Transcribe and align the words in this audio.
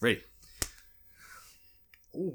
Ready. 0.00 0.22
Ooh. 2.16 2.34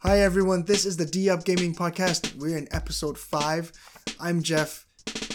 Hi 0.00 0.20
everyone, 0.20 0.64
this 0.64 0.84
is 0.84 0.96
the 0.96 1.06
D 1.06 1.30
Up 1.30 1.44
Gaming 1.44 1.74
Podcast. 1.74 2.34
We're 2.36 2.58
in 2.58 2.68
episode 2.72 3.16
five. 3.18 3.72
I'm 4.20 4.42
Jeff. 4.42 4.86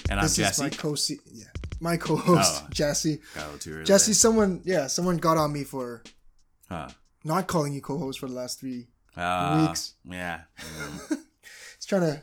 And 0.10 0.20
I'm 0.20 0.26
this 0.26 0.36
Jesse. 0.36 0.52
is 0.66 0.72
my 0.72 0.78
co 0.78 0.96
yeah, 1.32 1.46
my 1.80 1.98
co-host 1.98 2.64
Oh. 2.66 2.68
Jesse. 2.72 3.20
Got 3.36 3.60
too 3.62 3.74
early 3.74 3.84
Jesse, 3.86 4.14
someone 4.14 4.62
yeah, 4.64 4.88
someone 4.88 5.18
got 5.18 5.38
on 5.38 5.52
me 5.52 5.64
for 5.64 6.04
Huh. 6.70 6.90
not 7.24 7.48
calling 7.48 7.74
you 7.74 7.82
co-host 7.82 8.20
for 8.20 8.28
the 8.28 8.34
last 8.36 8.60
three. 8.60 8.88
Uh, 9.18 9.66
Weeks. 9.68 9.94
Yeah. 10.06 10.42
Mm. 10.60 11.18
He's 11.78 11.86
trying 11.86 12.02
to 12.02 12.22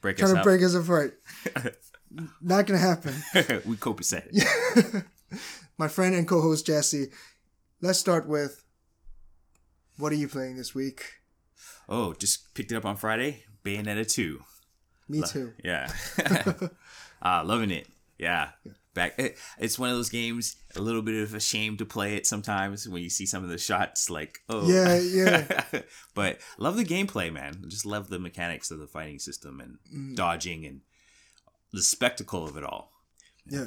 Break 0.00 0.16
trying 0.18 0.30
us 0.30 0.34
to 0.34 0.38
up. 0.40 0.44
break 0.44 0.62
us 0.62 0.74
apart. 0.74 1.18
Not 2.40 2.66
gonna 2.66 2.78
happen. 2.78 3.14
we 3.66 3.76
copacetic. 3.76 5.04
my 5.78 5.88
friend 5.88 6.14
and 6.14 6.26
co-host 6.26 6.66
Jesse. 6.66 7.08
Let's 7.80 7.98
start 7.98 8.26
with 8.26 8.64
what 9.98 10.12
are 10.12 10.16
you 10.16 10.28
playing 10.28 10.56
this 10.56 10.74
week? 10.74 11.04
Oh, 11.88 12.12
just 12.14 12.54
picked 12.54 12.72
it 12.72 12.76
up 12.76 12.84
on 12.84 12.96
Friday. 12.96 13.44
Bayonetta 13.64 14.10
2. 14.10 14.40
Me 15.08 15.22
too. 15.22 15.52
Yeah. 15.64 15.90
uh, 17.22 17.42
loving 17.46 17.70
it. 17.70 17.88
Yeah. 18.18 18.50
Back. 18.94 19.18
It, 19.18 19.36
it's 19.58 19.78
one 19.78 19.90
of 19.90 19.96
those 19.96 20.10
games. 20.10 20.56
A 20.76 20.80
little 20.80 21.02
bit 21.02 21.22
of 21.22 21.34
a 21.34 21.40
shame 21.40 21.76
to 21.78 21.84
play 21.86 22.14
it 22.14 22.26
sometimes 22.26 22.88
when 22.88 23.02
you 23.02 23.10
see 23.10 23.26
some 23.26 23.42
of 23.42 23.48
the 23.48 23.58
shots. 23.58 24.10
Like, 24.10 24.40
oh, 24.48 24.68
Yeah, 24.68 24.98
yeah. 24.98 25.82
but 26.14 26.38
love 26.58 26.76
the 26.76 26.84
gameplay, 26.84 27.32
man. 27.32 27.64
Just 27.68 27.86
love 27.86 28.08
the 28.08 28.18
mechanics 28.18 28.70
of 28.70 28.78
the 28.80 28.86
fighting 28.86 29.18
system 29.18 29.60
and 29.60 29.78
Mm. 29.94 30.16
dodging 30.16 30.66
and 30.66 30.80
the 31.72 31.82
spectacle 31.82 32.46
of 32.46 32.56
it 32.56 32.64
all. 32.64 32.92
Yeah. 33.46 33.66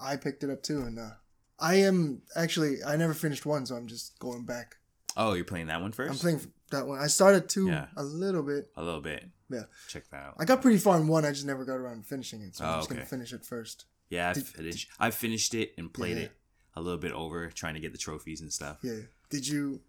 I 0.00 0.16
picked 0.16 0.42
it 0.44 0.50
up 0.50 0.62
too 0.62 0.82
and 0.82 0.98
uh 0.98 1.10
I 1.58 1.76
am 1.76 2.22
actually 2.36 2.82
I 2.84 2.96
never 2.96 3.14
finished 3.14 3.46
one, 3.46 3.64
so 3.66 3.76
I'm 3.76 3.86
just 3.86 4.18
going 4.18 4.44
back. 4.44 4.76
Oh, 5.16 5.34
you're 5.34 5.44
playing 5.44 5.66
that 5.68 5.80
one 5.80 5.92
first. 5.92 6.10
I'm 6.12 6.18
playing 6.18 6.52
that 6.70 6.86
one. 6.86 6.98
I 6.98 7.06
started 7.06 7.48
two 7.48 7.68
Yeah. 7.68 7.86
a 7.96 8.02
little 8.02 8.42
bit. 8.42 8.70
a 8.76 8.82
little 8.82 9.00
bit. 9.00 9.28
Yeah. 9.50 9.64
Check 9.88 10.08
that 10.10 10.22
out. 10.24 10.34
I 10.38 10.44
got 10.44 10.62
pretty 10.62 10.78
far 10.78 10.96
in 10.98 11.06
one, 11.06 11.24
I 11.24 11.30
just 11.30 11.46
never 11.46 11.64
got 11.64 11.74
around 11.76 12.02
to 12.02 12.08
finishing 12.08 12.42
it. 12.42 12.56
So 12.56 12.64
I'm 12.64 12.74
Oh, 12.74 12.76
just 12.78 12.90
gonna 12.90 13.04
finish 13.06 13.32
it 13.32 13.44
first. 13.44 13.84
Yeah, 14.10 14.30
I 14.30 14.32
Did- 14.34 14.46
finished. 14.46 14.88
I 14.98 15.10
finished 15.10 15.54
it 15.54 15.72
and 15.78 15.92
played 15.92 16.16
Yeah. 16.16 16.24
it 16.24 16.32
a 16.76 16.80
little 16.82 16.98
bit 16.98 17.12
over, 17.12 17.48
trying 17.50 17.74
to 17.74 17.80
get 17.80 17.92
the 17.92 17.98
trophies 17.98 18.40
and 18.40 18.52
stuff. 18.52 18.78
Yeah. 18.82 19.00
Did 19.30 19.46
you 19.46 19.80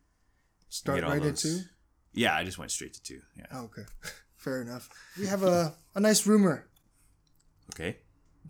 start 0.69 1.01
right 1.03 1.21
those- 1.21 1.43
at 1.45 1.51
two? 1.51 1.61
Yeah, 2.13 2.35
I 2.35 2.43
just 2.43 2.57
went 2.57 2.71
straight 2.71 2.93
to 2.93 3.01
two. 3.03 3.21
Yeah. 3.35 3.47
Oh, 3.51 3.63
okay. 3.65 3.85
Fair 4.37 4.61
enough. 4.61 4.87
We 5.19 5.25
have 5.25 5.41
a, 5.43 5.75
a 5.95 5.99
nice 5.99 6.25
rumor. 6.27 6.67
Okay. 7.73 7.97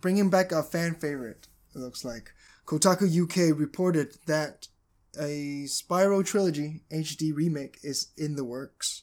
bringing 0.00 0.30
back 0.30 0.52
a 0.52 0.62
fan 0.62 0.94
favorite. 0.94 1.48
It 1.74 1.78
looks 1.78 2.04
like 2.04 2.32
Kotaku 2.66 3.08
UK 3.22 3.58
reported 3.58 4.18
that 4.26 4.68
a 5.18 5.64
Spyro 5.64 6.24
trilogy 6.24 6.82
HD 6.92 7.32
remake 7.34 7.78
is 7.82 8.08
in 8.16 8.36
the 8.36 8.44
works, 8.44 9.02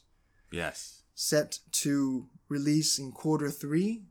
Yes. 0.52 1.02
set 1.14 1.58
to 1.72 2.28
release 2.48 2.98
in 2.98 3.10
quarter 3.12 3.50
three. 3.50 4.04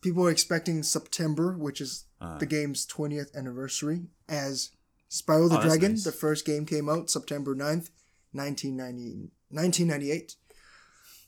People 0.00 0.26
are 0.26 0.30
expecting 0.30 0.82
September, 0.82 1.56
which 1.56 1.80
is 1.80 2.04
Uh, 2.20 2.38
the 2.38 2.46
game's 2.46 2.86
20th 2.86 3.34
anniversary, 3.34 4.06
as 4.28 4.70
Spyro 5.10 5.48
the 5.48 5.58
Oh, 5.58 5.62
Dragon. 5.62 5.92
nice. 5.92 6.04
The 6.04 6.12
first 6.12 6.44
game 6.44 6.66
came 6.66 6.88
out 6.88 7.10
September 7.10 7.54
9th, 7.54 7.90
1990, 8.32 9.30
1998. 9.50 10.36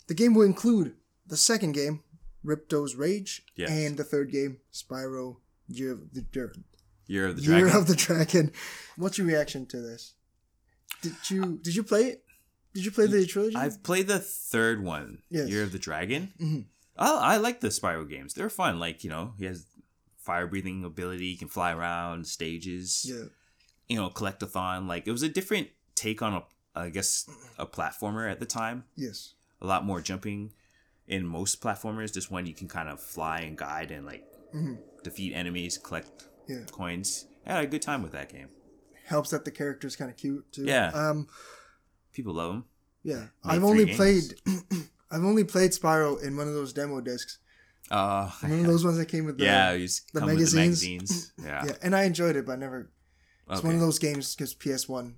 The 0.06 0.14
game 0.14 0.34
will 0.34 0.44
include 0.46 0.94
the 1.26 1.36
second 1.36 1.72
game, 1.72 2.02
Ripto's 2.44 2.94
Rage, 2.96 3.44
Yes. 3.56 3.70
and 3.70 3.96
the 3.96 4.04
third 4.04 4.30
game, 4.32 4.58
Spyro 4.72 5.36
Year 5.68 5.92
of 5.92 6.12
the, 6.14 6.24
Year 6.32 6.52
Year 7.06 7.26
of 7.28 7.36
the 7.36 7.42
Year 7.42 7.60
Dragon. 7.60 7.76
of 7.78 7.86
the 7.86 7.94
Dragon. 7.96 8.52
What's 8.96 9.18
your 9.18 9.26
reaction 9.26 9.66
to 9.66 9.80
this? 9.80 10.14
Did 11.02 11.14
you 11.30 11.58
did 11.62 11.74
you 11.74 11.82
play 11.82 12.04
it? 12.04 12.24
Did 12.74 12.84
you 12.84 12.90
play 12.90 13.06
the 13.06 13.26
trilogy? 13.26 13.56
I've 13.56 13.82
played 13.82 14.06
the 14.08 14.18
third 14.18 14.82
one, 14.82 15.22
Yes. 15.30 15.48
Year 15.48 15.62
of 15.62 15.72
the 15.72 15.78
Dragon. 15.78 16.32
Mhm. 16.40 16.64
Oh, 16.98 17.18
I 17.18 17.36
like 17.38 17.60
the 17.60 17.68
Spyro 17.68 18.08
games. 18.08 18.34
They're 18.34 18.50
fun. 18.50 18.78
Like 18.78 19.02
you 19.04 19.10
know, 19.10 19.34
he 19.38 19.44
has 19.46 19.66
fire 20.18 20.46
breathing 20.46 20.84
ability. 20.84 21.30
He 21.32 21.36
can 21.36 21.48
fly 21.48 21.72
around 21.72 22.26
stages. 22.26 23.04
yeah. 23.08 23.24
You 23.88 23.96
know, 23.96 24.10
collectathon. 24.10 24.86
Like 24.88 25.06
it 25.06 25.10
was 25.12 25.22
a 25.22 25.28
different 25.28 25.68
take 25.94 26.22
on 26.22 26.34
a, 26.34 26.42
I 26.74 26.88
guess, 26.90 27.28
a 27.58 27.66
platformer 27.66 28.30
at 28.30 28.40
the 28.40 28.46
time. 28.46 28.84
Yes. 28.96 29.34
a 29.60 29.66
lot 29.66 29.84
more 29.84 30.00
jumping 30.00 30.52
in 31.06 31.26
most 31.26 31.60
platformers. 31.60 32.12
This 32.12 32.30
one 32.30 32.46
you 32.46 32.54
can 32.54 32.68
kind 32.68 32.88
of 32.88 33.00
fly 33.00 33.40
and 33.40 33.56
guide 33.56 33.90
and 33.90 34.06
like 34.06 34.24
Mhm. 34.54 34.78
defeat 35.02 35.34
enemies, 35.34 35.78
collect 35.78 36.28
Yeah. 36.48 36.64
coins. 36.70 37.26
I 37.46 37.54
had 37.54 37.64
a 37.64 37.66
good 37.66 37.82
time 37.82 38.02
with 38.02 38.12
that 38.12 38.28
game. 38.32 38.48
Helps 39.04 39.30
that 39.30 39.44
the 39.44 39.50
character's 39.50 39.96
kind 39.96 40.10
of 40.10 40.16
cute 40.16 40.50
too. 40.52 40.64
Yeah. 40.64 40.88
Um. 40.94 41.28
People 42.12 42.34
love 42.34 42.52
them. 42.52 42.64
Yeah. 43.02 43.20
Made 43.20 43.28
I've 43.44 43.64
only 43.64 43.84
games. 43.86 43.96
played. 43.96 44.40
I've 45.10 45.24
only 45.24 45.44
played 45.44 45.72
Spyro 45.72 46.22
in 46.22 46.36
one 46.36 46.46
of 46.48 46.54
those 46.54 46.72
demo 46.72 47.00
discs. 47.00 47.38
Uh, 47.90 48.30
One 48.40 48.60
of 48.60 48.66
those 48.66 48.84
ones 48.84 48.96
that 48.96 49.06
came 49.06 49.26
with 49.26 49.36
the 49.38 49.44
yeah, 49.44 49.72
the 49.72 49.82
with 49.82 50.02
the 50.14 50.20
magazines. 50.26 50.82
magazines. 50.82 51.32
Yeah, 51.44 51.64
yeah, 51.66 51.76
and 51.82 51.94
I 51.96 52.04
enjoyed 52.04 52.36
it, 52.36 52.46
but 52.46 52.52
I 52.52 52.56
never. 52.56 52.90
It's 53.50 53.58
okay. 53.58 53.66
one 53.66 53.74
of 53.74 53.80
those 53.82 53.98
games 53.98 54.34
because 54.34 54.54
PS 54.54 54.88
One. 54.88 55.16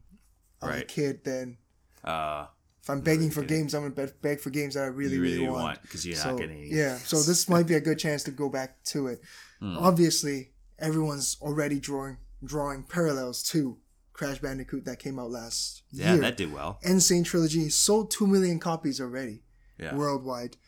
I 0.62 0.66
was 0.66 0.74
a 0.74 0.78
Right. 0.78 0.88
kid 0.88 1.24
then. 1.24 1.58
uh, 2.02 2.46
If 2.84 2.90
I'm 2.90 3.00
begging 3.00 3.30
for 3.30 3.42
games, 3.42 3.74
I'm 3.74 3.80
gonna 3.82 3.94
beg- 3.94 4.20
beg 4.20 4.40
for 4.40 4.50
games 4.50 4.74
that 4.74 4.82
I 4.82 4.86
really, 4.88 5.14
you 5.14 5.22
really, 5.22 5.38
really 5.38 5.50
want. 5.50 5.80
because 5.80 6.04
you're 6.06 6.16
so 6.16 6.32
not 6.32 6.38
getting. 6.38 6.66
yeah, 6.70 6.98
so 6.98 7.16
this 7.22 7.48
might 7.52 7.66
be 7.66 7.74
a 7.74 7.80
good 7.80 7.98
chance 7.98 8.22
to 8.24 8.30
go 8.30 8.50
back 8.50 8.82
to 8.84 9.06
it. 9.06 9.22
Hmm. 9.58 9.78
Obviously, 9.78 10.50
everyone's 10.78 11.38
already 11.40 11.80
drawing 11.80 12.18
drawing 12.44 12.82
parallels 12.82 13.42
to 13.44 13.78
Crash 14.12 14.38
Bandicoot 14.38 14.84
that 14.84 14.98
came 14.98 15.18
out 15.18 15.30
last 15.30 15.82
yeah, 15.90 16.08
year. 16.08 16.14
Yeah, 16.16 16.20
that 16.20 16.36
did 16.36 16.52
well. 16.52 16.78
N. 16.84 17.00
Sane 17.00 17.24
Trilogy 17.24 17.70
sold 17.70 18.10
two 18.10 18.26
million 18.26 18.58
copies 18.60 19.00
already 19.00 19.40
Yeah, 19.78 19.94
worldwide. 19.94 20.58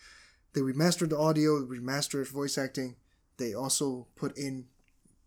They 0.54 0.62
remastered 0.62 1.10
the 1.10 1.18
audio, 1.18 1.60
remastered 1.66 2.28
voice 2.28 2.56
acting. 2.56 2.96
They 3.36 3.52
also 3.52 4.06
put 4.16 4.38
in 4.38 4.68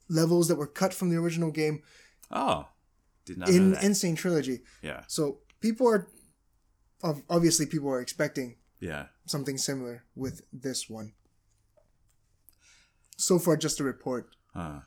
levels 0.10 0.48
that 0.48 0.56
were 0.56 0.66
cut 0.66 0.92
from 0.92 1.12
the 1.12 1.18
original 1.18 1.52
game 1.52 1.84
oh, 2.32 2.66
did 3.26 3.38
not 3.38 3.50
in 3.50 3.70
know 3.70 3.76
that. 3.76 3.84
N. 3.84 3.94
Sane 3.94 4.16
Trilogy. 4.16 4.62
yeah, 4.82 5.04
So 5.08 5.38
people 5.62 5.88
are, 5.88 6.08
obviously, 7.30 7.66
people 7.66 7.90
are 7.90 8.02
expecting 8.02 8.56
yeah, 8.80 9.08
something 9.26 9.58
similar 9.58 10.04
with 10.16 10.42
this 10.54 10.90
one. 10.90 11.14
So 13.18 13.38
far, 13.40 13.58
just 13.58 13.80
a 13.80 13.84
report, 13.84 14.30
huh. 14.54 14.80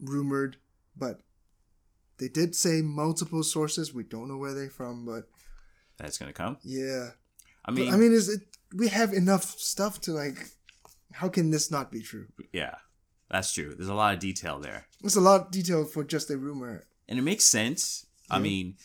rumored, 0.00 0.56
but 0.96 1.20
they 2.18 2.28
did 2.28 2.54
say 2.54 2.82
multiple 2.82 3.42
sources. 3.42 3.92
We 3.92 4.04
don't 4.04 4.28
know 4.28 4.36
where 4.38 4.54
they're 4.54 4.70
from, 4.70 5.04
but 5.04 5.28
That's 5.98 6.18
gonna 6.18 6.32
come. 6.32 6.58
yeah. 6.62 7.10
I 7.64 7.72
But, 7.72 7.74
mean, 7.74 7.94
I 7.94 7.96
mean, 7.96 8.12
is 8.12 8.28
it? 8.28 8.42
We 8.74 8.88
have 8.88 9.12
enough 9.12 9.44
stuff 9.58 10.00
to 10.02 10.12
like. 10.12 10.38
How 11.12 11.28
can 11.28 11.50
this 11.50 11.70
not 11.70 11.90
be 11.90 12.00
true? 12.02 12.26
yeah, 12.52 12.76
that's 13.30 13.52
true. 13.52 13.74
There's 13.74 13.88
a 13.88 13.94
lot 13.94 14.14
of 14.14 14.20
detail 14.20 14.60
there. 14.60 14.86
It's 15.02 15.16
a 15.16 15.20
lot 15.20 15.50
detailed 15.50 15.90
for 15.90 16.04
just 16.04 16.30
a 16.30 16.36
rumor. 16.36 16.84
and 17.08 17.18
it 17.18 17.22
makes 17.22 17.44
sense. 17.46 18.06
I 18.30 18.38
mean, 18.38 18.76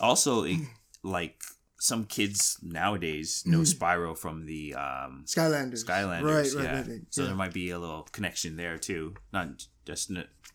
also 0.00 0.44
it, 0.44 0.58
like 1.02 1.40
some 1.82 2.04
kids 2.04 2.58
nowadays 2.62 3.42
know 3.46 3.60
Spyro 3.60 4.16
from 4.16 4.44
the 4.44 4.74
um, 4.74 5.24
Skylanders. 5.26 5.82
Skylanders, 5.84 6.54
Right, 6.54 6.64
yeah. 6.64 6.76
right. 6.76 6.86
right. 6.86 7.00
So 7.08 7.22
yeah. 7.22 7.28
there 7.28 7.36
might 7.36 7.54
be 7.54 7.70
a 7.70 7.78
little 7.78 8.02
connection 8.12 8.56
there 8.56 8.76
too. 8.76 9.14
Not 9.32 9.66
just 9.86 10.10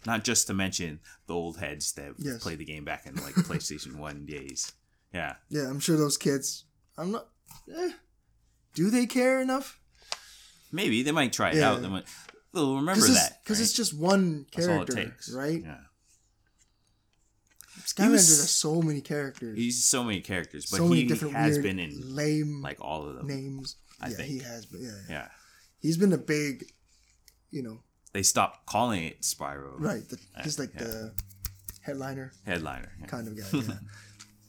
not 0.06 0.24
just 0.24 0.46
to 0.47 0.53
mention 0.53 1.00
the 1.25 1.34
old 1.34 1.58
heads 1.58 1.94
that 1.94 2.13
Yes. 2.19 2.44
played 2.44 2.59
the 2.59 2.66
game 2.66 2.86
back 2.86 3.08
in 3.08 3.16
like 3.16 3.34
PlayStation 3.50 3.96
One 3.97 4.25
days. 4.25 4.72
Yeah, 5.13 5.34
yeah, 5.50 5.68
I'm 5.68 5.80
sure 5.80 5.97
those 5.97 6.18
kids. 6.18 6.66
I'm 6.97 7.12
not. 7.12 7.28
Eh, 7.75 7.92
do 8.75 8.90
they 8.92 9.06
care 9.07 9.42
enough? 9.42 9.80
maybe 10.72 11.03
they 11.03 11.12
might 11.12 11.31
try 11.34 11.50
it 11.52 11.56
Yeah. 11.56 11.72
out. 11.72 11.81
They 11.81 11.88
might, 11.88 12.03
they'll 12.53 12.75
remember 12.75 13.02
Because 13.02 13.16
that 13.16 13.40
because 13.44 13.59
right? 13.59 13.63
it's 13.63 13.74
just 13.74 13.94
one 13.94 14.45
That's 14.54 14.68
all 14.68 14.81
it 14.83 14.89
character, 14.89 14.95
takes, 15.12 15.31
right? 15.33 15.62
Yeah, 15.63 15.77
Skylanders 17.86 18.12
was- 18.12 18.40
has 18.42 18.50
so 18.52 18.82
many 18.82 19.02
characters. 19.02 19.58
he's 19.58 19.84
so 19.84 20.04
many 20.04 20.22
characters, 20.22 20.66
but 20.70 20.78
so 20.78 20.92
he 20.92 21.08
has 21.32 21.60
been 21.60 21.80
in 21.80 22.16
lame 22.16 22.62
like 22.62 22.80
all 22.82 23.08
of 23.08 23.16
them. 23.16 23.28
names. 23.28 23.76
I 24.02 24.10
yeah, 24.10 24.16
think. 24.16 24.30
he 24.30 24.40
has. 24.40 24.66
But 24.66 24.82
yeah, 24.82 24.90
yeah, 24.90 25.14
Yeah, 25.16 25.28
he's 25.80 25.98
been 25.98 26.12
a 26.14 26.18
big, 26.18 26.66
you 27.52 27.64
know, 27.64 27.80
they 28.14 28.24
stopped 28.24 28.66
calling 28.66 29.04
it 29.04 29.22
Spyro. 29.22 29.74
right? 29.78 30.08
The, 30.08 30.18
he's 30.44 30.58
like 30.60 30.72
yeah. 30.74 30.84
the 30.84 31.14
headliner 31.82 32.32
Headliner. 32.46 32.92
yeah. 33.00 33.06
kind 33.08 33.28
of 33.28 33.38
guy. 33.38 33.46
Yeah. 33.74 33.78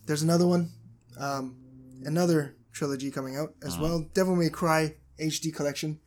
There's 0.06 0.22
another 0.22 0.46
one, 0.46 0.70
um, 1.18 1.56
another 2.04 2.56
trilogy 2.72 3.10
coming 3.10 3.36
out 3.36 3.50
Uh-huh. 3.50 3.66
as 3.68 3.78
well. 3.78 4.06
Devil 4.14 4.36
May 4.36 4.48
Cry 4.50 4.94
HD 5.20 5.54
collection. 5.54 6.00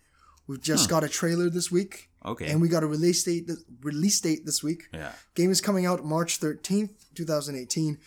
We've 0.47 0.61
just 0.61 0.89
got 0.89 1.03
a 1.03 1.09
trailer 1.09 1.49
this 1.49 1.69
week, 1.71 2.08
Okay. 2.25 2.49
and 2.49 2.61
we 2.61 2.67
got 2.67 2.83
a 2.83 2.87
release 2.87 3.23
date. 3.23 3.49
Release 3.81 4.19
date 4.19 4.45
this 4.45 4.61
week. 4.61 4.89
yeah. 4.93 5.13
Game 5.35 5.51
is 5.51 5.61
coming 5.61 5.85
out 5.85 6.03
March 6.03 6.39
13th, 6.39 6.91
2018. 7.15 7.97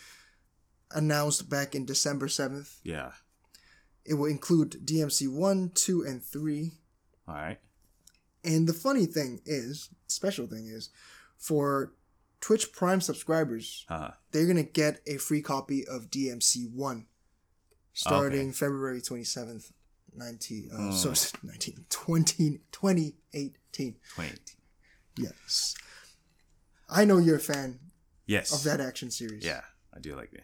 Announced 0.95 1.49
back 1.49 1.73
in 1.73 1.85
December 1.85 2.27
7th. 2.27 2.75
Yeah. 2.83 3.11
It 4.05 4.13
will 4.15 4.27
include 4.29 4.85
DMC 4.85 5.27
1, 5.27 5.71
2, 5.73 6.03
and 6.03 6.23
3. 6.23 6.71
All 7.27 7.33
right. 7.35 7.59
And 8.43 8.67
the 8.67 8.73
funny 8.73 9.05
thing 9.07 9.41
is, 9.45 9.89
special 10.07 10.45
thing 10.45 10.67
is, 10.67 10.89
for 11.37 11.93
Twitch 12.41 12.71
Prime 12.73 13.01
subscribers, 13.01 13.85
Uh, 13.89 14.11
they're 14.31 14.45
gonna 14.45 14.61
get 14.63 15.01
a 15.07 15.15
free 15.17 15.41
copy 15.41 15.87
of 15.87 16.11
DMC 16.11 16.67
One, 16.67 17.07
starting 17.93 18.51
February 18.51 19.01
twenty 19.01 19.23
seventh, 19.23 19.71
nineteen. 20.13 20.69
Uh, 20.71 20.91
Hmm. 20.91 20.91
Sorry, 20.91 21.31
19, 21.43 21.85
20, 21.89 23.15
2018. 23.73 23.93
2018. 24.15 24.55
Yes, 25.17 25.75
I 26.89 27.05
know 27.05 27.17
you're 27.17 27.35
a 27.37 27.39
fan 27.39 27.79
Yes. 28.25 28.53
of 28.53 28.63
that 28.63 28.79
action 28.81 29.11
series. 29.11 29.43
Yeah, 29.43 29.61
I 29.95 29.99
do 29.99 30.15
like 30.15 30.33
it. 30.33 30.43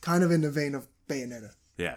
kind 0.00 0.22
of 0.22 0.30
in 0.30 0.40
the 0.42 0.50
vein 0.50 0.74
of 0.74 0.86
Bayonetta. 1.08 1.52
Yeah. 1.76 1.96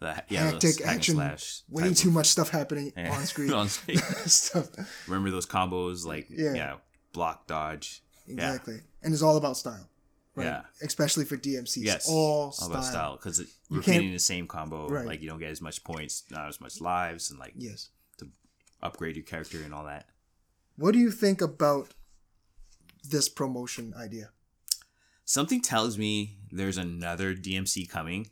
The, 0.00 0.22
yeah, 0.28 0.50
Hectic 0.52 0.80
action, 0.86 1.14
slash 1.16 1.62
way 1.68 1.92
too 1.94 2.08
of- 2.08 2.14
much 2.14 2.26
stuff 2.28 2.48
happening 2.50 2.92
Yeah. 2.96 3.14
on 3.14 3.24
screen. 3.32 3.52
On 3.52 3.68
screen. 3.68 3.98
stuff. 4.26 4.68
Remember 5.06 5.30
those 5.30 5.46
combos 5.46 6.04
like 6.06 6.26
Yeah. 6.30 6.54
yeah, 6.54 6.74
block 7.12 7.46
dodge. 7.46 8.02
Exactly. 8.26 8.80
And 9.02 9.12
it's 9.12 9.22
all 9.22 9.36
about 9.36 9.56
style. 9.58 9.88
Right? 10.34 10.44
Yeah. 10.44 10.62
Especially 10.82 11.24
for 11.26 11.36
DMCs. 11.36 11.82
Yes. 11.84 12.08
All 12.08 12.50
style. 12.52 12.70
about 12.70 12.84
style 12.84 13.16
because 13.16 13.42
repeating 13.68 14.12
the 14.12 14.18
same 14.18 14.46
combo, 14.46 14.88
Right. 14.88 15.06
like 15.06 15.20
you 15.20 15.28
don't 15.28 15.38
get 15.40 15.50
as 15.50 15.60
much 15.60 15.84
points, 15.84 16.24
not 16.30 16.48
as 16.48 16.60
much 16.60 16.80
lives, 16.80 17.30
and 17.30 17.38
like 17.38 17.52
Yes. 17.56 17.90
Upgrade 18.82 19.16
your 19.16 19.24
character 19.24 19.62
and 19.62 19.74
all 19.74 19.84
that. 19.84 20.06
What 20.76 20.92
do 20.92 20.98
you 20.98 21.10
think 21.10 21.40
about 21.40 21.88
this 23.08 23.28
promotion 23.28 23.94
idea? 23.96 24.30
Something 25.24 25.60
tells 25.60 25.96
me 25.98 26.38
there's 26.50 26.78
another 26.78 27.34
DMC 27.34 27.88
coming, 27.88 28.30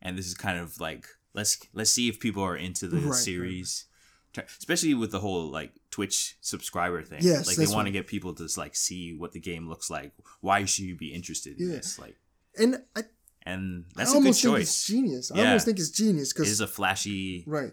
and 0.00 0.16
this 0.16 0.26
is 0.26 0.34
kind 0.34 0.58
of 0.58 0.78
like 0.80 1.06
let's 1.34 1.58
let's 1.74 1.90
see 1.90 2.08
if 2.08 2.20
people 2.20 2.42
are 2.42 2.56
into 2.56 2.86
the 2.86 2.96
Right, 2.98 3.06
right. 3.06 3.14
series, 3.14 3.84
Try- 4.32 4.44
especially 4.58 4.94
with 4.94 5.10
the 5.10 5.18
whole 5.20 5.50
like 5.50 5.72
Twitch 5.90 6.36
subscriber 6.40 7.02
thing. 7.02 7.20
Yes, 7.22 7.46
like 7.46 7.56
they 7.56 7.66
want 7.74 7.86
to 7.86 7.92
get 7.92 8.06
people 8.06 8.32
to 8.34 8.46
like 8.56 8.76
see 8.76 9.12
what 9.16 9.32
the 9.32 9.40
game 9.40 9.68
looks 9.68 9.90
like. 9.90 10.12
Why 10.40 10.64
should 10.66 10.84
you 10.84 10.96
be 10.96 11.12
interested 11.12 11.58
in 11.60 11.68
Yeah. 11.70 11.76
this? 11.76 11.98
Like, 11.98 12.16
And 12.58 12.82
I, 12.94 13.02
and 13.42 13.84
I 13.96 14.00
that's 14.04 14.14
a 14.14 14.18
good 14.20 14.26
it's 14.28 14.40
choice. 14.40 14.86
genius. 14.86 15.32
I 15.32 15.38
Yeah. 15.38 15.44
almost 15.46 15.64
think 15.64 15.78
it's 15.80 15.90
genius 15.90 16.32
because 16.32 16.48
It 16.48 16.52
is 16.52 16.60
a 16.60 16.66
flashy. 16.68 17.42
right. 17.46 17.72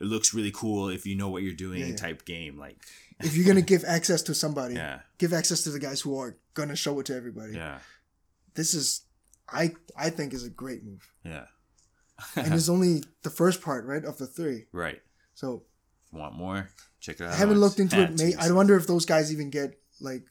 It 0.00 0.04
looks 0.04 0.34
really 0.34 0.50
cool 0.52 0.88
if 0.88 1.06
you 1.06 1.14
know 1.16 1.28
what 1.28 1.42
you're 1.42 1.52
doing 1.54 1.80
Yeah, 1.80 1.86
yeah. 1.86 1.96
type 1.96 2.24
game. 2.24 2.58
Like, 2.58 2.78
If 3.20 3.36
you're 3.36 3.46
gonna 3.46 3.62
give 3.62 3.84
access 3.84 4.22
to 4.22 4.34
somebody, 4.34 4.74
yeah, 4.74 5.00
give 5.18 5.32
access 5.32 5.62
to 5.64 5.70
the 5.70 5.78
guys 5.78 6.00
who 6.00 6.18
are 6.18 6.36
gonna 6.54 6.76
show 6.76 6.98
it 7.00 7.06
to 7.06 7.14
everybody. 7.14 7.54
yeah, 7.54 7.78
This 8.54 8.74
is, 8.74 9.02
I 9.48 9.74
I 9.96 10.10
think, 10.10 10.32
is 10.34 10.44
a 10.44 10.50
great 10.50 10.84
move. 10.84 11.08
yeah. 11.24 11.46
And 12.36 12.54
it's 12.54 12.68
only 12.76 13.02
the 13.22 13.30
first 13.30 13.60
part, 13.62 13.84
right, 13.86 14.04
of 14.04 14.18
the 14.18 14.26
three. 14.26 14.66
right. 14.72 15.00
So 15.34 15.64
Want 16.12 16.36
more? 16.36 16.68
Check 17.00 17.16
it 17.20 17.24
out. 17.24 17.32
I 17.32 17.36
haven't 17.36 17.58
looked 17.58 17.80
into 17.80 18.00
it. 18.00 18.10
May, 18.18 18.34
I 18.34 18.50
wonder 18.52 18.76
if 18.76 18.86
those 18.86 19.04
guys 19.04 19.32
even 19.32 19.50
get 19.50 19.80
like 20.00 20.26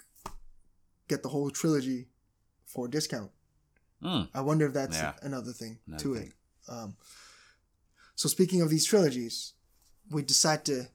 get 1.09 1.23
the 1.23 1.29
whole 1.29 1.49
trilogy 1.49 2.07
for 2.65 2.85
a 2.87 2.89
discount. 2.89 3.31
Mm, 4.01 4.29
I 4.33 4.41
wonder 4.41 4.65
if 4.67 4.73
that's 4.73 4.95
Yeah. 4.97 5.13
another 5.21 5.51
thing 5.53 5.79
Another 5.87 6.03
to 6.03 6.15
thing. 6.15 6.27
it. 6.27 6.33
Um, 6.71 6.95
so 8.15 8.29
speaking 8.29 8.61
of 8.61 8.69
these 8.69 8.85
trilogies, 8.85 9.53
we 10.09 10.21
decide 10.21 10.65
to 10.65 10.87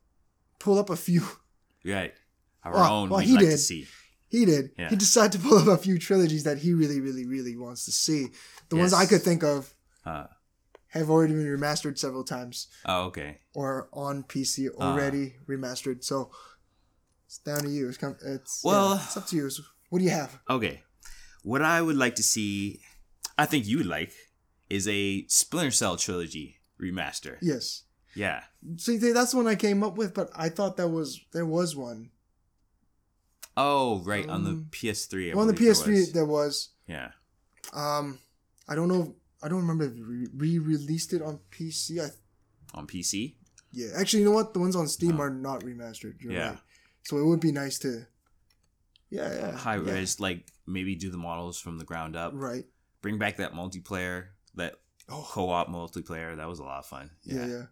pull 0.59 0.79
up 0.79 0.91
a 0.91 0.97
few. 0.97 1.23
right. 1.85 2.15
Our 2.65 2.73
Well- 2.73 2.93
own. 2.93 3.09
well, 3.11 3.20
he 3.20 3.32
like 3.35 3.44
to 3.44 3.50
did. 3.50 3.59
see. 3.59 3.87
He 4.29 4.44
did. 4.44 4.73
Yeah. 4.79 4.91
He 4.91 4.97
decided 4.97 5.32
to 5.32 5.38
pull 5.49 5.59
up 5.59 5.69
a 5.69 5.79
few 5.82 5.99
trilogies 5.99 6.44
that 6.44 6.59
he 6.59 6.75
really, 6.75 7.00
really, 7.00 7.25
really 7.25 7.56
wants 7.56 7.85
to 7.87 7.93
see. 7.93 8.29
The 8.69 8.76
ones 8.76 8.93
I 8.93 9.06
could 9.06 9.23
think 9.23 9.43
of 9.43 9.75
Uh, 10.05 10.26
have 10.88 11.09
already 11.09 11.35
been 11.35 11.47
remastered 11.47 11.99
several 11.99 12.25
times 12.25 12.67
oh, 12.85 13.05
okay. 13.05 13.41
or 13.55 13.88
on 13.93 14.25
PC 14.25 14.69
Ah. 14.79 14.93
already 14.93 15.37
remastered. 15.49 16.03
So 16.05 16.31
it's 17.26 17.38
down 17.38 17.62
to 17.62 17.71
you. 17.71 17.88
It's, 17.88 17.97
com- 17.99 18.17
it's 18.23 18.62
Well- 18.64 18.97
yeah, 18.97 19.05
it's 19.05 19.17
up 19.17 19.26
to 19.29 19.37
you. 19.37 19.50
What 19.88 20.00
do 20.00 20.05
you 20.05 20.11
have? 20.11 20.38
Okay. 20.50 20.82
What 21.43 21.62
I 21.62 21.81
would 21.81 21.97
like 21.97 22.17
to 22.17 22.23
see, 22.23 22.82
I 23.38 23.47
think 23.47 23.67
you 23.67 23.79
would 23.79 23.87
like, 23.87 24.12
is 24.69 24.87
a 24.88 25.26
Splinter 25.29 25.71
Cell 25.71 25.97
trilogy 25.97 26.57
remaster. 26.80 27.36
Yes. 27.40 27.84
Yeah. 28.14 28.42
See, 28.78 28.98
th- 28.98 29.14
that's 29.14 29.34
one 29.34 29.46
I 29.46 29.54
came 29.54 29.82
up 29.82 29.96
with, 29.96 30.14
but 30.14 30.30
I 30.34 30.48
thought 30.48 30.76
that 30.78 30.88
was 30.88 31.20
there 31.32 31.46
was 31.46 31.76
one. 31.76 32.10
Oh, 33.56 34.00
right. 34.04 34.28
on 34.28 34.44
the 34.44 34.50
Um, 34.50 34.69
PS3. 34.70 35.30
I 35.30 35.34
Well, 35.34 35.42
on 35.42 35.46
the 35.48 35.52
believe 35.52 35.76
there 35.76 35.84
PS3 35.84 35.92
was. 36.00 36.12
there 36.12 36.26
was. 36.26 36.69
Yeah. 36.86 37.10
Um, 37.72 38.19
I 38.69 38.75
don't 38.75 38.88
know. 38.88 39.16
I 39.42 39.48
don't 39.48 39.60
remember 39.60 39.84
if 39.84 39.92
we 39.94 40.58
re-released 40.58 41.12
it 41.12 41.22
on 41.22 41.40
PC. 41.50 42.00
I, 42.00 42.10
On 42.75 42.86
PC. 42.86 43.36
yeah, 43.72 43.88
actually, 43.96 44.20
you 44.20 44.25
know 44.26 44.32
what? 44.32 44.52
The 44.52 44.60
ones 44.60 44.75
on 44.76 44.88
Steam 44.88 45.19
Oh. 45.19 45.22
are 45.25 45.30
not 45.30 45.62
remastered. 45.62 46.20
You're 46.20 46.32
Yeah. 46.32 46.48
right. 46.50 46.58
So 47.04 47.19
it 47.19 47.25
would 47.25 47.40
be 47.40 47.52
nice 47.52 47.78
to. 47.80 48.06
Yeah, 49.10 49.32
yeah. 49.32 49.52
High 49.56 49.76
yeah. 49.76 49.92
res, 49.92 50.20
like 50.20 50.46
maybe 50.66 50.94
do 50.94 51.10
the 51.10 51.16
models 51.19 51.58
from 51.58 51.78
the 51.78 51.84
ground 51.84 52.14
up. 52.16 52.32
Right. 52.34 52.66
Bring 53.00 53.19
back 53.19 53.36
that 53.38 53.52
multiplayer, 53.54 54.28
that 54.54 54.75
Oh, 55.10 55.26
co-op 55.28 55.69
multiplayer. 55.69 56.37
That 56.37 56.49
was 56.49 56.58
a 56.58 56.64
lot 56.64 56.78
of 56.81 56.87
fun. 56.87 57.10
yeah, 57.25 57.46
yeah. 57.46 57.62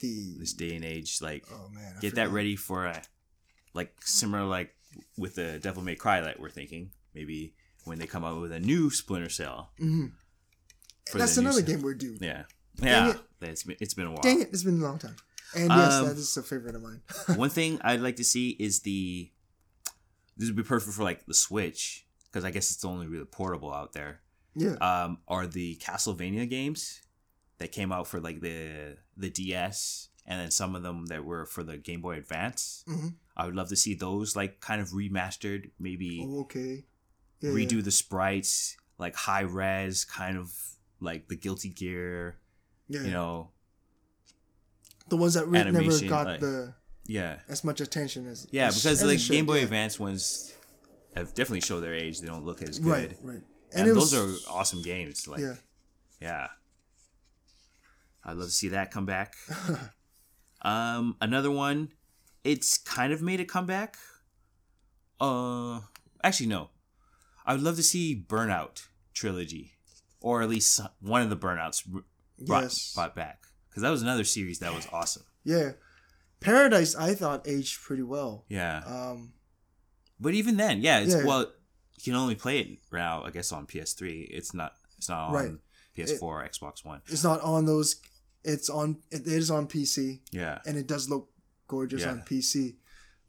The 0.00 0.36
This 0.38 0.52
day 0.52 0.74
and 0.74 0.84
age, 0.84 1.18
like 1.20 1.44
oh 1.52 1.68
man, 1.72 1.94
I 1.96 2.00
get 2.00 2.16
that 2.16 2.30
ready 2.30 2.56
for 2.56 2.86
a 2.86 3.02
like 3.74 3.94
similar 4.00 4.44
like 4.44 4.74
with 5.16 5.36
the 5.36 5.58
Devil 5.60 5.82
May 5.82 5.94
Cry 5.94 6.20
that 6.20 6.40
we're 6.40 6.50
thinking. 6.50 6.90
Maybe 7.14 7.54
when 7.84 7.98
they 7.98 8.06
come 8.06 8.24
out 8.24 8.40
with 8.40 8.52
a 8.52 8.60
new 8.60 8.90
Splinter 8.90 9.28
Cell. 9.28 9.70
Mhm. 9.80 10.12
That's 11.14 11.36
another 11.36 11.62
game 11.62 11.82
we're 11.82 11.94
due. 11.94 12.16
Yeah. 12.20 12.44
Yeah. 12.80 13.10
it. 13.10 13.20
It's 13.42 13.62
been, 13.64 13.76
it's 13.80 13.94
been 13.94 14.06
a 14.06 14.10
while. 14.10 14.22
Dang 14.22 14.40
it, 14.40 14.48
it's 14.52 14.62
been 14.62 14.80
a 14.80 14.84
long 14.84 14.98
time. 14.98 15.16
And 15.54 15.68
yes, 15.68 15.92
Um, 15.94 16.06
that 16.06 16.16
is 16.16 16.36
a 16.36 16.42
favorite 16.42 16.74
of 16.74 16.82
mine. 16.82 17.02
One 17.36 17.50
thing 17.50 17.78
I'd 17.84 18.00
like 18.00 18.16
to 18.16 18.24
see 18.24 18.50
is 18.58 18.80
the 18.80 19.30
this 20.36 20.48
would 20.48 20.56
be 20.56 20.62
perfect 20.62 20.94
for 20.96 21.02
like 21.04 21.26
the 21.26 21.34
Switch 21.34 22.06
because 22.24 22.44
I 22.44 22.50
guess 22.50 22.70
it's 22.70 22.80
the 22.80 22.88
only 22.88 23.06
really 23.06 23.26
portable 23.26 23.72
out 23.72 23.92
there. 23.92 24.20
Yeah. 24.54 24.74
Um, 24.80 25.18
are 25.28 25.46
the 25.46 25.76
Castlevania 25.76 26.48
games 26.48 27.00
that 27.58 27.72
came 27.72 27.92
out 27.92 28.06
for 28.06 28.20
like 28.20 28.40
the 28.40 28.96
the 29.16 29.30
DS 29.30 30.08
and 30.26 30.40
then 30.40 30.50
some 30.50 30.74
of 30.76 30.82
them 30.82 31.06
that 31.06 31.24
were 31.24 31.44
for 31.46 31.62
the 31.62 31.76
Game 31.76 32.00
Boy 32.00 32.16
Advance. 32.16 32.84
Mhm. 32.88 33.14
I 33.36 33.46
would 33.46 33.54
love 33.54 33.68
to 33.70 33.76
see 33.76 33.94
those 33.94 34.36
like 34.36 34.60
kind 34.60 34.80
of 34.80 34.88
remastered, 34.90 35.70
maybe 35.78 36.22
Oh, 36.26 36.40
okay. 36.42 36.84
Yeah, 37.40 37.50
redo 37.50 37.72
yeah. 37.76 37.82
the 37.82 37.90
sprites, 37.90 38.76
like 38.98 39.14
high 39.16 39.40
res, 39.40 40.04
kind 40.04 40.36
of 40.38 40.52
like 41.00 41.28
the 41.28 41.36
Guilty 41.36 41.70
Gear. 41.70 42.36
Yeah. 42.88 43.02
You 43.02 43.10
know, 43.10 43.50
the 45.08 45.16
ones 45.16 45.34
that 45.34 45.46
re- 45.48 45.64
never 45.64 46.00
got 46.08 46.26
like- 46.26 46.40
the 46.40 46.74
yeah, 47.06 47.40
as 47.48 47.64
much 47.64 47.80
attention 47.80 48.26
as 48.28 48.46
yeah, 48.52 48.68
as- 48.68 48.76
because 48.76 49.02
as 49.02 49.22
should, 49.22 49.32
Game 49.32 49.46
Boy. 49.46 49.62
Advance 49.62 49.98
ones 49.98 50.52
have 51.16 51.34
definitely 51.34 51.60
showed 51.62 51.80
their 51.80 51.94
age. 51.94 52.20
They 52.20 52.26
don't 52.28 52.44
look 52.44 52.62
as 52.62 52.78
good. 52.78 52.88
Right, 52.90 53.16
right. 53.22 53.42
And, 53.74 53.88
those 53.88 54.14
was- 54.14 54.46
are 54.46 54.50
awesome 54.52 54.82
games. 54.82 55.26
Like, 55.28 55.40
yeah. 55.40 55.54
yeah. 56.20 56.46
I'd 58.24 58.36
love 58.36 58.46
to 58.48 58.52
see 58.52 58.68
that 58.68 58.90
come 58.90 59.06
back. 59.06 59.34
um, 60.62 61.16
another 61.20 61.50
one, 61.50 61.90
it's 62.44 62.78
kind 62.78 63.12
of 63.12 63.20
made 63.22 63.40
a 63.40 63.44
comeback. 63.44 63.96
Uh, 65.20 65.80
actually, 66.22 66.46
no. 66.46 66.70
I 67.44 67.52
would 67.54 67.62
love 67.62 67.76
to 67.76 67.82
see 67.82 68.24
Burnout 68.28 68.86
trilogy, 69.14 69.72
or 70.20 70.42
at 70.42 70.48
least 70.48 70.80
one 71.00 71.22
of 71.22 71.30
the 71.30 71.36
Burnouts 71.36 71.84
brought, 71.84 72.62
Yes. 72.64 72.94
brought 72.94 73.14
back, 73.16 73.42
because 73.68 73.82
that 73.82 73.90
was 73.90 74.02
another 74.02 74.24
series 74.24 74.60
that 74.60 74.72
was 74.74 74.86
awesome. 74.92 75.24
Yeah. 75.44 75.72
Paradise, 76.40 76.94
I 76.94 77.14
thought 77.14 77.46
aged 77.48 77.82
pretty 77.82 78.02
well. 78.02 78.44
Yeah, 78.48 78.82
Um, 78.86 79.32
but 80.20 80.34
even 80.34 80.56
then, 80.56 80.80
yeah, 80.82 81.00
it's 81.00 81.14
Yeah. 81.14 81.24
well, 81.24 81.52
you 82.02 82.12
can 82.12 82.20
only 82.20 82.34
play 82.34 82.60
it 82.60 82.78
now. 82.92 83.22
I 83.24 83.30
guess 83.30 83.52
on 83.52 83.66
PS3. 83.66 84.26
It's 84.30 84.52
not. 84.54 84.72
It's 84.98 85.08
not 85.08 85.28
on 85.28 85.32
Right. 85.34 85.52
PS4 85.96 86.22
or 86.22 86.48
Xbox 86.48 86.84
One. 86.84 87.02
it's 87.06 87.24
not 87.24 87.40
on 87.42 87.64
those. 87.66 87.96
It's 88.44 88.68
on. 88.70 88.98
It 89.10 89.26
is 89.26 89.50
on 89.50 89.66
PC, 89.68 90.20
Yeah, 90.30 90.58
and 90.66 90.76
it 90.76 90.86
does 90.86 91.08
look 91.10 91.28
gorgeous 91.68 92.02
Yeah. 92.02 92.10
on 92.12 92.22
PC. 92.22 92.76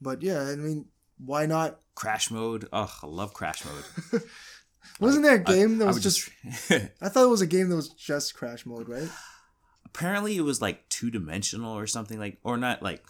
But 0.01 0.21
yeah, 0.21 0.41
I 0.41 0.55
mean, 0.55 0.85
why 1.17 1.45
not? 1.45 1.79
Crash 1.95 2.31
mode. 2.31 2.67
Ugh, 2.73 2.89
I 3.03 3.07
love 3.07 3.33
Crash 3.33 3.63
mode. 3.65 4.21
Wasn't 4.99 5.23
there 5.23 5.35
a 5.35 5.39
game 5.43 5.77
that 5.79 5.85
was 5.87 6.01
just? 6.01 6.29
just 6.43 6.71
I 7.01 7.09
thought 7.09 7.23
it 7.25 7.29
was 7.29 7.41
a 7.41 7.47
game 7.47 7.69
that 7.69 7.75
was 7.75 7.89
just 7.89 8.33
crash 8.35 8.65
mode, 8.65 8.87
right? 8.89 9.09
apparently 9.85 10.35
it 10.35 10.41
was 10.41 10.59
like 10.61 10.89
two 10.89 11.11
dimensional 11.11 11.77
or 11.77 11.85
something 11.85 12.17
like 12.19 12.39
or 12.43 12.57
not 12.57 12.81
like 12.81 13.05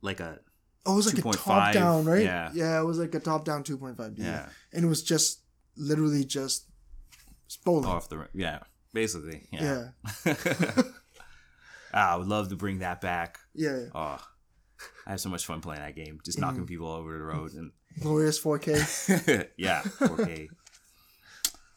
like 0.00 0.18
a 0.20 0.38
Oh, 0.84 0.94
it 0.94 0.96
was 0.96 1.06
like 1.14 1.18
a 1.24 1.28
2.5, 1.28 1.36
top 1.44 1.72
down, 1.72 2.04
right? 2.04 2.22
yeah. 2.22 2.50
Yeah, 2.54 2.80
it 2.80 2.84
was 2.84 2.98
like 2.98 3.14
a 3.14 3.20
top 3.20 3.44
down 3.44 3.62
2.5D. 3.62 4.14
Yeah. 4.18 4.48
And 4.72 4.84
it 4.84 4.88
was 4.88 5.02
just 5.02 5.40
literally 5.76 6.24
just 6.24 6.66
bowling. 7.64 7.86
off 7.86 8.08
the 8.08 8.26
yeah 8.34 8.58
basically 8.94 9.46
yeah, 9.52 9.88
yeah. 10.26 10.34
Ah, 11.94 12.12
I 12.14 12.16
would 12.16 12.26
love 12.26 12.48
to 12.48 12.56
bring 12.56 12.78
that 12.80 13.00
back 13.00 13.38
Yeah. 13.54 13.84
oh 13.94 14.18
I 15.06 15.10
have 15.10 15.20
so 15.20 15.28
much 15.28 15.44
fun 15.46 15.60
playing 15.60 15.80
that 15.82 15.94
game 15.94 16.18
just 16.24 16.38
knocking 16.38 16.66
people 16.66 16.88
over 16.88 17.12
the 17.16 17.24
road 17.24 17.52
and 17.54 17.72
Glorious 18.00 18.40
4K. 18.42 19.48
yeah 19.56 19.82
4K 19.82 20.48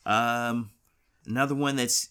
um 0.06 0.72
another 1.26 1.56
one 1.56 1.76
that's 1.76 2.10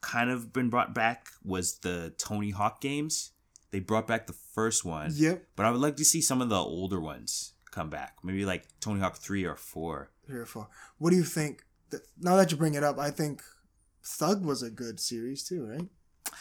kind 0.00 0.30
of 0.30 0.52
been 0.52 0.70
brought 0.70 0.94
back 0.94 1.26
was 1.44 1.78
the 1.78 2.12
Tony 2.18 2.50
Hawk 2.50 2.80
games 2.80 3.32
they 3.70 3.80
brought 3.80 4.06
back 4.06 4.26
the 4.26 4.32
first 4.54 4.84
one, 4.84 5.10
Yep. 5.14 5.46
but 5.56 5.66
I 5.66 5.70
would 5.70 5.80
like 5.80 5.96
to 5.96 6.04
see 6.04 6.20
some 6.20 6.40
of 6.42 6.48
the 6.48 6.56
older 6.56 7.00
ones 7.00 7.52
come 7.70 7.88
back. 7.90 8.16
Maybe 8.24 8.44
like 8.44 8.66
Tony 8.80 9.00
Hawk 9.00 9.16
three 9.18 9.44
or 9.44 9.56
four. 9.56 10.10
Three 10.26 10.38
or 10.40 10.46
four. 10.46 10.68
What 10.98 11.10
do 11.10 11.16
you 11.16 11.24
think? 11.24 11.64
Th- 11.90 12.02
Now 12.20 12.36
that 12.36 12.50
you 12.50 12.56
bring 12.56 12.74
it 12.74 12.82
up, 12.84 12.98
I 12.98 13.10
think 13.10 13.42
Thug 14.04 14.44
was 14.44 14.62
a 14.62 14.70
good 14.70 14.98
series 15.00 15.42
too, 15.44 15.64
right? 15.66 15.88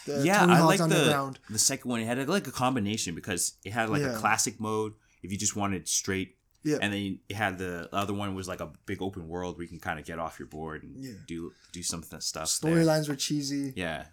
The 0.06 0.24
yeah, 0.26 0.40
Tony 0.40 0.54
I 0.54 0.58
Hawk's 0.58 0.80
like 0.80 0.90
the 0.90 1.36
the 1.50 1.60
second 1.60 1.90
one. 1.90 2.00
It 2.00 2.06
had 2.06 2.28
like 2.30 2.48
a 2.48 2.52
combination 2.52 3.16
because 3.16 3.54
it 3.64 3.74
had 3.74 3.90
like 3.90 4.02
Yeah. 4.02 4.16
a 4.16 4.18
classic 4.20 4.60
mode 4.60 4.94
if 5.24 5.32
you 5.32 5.38
just 5.38 5.56
wanted 5.56 5.88
straight, 5.88 6.38
Yeah. 6.64 6.78
and 6.82 6.94
then 6.94 7.20
it 7.28 7.36
had 7.36 7.58
the 7.58 7.90
other 7.94 8.14
one 8.14 8.34
was 8.36 8.48
like 8.48 8.62
a 8.62 8.72
big 8.86 9.02
open 9.02 9.28
world 9.28 9.56
where 9.58 9.64
you 9.64 9.70
can 9.70 9.80
kind 9.80 10.00
of 10.00 10.06
get 10.06 10.18
off 10.20 10.40
your 10.40 10.48
board 10.48 10.84
and 10.84 11.04
Yeah. 11.04 11.12
do 11.28 11.54
do 11.74 11.84
some 11.84 12.04
stuff. 12.20 12.48
Storylines 12.48 13.10
were 13.10 13.16
cheesy. 13.16 13.74
Yeah, 13.76 14.06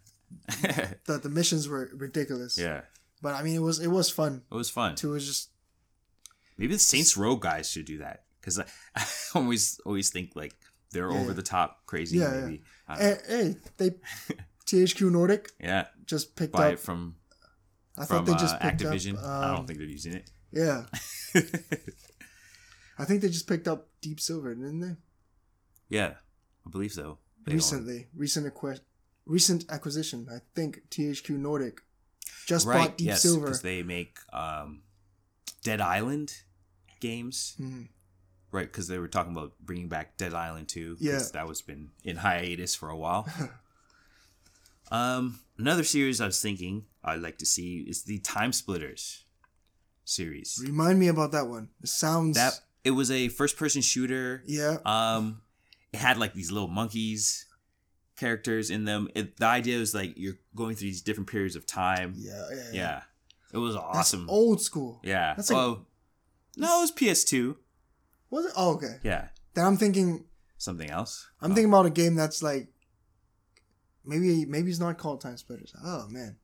The 1.06 1.18
the 1.22 1.28
missions 1.28 1.68
were 1.68 1.90
ridiculous. 1.94 2.58
yeah, 2.58 2.82
But 3.26 3.34
I 3.34 3.42
mean, 3.42 3.56
it 3.56 3.62
was 3.70 3.80
it 3.80 3.88
was 3.98 4.08
fun 4.08 4.42
it 4.52 4.54
was 4.54 4.70
fun. 4.70 4.94
too. 4.94 5.10
It 5.10 5.14
was 5.18 5.26
just 5.26 5.50
Maybe 6.58 6.74
the 6.74 6.78
Saints 6.78 7.16
Row 7.16 7.34
guys 7.36 7.68
should 7.68 7.84
do 7.86 7.98
that 7.98 8.22
because 8.40 8.58
I, 8.60 8.66
I 8.94 9.04
always 9.34 9.80
always 9.84 10.10
think 10.10 10.36
like 10.36 10.54
they're 10.92 11.10
Yeah, 11.10 11.18
over 11.18 11.28
yeah. 11.32 11.40
the 11.40 11.42
top 11.42 11.84
crazy. 11.86 12.18
Yeah, 12.18 12.32
yeah. 12.34 12.40
maybe 12.46 12.62
I 12.86 12.94
know. 12.94 13.00
eh, 13.04 13.16
hey, 13.28 13.56
they 13.78 13.90
THQ 14.66 15.10
Nordic 15.10 15.50
yeah, 15.60 15.86
just 16.06 16.36
picked 16.36 16.52
buy 16.52 16.68
up. 16.68 16.72
it 16.74 16.78
from 16.78 17.16
I 17.98 18.04
from 18.04 18.06
thought 18.06 18.26
they 18.26 18.38
just 18.46 18.54
uh, 18.54 18.58
picked 18.58 18.80
Activision. 18.82 19.18
up. 19.18 19.24
I 19.24 19.48
um, 19.50 19.56
don't 19.56 19.66
think 19.66 19.78
they're 19.80 19.88
using 19.98 20.14
it. 20.14 20.30
Yeah, 20.52 20.84
I 22.98 23.04
think 23.04 23.20
they 23.22 23.28
just 23.28 23.48
picked 23.48 23.68
up 23.68 23.88
Deep 24.00 24.20
Silver, 24.20 24.54
didn't 24.54 24.80
they? 24.80 24.96
yeah, 25.88 26.12
I 26.66 26.70
believe 26.70 26.92
so. 26.92 27.18
They 27.44 27.52
own- 27.52 27.56
Recently, 27.56 28.06
recent 28.14 28.46
acqui- 28.52 28.80
recent 29.26 29.64
acquisition. 29.70 30.26
I 30.30 30.38
think 30.54 30.82
THQ 30.90 31.30
Nordic 31.30 31.80
just 32.46 32.66
right? 32.66 32.78
bought 32.88 32.98
Deep 32.98 33.06
yes, 33.08 33.22
Silver. 33.22 33.46
because 33.46 33.62
they 33.62 33.82
make 33.82 34.18
um, 34.32 34.82
Dead 35.62 35.80
Island 35.80 36.34
games. 37.00 37.56
Mhm. 37.60 37.88
Right, 38.52 38.66
because 38.70 38.88
they 38.88 38.98
were 38.98 39.08
talking 39.08 39.32
about 39.32 39.52
bringing 39.60 39.88
back 39.88 40.16
Dead 40.16 40.32
Island 40.32 40.68
2. 40.68 40.94
'cause 40.96 41.02
Yeah. 41.02 41.20
that 41.32 41.46
was 41.48 41.60
been 41.62 41.90
in 42.04 42.16
hiatus 42.16 42.74
for 42.74 42.88
a 42.88 42.96
while. 42.96 43.26
um, 44.90 45.40
another 45.58 45.84
series 45.84 46.20
I 46.20 46.26
was 46.26 46.40
thinking 46.40 46.86
I'd 47.04 47.20
like 47.20 47.38
to 47.38 47.46
see 47.46 47.80
is 47.80 48.04
the 48.04 48.18
TimeSplitters 48.20 49.22
series. 50.04 50.60
Remind 50.62 50.98
me 51.00 51.08
about 51.08 51.32
that 51.32 51.48
one. 51.48 51.70
It 51.82 51.88
sounds 51.88 52.36
That 52.36 52.60
it 52.84 52.92
was 52.92 53.10
a 53.10 53.28
first-person 53.28 53.82
shooter. 53.82 54.42
yeah. 54.46 54.78
Um, 54.84 55.42
it 55.92 55.98
had 55.98 56.18
like 56.18 56.34
these 56.34 56.50
little 56.52 56.68
monkeys 56.68 57.46
characters 58.16 58.70
in 58.70 58.84
them. 58.84 59.08
It, 59.14 59.36
the 59.36 59.46
idea 59.46 59.78
was 59.78 59.94
like 59.94 60.14
you're 60.16 60.38
going 60.54 60.74
through 60.76 60.88
these 60.88 61.02
different 61.02 61.28
periods 61.28 61.56
of 61.56 61.66
time. 61.66 62.14
Yeah, 62.16 62.48
yeah, 62.50 62.70
Yeah, 62.72 63.00
it 63.52 63.58
was 63.58 63.76
awesome. 63.76 64.20
That's 64.22 64.32
old 64.32 64.60
school. 64.62 65.00
Yeah. 65.02 65.34
That's 65.36 65.50
like- 65.50 65.58
oh, 65.58 65.86
no, 66.56 66.78
it 66.78 66.80
was 66.82 66.92
PS2. 66.92 67.56
Was 68.30 68.46
it? 68.46 68.52
Oh, 68.56 68.74
okay. 68.74 68.98
Yeah, 69.02 69.28
Then 69.54 69.66
I'm 69.66 69.76
thinking. 69.76 70.24
something 70.58 70.90
else. 70.90 71.28
I'm 71.40 71.52
Oh. 71.52 71.54
thinking 71.54 71.70
about 71.70 71.86
a 71.86 71.90
game 71.90 72.14
that's 72.14 72.42
like. 72.42 72.68
Maybe 74.04 74.44
maybe 74.46 74.70
it's 74.70 74.78
not 74.78 74.98
called 74.98 75.20
TimeSplitters. 75.22 75.72
Oh 75.84 76.06
man. 76.08 76.36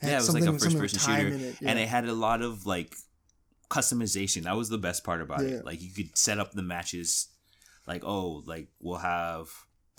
Had 0.00 0.08
yeah, 0.08 0.14
it 0.14 0.18
was 0.18 0.32
like 0.34 0.44
a 0.44 0.52
first 0.58 0.78
person 0.78 0.98
shooter, 1.00 1.28
it, 1.28 1.56
and 1.62 1.78
it 1.78 1.88
had 1.88 2.06
a 2.06 2.12
lot 2.12 2.42
of 2.42 2.64
like 2.64 2.94
customization. 3.68 4.44
That 4.44 4.56
was 4.56 4.68
the 4.68 4.78
best 4.78 5.02
part 5.04 5.20
about 5.20 5.40
Yeah. 5.42 5.56
it. 5.56 5.64
Like 5.64 5.82
you 5.82 5.90
could 5.92 6.16
set 6.16 6.38
up 6.38 6.52
the 6.52 6.62
matches, 6.62 7.28
like 7.86 8.02
oh, 8.04 8.42
like 8.46 8.68
we'll 8.80 8.98
have 8.98 9.48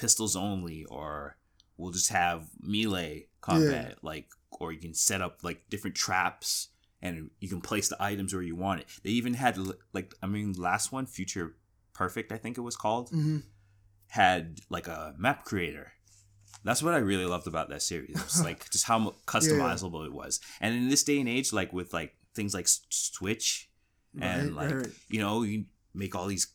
pistols 0.01 0.35
only, 0.35 0.83
or 0.85 1.37
we'll 1.77 1.91
just 1.91 2.09
have 2.09 2.49
melee 2.59 3.27
combat, 3.41 3.97
like 4.01 4.27
or 4.59 4.71
you 4.73 4.79
can 4.79 4.93
set 4.93 5.21
up 5.21 5.39
like 5.43 5.59
different 5.69 5.95
traps. 5.95 6.67
And 7.03 7.31
you 7.39 7.49
can 7.49 7.61
place 7.61 7.87
the 7.89 7.97
items 8.11 8.31
where 8.31 8.43
you 8.43 8.55
want 8.55 8.81
it. 8.81 8.85
They 9.03 9.09
even 9.11 9.33
had 9.33 9.57
like 9.91 10.13
I 10.21 10.27
mean, 10.27 10.53
last 10.53 10.91
one, 10.91 11.07
Future 11.07 11.55
Perfect, 11.93 12.31
I 12.31 12.37
think 12.37 12.57
it 12.59 12.61
was 12.69 12.75
called, 12.75 13.09
Mhm. 13.11 13.41
had 14.07 14.59
like 14.69 14.87
a 14.87 15.15
map 15.17 15.43
creator. 15.45 15.93
That's 16.63 16.83
what 16.83 16.93
I 16.93 16.97
really 16.97 17.25
loved 17.25 17.47
about 17.47 17.69
that 17.69 17.81
series. 17.81 18.15
Like 18.47 18.69
just 18.69 18.85
how 18.85 19.15
customizable 19.25 20.05
it 20.05 20.13
was. 20.13 20.39
And 20.59 20.75
in 20.75 20.89
this 20.89 21.03
day 21.03 21.19
and 21.19 21.27
age, 21.27 21.51
like 21.51 21.73
with 21.73 21.91
like 21.91 22.13
things 22.35 22.53
like 22.53 22.67
Switch 22.67 23.69
and 24.19 24.55
Right, 24.55 24.67
like 24.69 24.75
right. 24.75 24.93
you 25.09 25.19
know 25.21 25.41
you 25.41 25.65
make 25.95 26.13
all 26.15 26.27
these 26.27 26.47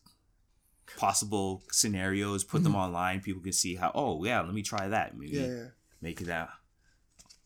possible 0.97 1.63
scenarios, 1.71 2.43
put 2.43 2.63
them 2.63 2.75
online. 2.75 3.21
People 3.21 3.41
can 3.41 3.53
see 3.53 3.75
how. 3.75 3.91
Oh 3.93 4.23
yeah, 4.23 4.41
let 4.41 4.53
me 4.53 4.61
try 4.63 4.87
that. 4.87 5.17
Maybe 5.17 5.33
Mm-hmm. 5.33 5.49
Yeah, 5.51 5.57
yeah. 5.57 5.67
make 6.01 6.21
it 6.21 6.29
out. 6.29 6.49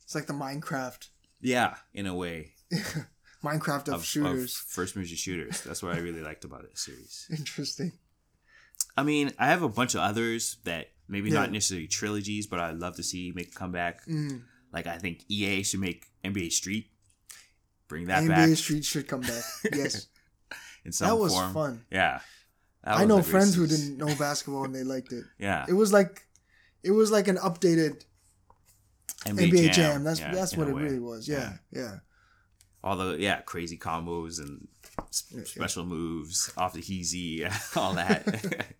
It's 0.02 0.14
like 0.14 0.26
the 0.26 0.34
Minecraft, 0.34 1.08
Yeah, 1.40 1.74
in 1.94 2.06
a 2.06 2.14
way 2.14 2.52
Minecraft 3.42 3.88
of, 3.88 3.94
of, 3.94 4.04
shooters. 4.04 4.54
of 4.54 4.60
first 4.68 4.94
person 4.94 5.16
shooters. 5.16 5.62
That's 5.62 5.82
what 5.82 5.94
I 5.94 5.98
really 5.98 6.20
liked 6.22 6.44
about 6.44 6.62
that 6.62 6.78
series. 6.78 7.26
Interesting. 7.36 7.92
I 8.96 9.02
mean, 9.02 9.32
I 9.38 9.46
have 9.46 9.62
a 9.62 9.68
bunch 9.68 9.94
of 9.94 10.00
others 10.02 10.58
that 10.64 10.88
maybe 11.08 11.30
Yeah. 11.30 11.40
not 11.40 11.50
necessarily 11.52 11.86
trilogies, 11.88 12.46
but 12.46 12.60
I'd 12.60 12.76
love 12.78 12.96
to 12.96 13.02
see 13.02 13.32
make 13.34 13.48
a 13.48 13.54
comeback. 13.58 14.06
Mm. 14.06 14.42
Like 14.72 14.86
I 14.86 14.98
think 14.98 15.24
EA 15.28 15.62
should 15.62 15.80
make 15.80 16.06
NBA 16.24 16.52
Street, 16.52 16.90
bring 17.88 18.06
that 18.06 18.22
NBA 18.24 18.28
back 18.28 18.48
NBA 18.50 18.56
Street 18.56 18.84
should 18.84 19.08
come 19.08 19.20
back. 19.22 19.42
Yes, 19.74 20.06
in 20.84 20.92
some 20.92 21.08
that 21.08 21.16
was 21.16 21.32
form. 21.32 21.52
fun. 21.54 21.84
Yeah, 21.90 22.20
That 22.84 22.98
I 22.98 23.04
know 23.04 23.22
friends 23.22 23.54
who 23.54 23.66
didn't 23.66 23.96
know 23.96 24.12
basketball 24.18 24.64
and 24.64 24.74
they 24.74 24.82
liked 24.84 25.12
it. 25.12 25.24
Yeah, 25.38 25.64
It 25.68 25.74
was 25.74 25.92
like, 25.92 26.26
it 26.82 26.90
was 26.90 27.10
like 27.12 27.28
an 27.28 27.36
updated 27.36 28.04
NBA, 29.24 29.72
Jam. 29.72 30.02
That's 30.04 30.18
Yeah, 30.20 30.32
that's 30.34 30.56
what 30.56 30.68
it 30.68 30.74
way. 30.74 30.82
really 30.82 30.98
was. 30.98 31.28
Yeah, 31.28 31.58
yeah. 31.70 31.98
All 32.84 32.96
the 32.96 33.16
yeah 33.20 33.40
crazy 33.42 33.78
combos 33.78 34.40
and 34.40 34.66
Yeah, 35.30 35.38
yeah. 35.38 35.44
special 35.44 35.84
moves 35.86 36.52
off 36.56 36.72
the 36.72 36.80
Heezy, 36.82 37.46
all 37.76 37.94
that. 37.94 38.26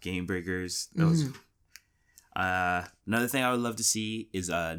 Game 0.00 0.26
breakers. 0.26 0.88
Those. 0.94 1.24
Mhm. 1.24 1.36
Uh, 2.36 2.84
another 3.06 3.26
thing 3.28 3.42
I 3.42 3.50
would 3.50 3.60
love 3.60 3.76
to 3.76 3.82
see 3.84 4.28
is 4.32 4.50
uh, 4.50 4.76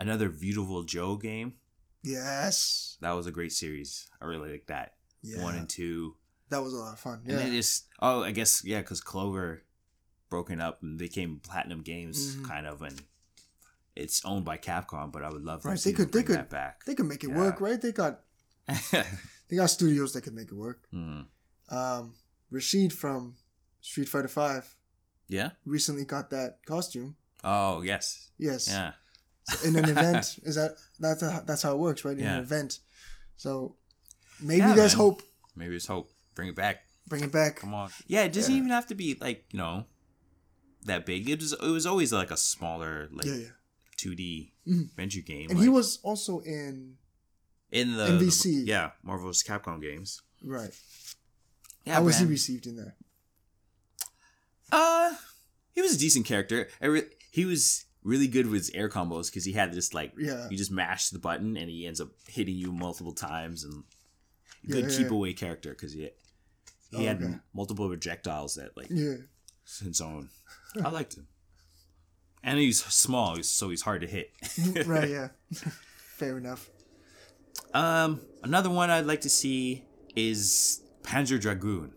another 0.00 0.28
Beautiful 0.30 0.84
Joe 0.84 1.16
game. 1.16 1.54
Yes. 2.02 2.96
That 3.00 3.10
was 3.12 3.26
a 3.26 3.32
great 3.32 3.52
series. 3.52 4.06
I 4.22 4.26
really 4.26 4.52
like 4.52 4.66
that. 4.68 4.94
Yeah. 5.22 5.42
One 5.42 5.56
and 5.56 5.68
two. 5.68 6.14
That 6.50 6.62
was 6.62 6.72
a 6.72 6.76
lot 6.76 6.92
of 6.94 7.00
fun. 7.00 7.20
And 7.24 7.32
Yeah. 7.32 7.36
then 7.38 7.52
just 7.52 7.86
oh, 8.00 8.22
I 8.22 8.30
guess 8.32 8.64
yeah, 8.64 8.80
because 8.80 9.00
Clover 9.00 9.62
broken 10.30 10.60
up 10.60 10.82
and 10.82 10.98
became 10.98 11.40
Platinum 11.42 11.82
Games 11.82 12.36
Mhm. 12.36 12.44
kind 12.48 12.66
of, 12.66 12.82
and 12.82 13.02
it's 13.96 14.24
owned 14.24 14.44
by 14.44 14.58
Capcom. 14.58 15.10
But 15.12 15.22
I 15.24 15.30
would 15.30 15.42
love 15.42 15.64
Right, 15.64 15.78
they 15.78 15.92
them 15.92 15.96
could- 15.96 16.12
they 16.12 16.22
bring 16.22 16.26
could- 16.26 16.36
that 16.36 16.50
back. 16.50 16.84
they 16.84 16.94
could 16.94 17.06
make 17.06 17.24
it 17.24 17.30
Yeah. 17.30 17.36
work, 17.38 17.60
right? 17.60 17.80
They 17.80 17.92
got 17.92 18.24
they 19.48 19.56
got 19.56 19.66
studios 19.70 20.12
that 20.12 20.22
could 20.22 20.34
make 20.34 20.48
it 20.48 20.54
work. 20.54 20.86
Hmm. 20.90 21.22
Um, 21.70 22.14
Rashid 22.50 22.92
from 22.92 23.36
Street 23.80 24.08
Fighter 24.08 24.28
Five 24.28 24.74
Yeah. 25.28 25.50
recently 25.64 26.04
got 26.04 26.30
that 26.30 26.64
costume. 26.66 27.16
Oh 27.44 27.82
yes. 27.82 28.30
Yes. 28.38 28.68
Yeah. 28.68 28.92
In 29.64 29.76
an 29.76 29.88
event, 29.88 30.38
is 30.42 30.56
that 30.56 30.76
that's 30.98 31.22
how, 31.22 31.40
that's 31.40 31.62
how 31.62 31.72
it 31.72 31.78
works, 31.78 32.04
right? 32.04 32.16
In 32.18 32.24
Yeah. 32.24 32.36
an 32.36 32.42
event. 32.42 32.80
So 33.36 33.76
maybe 34.40 34.58
Yeah, 34.58 34.74
there's 34.74 34.92
man. 34.92 34.98
hope. 35.04 35.22
Maybe 35.56 35.70
there's 35.70 35.86
hope. 35.86 36.12
Bring 36.38 36.50
it 36.50 36.54
back. 36.54 36.82
Bring 37.08 37.24
it 37.24 37.32
back. 37.32 37.56
Come 37.56 37.74
on. 37.74 37.90
Yeah. 38.06 38.22
It 38.22 38.32
doesn't 38.32 38.52
Yeah. 38.54 38.58
even 38.58 38.70
have 38.70 38.86
to 38.86 38.94
be 38.94 39.16
like 39.20 39.44
you 39.50 39.58
know 39.58 39.86
that 40.84 41.04
big. 41.04 41.28
It 41.28 41.40
was 41.40 41.52
it 41.52 41.60
was 41.62 41.84
always 41.84 42.12
like 42.12 42.30
a 42.30 42.36
smaller 42.36 43.08
like 43.10 43.26
yeah, 43.26 43.34
yeah. 43.34 43.46
two 43.96 44.14
D 44.14 44.52
Mhm. 44.64 44.84
adventure 44.90 45.20
game. 45.20 45.50
And 45.50 45.58
like, 45.58 45.64
he 45.64 45.68
was 45.68 45.98
also 46.04 46.38
in 46.38 46.96
in 47.72 47.96
the 47.96 48.06
NBC. 48.06 48.42
the- 48.60 48.66
yeah, 48.70 48.90
Marvel's 49.02 49.42
Capcom 49.42 49.82
games. 49.82 50.22
right. 50.44 50.70
Yeah. 51.84 51.94
How 51.94 52.02
was 52.04 52.18
he 52.20 52.24
received 52.26 52.66
in 52.68 52.76
there? 52.76 52.94
Uh, 54.70 55.14
he 55.74 55.80
was 55.82 55.94
a 55.94 55.98
decent 55.98 56.24
character. 56.26 56.68
I 56.80 56.86
re- 56.86 57.10
he 57.32 57.44
was 57.46 57.86
really 58.04 58.28
good 58.28 58.46
with 58.46 58.60
his 58.66 58.70
air 58.74 58.88
combos 58.88 59.26
because 59.26 59.44
he 59.44 59.52
had 59.54 59.72
this 59.72 59.92
like 59.92 60.12
Yeah. 60.16 60.48
you 60.50 60.56
just 60.56 60.70
mash 60.70 61.08
the 61.10 61.18
button 61.18 61.56
and 61.56 61.68
he 61.68 61.86
ends 61.86 62.00
up 62.00 62.10
hitting 62.28 62.54
you 62.56 62.70
multiple 62.72 63.12
times 63.12 63.64
and 63.64 63.82
good 64.68 64.84
yeah, 64.90 64.96
keep 64.96 65.06
yeah. 65.08 65.12
away 65.16 65.32
character 65.32 65.70
because 65.70 65.92
he 65.94 66.10
he 66.90 66.96
Oh, 66.98 67.06
had 67.08 67.22
okay. 67.22 67.34
multiple 67.54 67.88
projectiles 67.88 68.54
that 68.56 68.76
like 68.76 68.88
Yeah. 68.90 69.14
his 69.82 70.00
own. 70.00 70.30
I 70.82 70.90
liked 70.90 71.16
him, 71.16 71.26
and 72.42 72.58
he's 72.58 72.82
small, 72.84 73.42
so 73.42 73.70
he's 73.70 73.82
hard 73.82 74.00
to 74.02 74.06
hit. 74.06 74.30
right. 74.86 75.08
Yeah. 75.08 75.28
Fair 76.16 76.38
enough. 76.38 76.68
Um, 77.74 78.20
another 78.42 78.70
one 78.70 78.90
I'd 78.90 79.06
like 79.06 79.20
to 79.22 79.30
see 79.30 79.84
is 80.16 80.80
Panzer 81.02 81.40
Dragoon. 81.40 81.92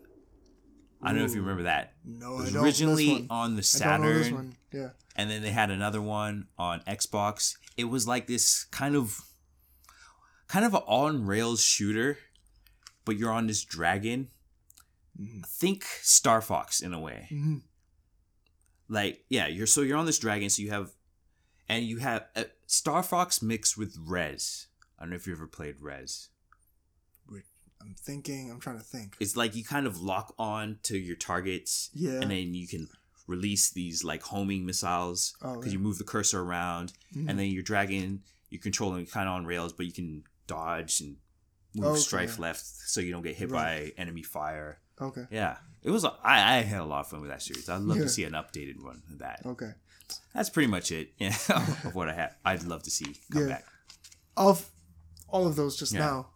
I 1.02 1.08
don't 1.08 1.18
know 1.18 1.24
if 1.24 1.34
you 1.34 1.40
remember 1.40 1.64
that. 1.64 1.94
No, 2.04 2.34
It 2.34 2.36
I 2.36 2.40
was 2.42 2.52
don't. 2.52 2.64
originally 2.64 3.26
on 3.28 3.56
the 3.56 3.78
I 3.82 3.88
don't 3.88 4.02
know 4.02 4.12
this 4.14 4.26
Saturn. 4.26 4.34
one. 4.34 4.56
Yeah. 4.72 4.88
and 5.16 5.28
then 5.30 5.42
they 5.42 5.50
had 5.50 5.70
another 5.70 6.00
one 6.00 6.46
on 6.58 6.80
Xbox. 6.80 7.56
It 7.76 7.84
was 7.84 8.06
like 8.06 8.26
this 8.26 8.64
kind 8.64 8.94
of 8.94 9.18
kind 10.46 10.64
of 10.64 10.74
an 10.74 10.82
on 10.86 11.26
rails 11.26 11.62
shooter, 11.62 12.18
but 13.04 13.16
you're 13.16 13.32
on 13.32 13.46
this 13.48 13.64
dragon. 13.64 14.28
Mhm. 15.20 15.46
Think 15.46 15.84
Star 16.00 16.40
Fox 16.40 16.80
in 16.80 16.92
a 16.94 17.00
way. 17.00 17.26
hmm 17.28 17.58
Like 18.88 19.24
yeah, 19.28 19.46
you're 19.46 19.66
so 19.66 19.82
you're 19.82 19.98
on 19.98 20.06
this 20.06 20.18
dragon, 20.18 20.50
so 20.50 20.62
you 20.62 20.70
have 20.70 20.92
and 21.68 21.84
you 21.84 21.98
have 21.98 22.26
uh, 22.36 22.44
Star 22.66 23.02
Fox 23.02 23.40
mixed 23.42 23.76
with 23.78 23.96
Rez. 23.98 24.66
I 24.98 25.02
don't 25.04 25.10
know 25.10 25.16
if 25.16 25.26
you 25.26 25.32
ever 25.32 25.46
played 25.46 25.76
Rez. 25.80 26.28
I'm 27.84 27.94
thinking. 27.98 28.48
I'm 28.48 28.60
trying 28.60 28.78
to 28.78 28.84
think. 28.84 29.16
It's 29.18 29.36
like 29.36 29.56
you 29.56 29.64
kind 29.64 29.88
of 29.88 30.00
lock 30.00 30.34
on 30.38 30.78
to 30.84 30.96
your 30.96 31.16
targets, 31.16 31.90
Yeah. 31.92 32.20
and 32.20 32.30
then 32.30 32.54
you 32.54 32.68
can 32.68 32.86
release 33.26 33.70
these 33.70 34.04
like 34.04 34.22
homing 34.22 34.64
missiles 34.64 35.34
Oh, 35.42 35.54
because 35.54 35.72
yeah. 35.72 35.78
you 35.78 35.78
move 35.80 35.98
the 35.98 36.04
cursor 36.04 36.42
around, 36.42 36.92
Mhm. 37.12 37.28
and 37.28 37.38
then 37.40 37.46
you're 37.50 37.64
dragging, 37.64 38.22
you're 38.50 38.60
controlling 38.60 39.06
kind 39.06 39.28
of 39.28 39.34
on 39.34 39.46
rails, 39.46 39.72
but 39.72 39.86
you 39.86 39.92
can 39.92 40.22
dodge 40.46 41.00
and 41.00 41.16
move 41.74 41.86
Okay. 41.92 42.00
strafe 42.00 42.38
left 42.38 42.64
so 42.64 43.00
you 43.00 43.10
don't 43.10 43.22
get 43.22 43.34
hit 43.36 43.50
Right. 43.50 43.92
by 43.96 44.00
enemy 44.00 44.22
fire. 44.22 44.80
Okay. 45.02 45.26
Yeah, 45.30 45.56
it 45.82 45.90
was. 45.90 46.04
I, 46.04 46.12
I 46.24 46.62
had 46.62 46.80
a 46.80 46.84
lot 46.84 47.00
of 47.00 47.08
fun 47.08 47.20
with 47.20 47.30
that 47.30 47.42
series. 47.42 47.68
I'd 47.68 47.80
love 47.82 47.96
Yeah. 47.98 48.04
to 48.04 48.08
see 48.08 48.24
an 48.24 48.32
updated 48.32 48.82
one 48.82 49.02
of 49.10 49.18
that. 49.18 49.40
Okay. 49.44 49.72
That's 50.34 50.50
pretty 50.50 50.68
much 50.68 50.92
it. 50.92 51.12
Yeah, 51.18 51.34
of 51.48 51.94
what 51.94 52.08
I 52.08 52.12
have. 52.14 52.34
I'd 52.44 52.62
love 52.64 52.82
to 52.84 52.90
see 52.90 53.06
come 53.32 53.42
Yeah. 53.42 53.48
back. 53.54 53.64
Of 54.36 54.68
all 55.28 55.46
of 55.46 55.56
those 55.56 55.76
just 55.78 55.92
Yeah. 55.92 56.00
now, 56.00 56.28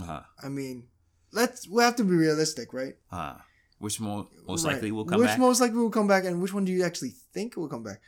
Uh-huh. 0.00 0.22
I 0.42 0.48
mean, 0.48 0.88
let's 1.32 1.68
we 1.68 1.82
have 1.82 1.96
to 1.96 2.04
be 2.04 2.14
realistic, 2.14 2.72
right? 2.72 2.94
Uh, 3.10 3.36
which 3.78 3.98
mo- 4.00 4.28
most 4.46 4.64
Right. 4.64 4.74
likely 4.74 4.92
will 4.92 5.04
come 5.04 5.18
which 5.20 5.28
back. 5.28 5.38
Which 5.38 5.40
most 5.48 5.60
likely 5.60 5.78
will 5.78 5.90
come 5.90 6.06
back, 6.06 6.24
and 6.24 6.40
which 6.40 6.52
one 6.52 6.64
do 6.64 6.72
you 6.72 6.84
actually 6.84 7.14
think 7.34 7.56
will 7.56 7.68
come 7.68 7.82
back? 7.82 8.00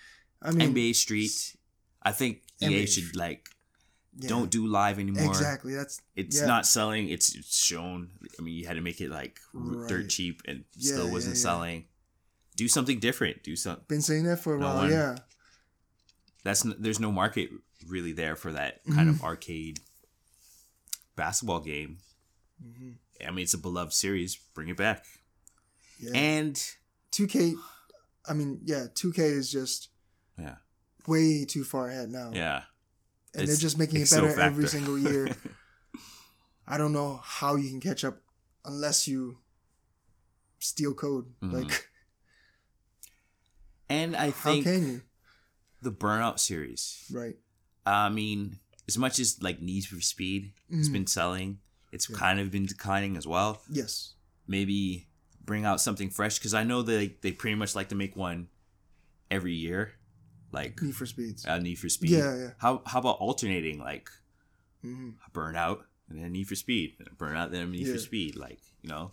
I 0.42 0.50
mean, 0.50 0.75
NBA 0.75 0.94
Street. 0.94 1.56
I 2.02 2.12
think 2.12 2.42
EA 2.62 2.87
should 2.87 3.04
Street. 3.04 3.16
like 3.16 3.49
yeah, 4.18 4.28
don't 4.28 4.50
do 4.50 4.66
live 4.66 4.99
anymore. 4.99 5.25
exactly. 5.26 5.75
That's 5.75 6.00
It's 6.16 6.40
Yeah. 6.40 6.47
not 6.47 6.66
selling. 6.66 7.09
It's, 7.09 7.35
it's 7.35 7.59
shown. 7.62 8.11
I 8.38 8.42
mean, 8.42 8.54
you 8.54 8.66
had 8.66 8.75
to 8.75 8.80
make 8.83 9.00
it 9.00 9.11
like 9.11 9.40
r- 9.54 9.87
dirt 9.87 10.09
cheap 10.11 10.42
and 10.47 10.64
Yeah, 10.76 10.92
still 10.94 11.11
wasn't 11.11 11.37
selling. 11.37 11.87
Do 12.56 12.68
something 12.68 13.00
different. 13.00 13.42
Do 13.42 13.56
some. 13.56 13.80
been 13.88 14.02
saying 14.02 14.25
that 14.25 14.40
for 14.40 14.54
a 14.56 14.59
No 14.61 14.66
while. 14.66 14.76
one- 14.76 14.90
Yeah. 14.90 15.16
That's 16.44 16.62
there's 16.78 17.00
no 17.00 17.11
market 17.11 17.50
really 17.87 18.12
there 18.12 18.37
for 18.37 18.52
that 18.52 18.85
kind 18.85 19.00
Mm-hmm. 19.00 19.09
of 19.11 19.23
arcade 19.25 19.80
basketball 21.16 21.61
game. 21.61 21.99
Mm-hmm. 22.64 22.90
I 23.26 23.30
mean, 23.30 23.42
it's 23.44 23.54
a 23.54 23.59
beloved 23.59 23.92
series. 23.92 24.37
Bring 24.54 24.68
it 24.68 24.76
back. 24.76 25.04
Yeah. 25.99 26.11
And 26.14 26.54
2K, 27.12 27.54
I 28.28 28.33
mean, 28.35 28.61
yeah, 28.64 28.87
2K 28.94 29.18
is 29.21 29.50
just 29.50 29.88
yeah, 30.38 30.56
way 31.06 31.44
too 31.44 31.64
far 31.64 31.88
ahead 31.88 32.11
now. 32.11 32.30
yeah. 32.35 32.62
And 33.34 33.48
they're 33.48 33.56
just 33.56 33.78
making 33.78 34.00
it 34.00 34.10
better 34.10 34.38
every 34.40 34.68
single 34.68 34.98
year. 34.98 35.28
I 36.66 36.78
don't 36.78 36.92
know 36.92 37.20
how 37.22 37.56
you 37.56 37.68
can 37.68 37.80
catch 37.80 38.04
up 38.04 38.20
unless 38.64 39.06
you 39.08 39.38
steal 40.58 40.94
code. 40.94 41.26
Mhm. 41.42 41.52
Like, 41.52 41.88
and 43.88 44.16
I 44.16 44.30
how 44.30 44.52
think 44.52 44.64
can 44.64 44.86
you? 44.86 45.02
the 45.82 45.92
Burnout 45.92 46.38
series. 46.38 47.04
Right. 47.12 47.36
I 47.84 48.08
mean, 48.08 48.60
as 48.88 48.96
much 48.96 49.18
as 49.18 49.42
like 49.42 49.60
Need 49.60 49.84
for 49.86 50.00
Speed 50.00 50.52
has 50.70 50.88
Mhm. 50.88 50.92
been 50.92 51.06
selling, 51.06 51.58
it's 51.92 52.08
Yeah. 52.08 52.16
kind 52.16 52.40
of 52.40 52.50
been 52.50 52.66
declining 52.66 53.16
as 53.16 53.26
well. 53.26 53.62
Yes. 53.68 54.14
Maybe 54.46 55.08
bring 55.44 55.64
out 55.66 55.80
something 55.80 56.08
fresh 56.08 56.38
because 56.38 56.54
I 56.54 56.64
know 56.64 56.80
they 56.82 57.08
they 57.20 57.32
pretty 57.32 57.56
much 57.56 57.74
like 57.74 57.90
to 57.90 57.94
make 57.94 58.16
one 58.16 58.48
every 59.30 59.54
year, 59.54 59.94
like 60.54 60.80
Need 60.80 60.94
for 60.96 61.06
Speeds. 61.06 61.44
uh, 61.46 61.58
Need 61.58 61.76
for 61.78 61.88
Speed. 61.88 62.11
Yeah, 62.11 62.37
yeah. 62.37 62.50
How 62.58 62.82
how 62.87 63.00
about 63.00 63.18
alternating 63.18 63.78
like 63.78 64.08
hmm 64.82 65.11
Burnout 65.34 65.80
and 66.08 66.18
then 66.23 66.32
Need 66.32 66.49
for 66.49 66.54
Speed, 66.56 66.96
and 66.99 67.08
Burnout 67.18 67.50
then 67.50 67.70
Need 67.73 67.87
Yeah. 67.87 67.94
for 67.94 67.99
Speed, 67.99 68.37
like 68.37 68.61
you 68.82 68.88
know, 68.88 69.11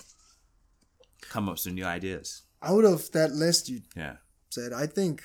come 1.21 1.47
up 1.49 1.53
with 1.55 1.61
some 1.61 1.75
new 1.75 1.85
ideas. 1.85 2.43
Out 2.61 2.85
of 2.85 3.11
that 3.11 3.31
list 3.33 3.69
you 3.69 3.81
Yeah, 3.95 4.17
said, 4.49 4.71
I 4.73 4.85
think 4.85 5.23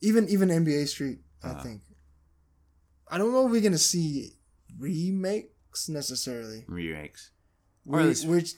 even 0.00 0.28
even 0.28 0.48
NBA 0.50 0.86
Street, 0.88 1.20
I 1.42 1.50
Uh-huh. 1.50 1.62
think. 1.62 1.82
I 3.08 3.18
don't 3.18 3.32
know 3.32 3.46
if 3.46 3.50
we're 3.52 3.60
gonna 3.60 3.78
see 3.78 4.36
remakes 4.78 5.88
necessarily. 5.88 6.64
remakes. 6.68 7.30
Or 7.86 7.98
Which, 7.98 8.02
at 8.02 8.08
least- 8.08 8.26
which 8.28 8.54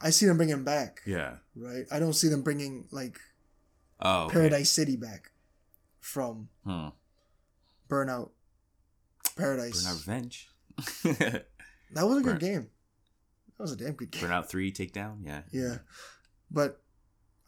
I 0.00 0.10
see 0.10 0.26
them 0.26 0.36
bringing 0.36 0.64
back, 0.64 1.02
Yeah. 1.06 1.38
right? 1.54 1.86
I 1.90 1.98
don't 1.98 2.14
see 2.14 2.28
them 2.28 2.42
bringing 2.42 2.88
like 2.90 3.20
Oh, 4.02 4.24
okay. 4.24 4.32
Paradise 4.34 4.70
City 4.70 4.96
back 4.96 5.30
from 6.00 6.48
Hmm. 6.64 6.88
Burnout 7.88 8.30
Paradise. 9.36 9.84
Burnout 9.86 10.06
Revenge. 10.06 10.48
That 11.94 12.06
was 12.06 12.16
a 12.18 12.20
good 12.22 12.38
Burn- 12.40 12.52
game. 12.52 12.70
That 13.58 13.62
was 13.62 13.72
a 13.72 13.76
damn 13.76 13.92
good 13.92 14.10
game. 14.10 14.22
Burnout 14.24 14.46
Three 14.48 14.72
Takedown. 14.72 15.18
Yeah. 15.26 15.42
Yeah, 15.52 15.76
but 16.50 16.80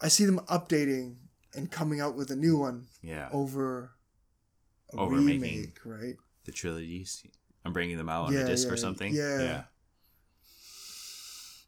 I 0.03 0.09
see 0.09 0.27
them 0.27 0.39
updating 0.51 1.17
and 1.55 1.71
coming 1.71 2.01
out 2.03 2.15
with 2.15 2.31
a 2.31 2.37
new 2.37 2.59
one 2.59 2.87
Yeah. 3.03 3.31
over 3.33 3.93
a 4.93 4.97
Over 4.97 5.17
remake, 5.17 5.41
making- 5.41 5.73
right? 5.87 6.17
the 6.45 6.53
trilogies. 6.53 7.25
I'm 7.65 7.73
bringing 7.73 7.97
them 7.97 8.11
out 8.11 8.27
on 8.27 8.33
Yeah, 8.35 8.41
a 8.41 8.47
disc 8.47 8.67
yeah, 8.69 8.75
or 8.75 8.77
something. 8.77 9.15
yeah. 9.15 9.65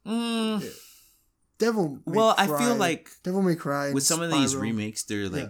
Mm, 0.05 0.63
Yeah. 0.63 0.69
Devil. 1.59 2.01
May 2.07 2.17
well, 2.17 2.35
I 2.37 2.47
feel 2.47 2.75
like 2.77 3.11
Devil 3.23 3.43
May 3.43 3.55
Cry. 3.57 3.93
with 3.93 4.05
some 4.05 4.21
of 4.23 4.31
these 4.31 4.55
remakes, 4.57 5.05
they're 5.05 5.29
like 5.29 5.43
Yeah. 5.45 5.49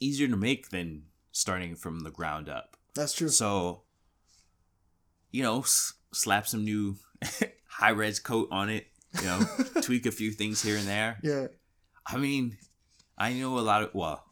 easier 0.00 0.28
to 0.28 0.36
make 0.36 0.70
than 0.70 1.04
starting 1.32 1.74
from 1.76 2.00
the 2.00 2.10
ground 2.10 2.48
up. 2.48 2.76
That's 2.94 3.12
true. 3.12 3.28
So, 3.28 3.82
you 5.30 5.42
know, 5.42 5.60
s- 5.60 5.94
slap 6.12 6.46
some 6.46 6.64
new 6.64 6.96
high 7.68 7.90
res 7.90 8.18
coat 8.18 8.48
on 8.50 8.70
it. 8.70 8.86
You 9.20 9.26
know, 9.26 9.40
tweak 9.82 10.06
a 10.06 10.10
few 10.10 10.30
things 10.32 10.62
here 10.62 10.76
and 10.76 10.86
there. 10.86 11.18
yeah, 11.22 11.46
I 12.06 12.18
mean, 12.18 12.58
I 13.16 13.32
know 13.32 13.58
a 13.58 13.60
lot 13.60 13.82
of 13.82 13.90
well, 13.94 14.26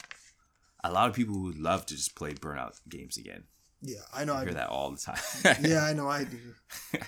a 0.84 0.92
lot 0.92 1.08
of 1.08 1.14
people 1.16 1.42
would 1.42 1.58
love 1.58 1.86
to 1.86 1.94
just 1.96 2.14
play 2.14 2.34
Burnout 2.34 2.78
games 2.88 3.16
again. 3.16 3.44
yeah. 3.82 4.00
I 4.14 4.24
know. 4.24 4.34
I 4.34 4.38
I 4.38 4.40
hear 4.40 4.48
do. 4.50 4.54
that 4.56 4.68
all 4.68 4.90
the 4.90 4.98
time. 4.98 5.56
Yeah, 5.62 5.82
I 5.90 5.92
know. 5.94 6.08
I 6.08 6.24
do. 6.24 6.38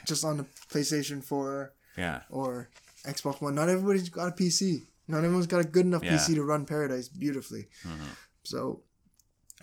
Just 0.07 0.25
on 0.25 0.39
the 0.39 0.47
PlayStation 0.73 1.23
4 1.23 1.73
yeah. 1.99 2.23
or 2.31 2.71
Xbox 3.07 3.41
One. 3.41 3.55
Not 3.55 3.69
everybody's 3.69 4.09
got 4.09 4.29
a 4.29 4.33
PC. 4.33 4.87
Not 5.07 5.19
everyone's 5.25 5.47
got 5.47 5.61
a 5.61 5.65
good 5.65 5.87
enough 5.87 6.03
Yeah. 6.05 6.17
PC 6.19 6.35
to 6.35 6.43
run 6.43 6.67
Paradise 6.67 7.09
beautifully. 7.09 7.69
Mhm. 7.85 8.09
So, 8.45 8.83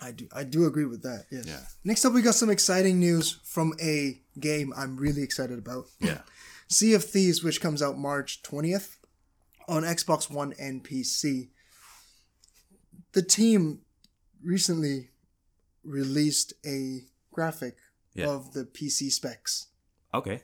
I 0.00 0.12
do. 0.12 0.28
I 0.32 0.44
do 0.44 0.66
agree 0.66 0.84
with 0.84 1.02
that. 1.02 1.26
Yes. 1.30 1.46
Yeah. 1.46 1.64
Next 1.84 2.04
up, 2.04 2.12
we 2.12 2.22
got 2.22 2.34
some 2.34 2.50
exciting 2.50 2.98
news 2.98 3.38
from 3.44 3.74
a 3.80 4.20
game 4.38 4.72
I'm 4.76 4.96
really 4.96 5.22
excited 5.22 5.58
about. 5.58 5.86
Yeah. 6.00 6.22
Sea 6.68 6.94
of 6.94 7.04
Thieves, 7.04 7.42
which 7.44 7.60
comes 7.60 7.80
out 7.80 7.96
March 7.96 8.42
20th 8.42 8.96
on 9.68 9.82
Xbox 9.84 10.28
One 10.28 10.52
and 10.58 10.82
PC. 10.84 11.50
The 13.12 13.22
team 13.22 13.80
recently 14.42 15.10
released 15.84 16.52
a 16.64 17.06
graphic 17.32 17.76
Yeah. 18.14 18.28
of 18.28 18.52
the 18.52 18.64
PC 18.64 19.10
specs. 19.10 19.66
Okay. 20.16 20.42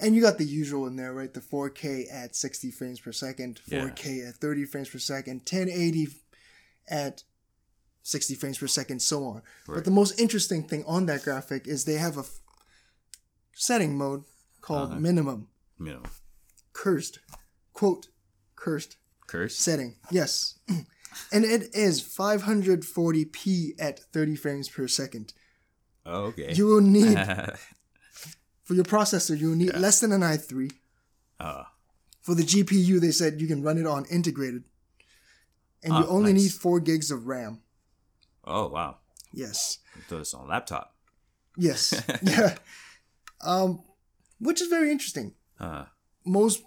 And 0.00 0.14
you 0.16 0.22
got 0.22 0.38
the 0.38 0.44
usual 0.44 0.86
in 0.86 0.96
there, 0.96 1.12
right? 1.12 1.32
The 1.32 1.40
4K 1.40 2.12
at 2.12 2.34
60 2.34 2.70
frames 2.72 2.98
per 3.00 3.12
second, 3.12 3.60
4K 3.70 4.28
at 4.28 4.34
30 4.36 4.64
frames 4.64 4.88
per 4.88 4.98
second, 4.98 5.40
1080 5.40 6.08
at 6.88 7.22
60 8.02 8.34
frames 8.34 8.58
per 8.58 8.66
second, 8.66 9.00
so 9.00 9.24
on. 9.24 9.42
But 9.66 9.84
the 9.84 9.90
most 9.92 10.18
interesting 10.18 10.64
thing 10.64 10.82
on 10.86 11.06
that 11.06 11.22
graphic 11.22 11.68
is 11.68 11.84
they 11.84 11.94
have 11.94 12.16
a 12.16 12.20
f- 12.20 12.40
setting 13.54 13.96
mode 13.96 14.24
called 14.60 14.90
Uh-huh. 14.90 15.00
minimum 15.00 15.48
know, 15.78 16.02
cursed 16.72 17.18
quote 17.72 18.08
cursed 18.56 18.96
curse. 19.26 19.56
setting 19.56 19.96
yes 20.10 20.58
and 21.32 21.44
it 21.44 21.62
is 21.74 22.00
540p 22.02 23.72
at 23.78 23.98
30 24.12 24.36
frames 24.36 24.68
per 24.68 24.86
second 24.88 25.32
Oh, 26.06 26.24
okay. 26.26 26.52
you 26.54 26.66
will 26.66 26.80
need 26.80 27.16
for 28.72 28.76
your 28.76 28.84
processor 28.84 29.38
you 29.38 29.54
need 29.54 29.74
less 29.76 30.00
than 30.00 30.12
an 30.12 30.22
i3 30.22 30.72
uh, 31.40 31.64
for 32.22 32.34
the 32.34 32.42
gpu 32.42 32.98
they 33.00 33.10
said 33.10 33.38
you 33.40 33.46
can 33.46 33.62
run 33.62 33.76
it 33.76 33.86
on 33.86 34.04
integrated. 34.06 34.64
And 35.84 35.92
you 35.94 36.04
Ah, 36.04 36.06
only 36.08 36.32
nice. 36.32 36.42
need 36.42 36.52
4 36.52 36.80
gigs 36.80 37.10
of 37.10 37.26
ram. 37.26 37.60
Oh 38.44 38.68
wow. 38.68 38.98
yes. 39.34 39.78
Do 40.08 40.18
this 40.18 40.32
on 40.32 40.44
a 40.46 40.48
laptop. 40.48 40.94
yes. 41.58 41.92
Yeah. 42.22 42.56
Um 43.40 43.82
which 44.38 44.60
is 44.62 44.68
very 44.68 44.90
interesting. 44.90 45.34
Uh, 45.60 45.84
most 46.24 46.62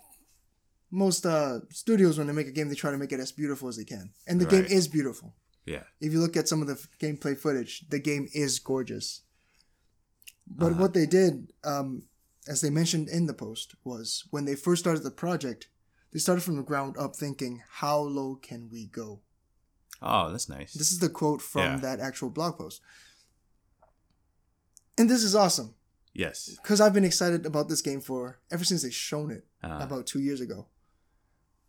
most 0.92 1.26
uh 1.26 1.62
studios 1.72 2.18
when 2.18 2.28
they 2.28 2.34
make 2.34 2.48
a 2.48 2.52
game 2.52 2.68
they 2.70 2.76
try 2.76 2.92
to 2.92 2.98
make 2.98 3.12
it 3.14 3.20
as 3.20 3.32
beautiful 3.32 3.68
as 3.70 3.78
they 3.78 3.86
can. 3.86 4.12
And 4.28 4.40
the 4.42 4.46
game 4.46 4.66
is 4.66 4.88
beautiful. 4.88 5.34
Yeah. 5.66 5.84
if 6.06 6.14
you 6.14 6.20
look 6.20 6.38
at 6.38 6.48
some 6.48 6.62
of 6.62 6.68
the 6.68 6.78
f- 6.82 6.88
gameplay 7.04 7.36
footage 7.36 7.88
the 7.90 7.98
game 8.00 8.28
is 8.34 8.60
gorgeous 8.60 9.22
but 10.48 10.72
Uh-huh. 10.72 10.82
what 10.82 10.94
they 10.94 11.06
did 11.06 11.52
um 11.64 12.04
as 12.48 12.62
they 12.62 12.70
mentioned 12.70 13.10
in 13.10 13.26
the 13.26 13.34
post 13.34 13.76
was 13.84 14.26
when 14.30 14.46
they 14.46 14.56
first 14.56 14.82
started 14.84 15.04
the 15.04 15.12
project 15.12 15.68
they 16.12 16.20
started 16.20 16.42
from 16.44 16.56
the 16.58 16.64
ground 16.64 16.96
up 16.98 17.16
thinking 17.16 17.64
how 17.82 18.00
low 18.00 18.36
can 18.36 18.70
we 18.72 18.86
go 18.88 19.22
Oh, 20.02 20.30
that's 20.32 20.50
nice. 20.50 20.74
this 20.74 20.92
is 20.92 21.00
the 21.00 21.10
quote 21.10 21.42
from 21.42 21.64
Yeah. 21.64 21.78
that 21.78 22.00
actual 22.00 22.30
blog 22.30 22.58
post 22.58 22.82
and 24.98 25.10
this 25.10 25.24
is 25.24 25.36
awesome 25.36 25.76
yes. 26.14 26.50
because 26.62 26.80
I've 26.82 26.94
been 26.94 27.06
excited 27.06 27.46
about 27.46 27.70
this 27.70 27.82
game 27.82 28.02
for 28.02 28.40
ever 28.52 28.64
since 28.64 28.82
they 28.84 28.92
shown 28.92 29.32
it 29.32 29.46
Uh, 29.64 29.80
about 29.82 30.06
two 30.06 30.20
years 30.22 30.42
ago. 30.42 30.68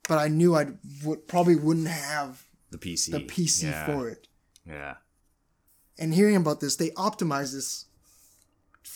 But 0.08 0.18
I 0.18 0.28
knew 0.28 0.54
I 0.54 0.66
would 1.04 1.26
probably 1.26 1.56
wouldn't 1.56 1.88
have 1.88 2.44
the 2.70 2.78
PC. 2.78 3.10
the 3.12 3.20
PC 3.20 3.62
yeah. 3.64 3.86
for 3.86 4.08
it. 4.08 4.28
Yeah. 4.66 4.96
and 5.98 6.12
hearing 6.14 6.36
about 6.36 6.60
this, 6.60 6.76
they 6.76 6.90
optimize 6.90 7.52
this 7.52 7.86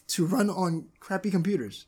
to 0.08 0.26
run 0.26 0.50
on 0.50 0.86
crappy 1.00 1.30
computers. 1.30 1.86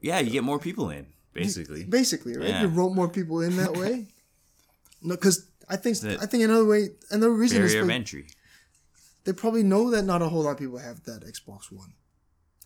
Yeah, 0.00 0.20
you 0.20 0.30
get 0.30 0.44
more 0.44 0.58
people 0.58 0.90
in 0.90 1.06
basically. 1.32 1.84
Basically, 1.84 2.36
right? 2.36 2.48
Yeah. 2.48 2.62
You 2.62 2.68
rope 2.68 2.94
more 2.94 3.08
people 3.08 3.40
in 3.42 3.56
that 3.56 3.72
way. 3.76 4.08
no, 5.02 5.14
because 5.14 5.46
I 5.68 5.76
think 5.76 5.96
I 6.04 6.26
think 6.26 6.44
another 6.44 6.64
way, 6.64 6.90
another 7.10 7.32
reason 7.32 7.62
is 7.62 7.74
of 7.74 7.88
entry. 7.90 8.26
they 9.24 9.32
probably 9.32 9.62
know 9.62 9.90
that 9.90 10.02
not 10.02 10.22
a 10.22 10.28
whole 10.28 10.42
lot 10.42 10.52
of 10.52 10.58
people 10.58 10.78
have 10.78 11.02
that 11.04 11.22
Xbox 11.24 11.70
One. 11.70 11.92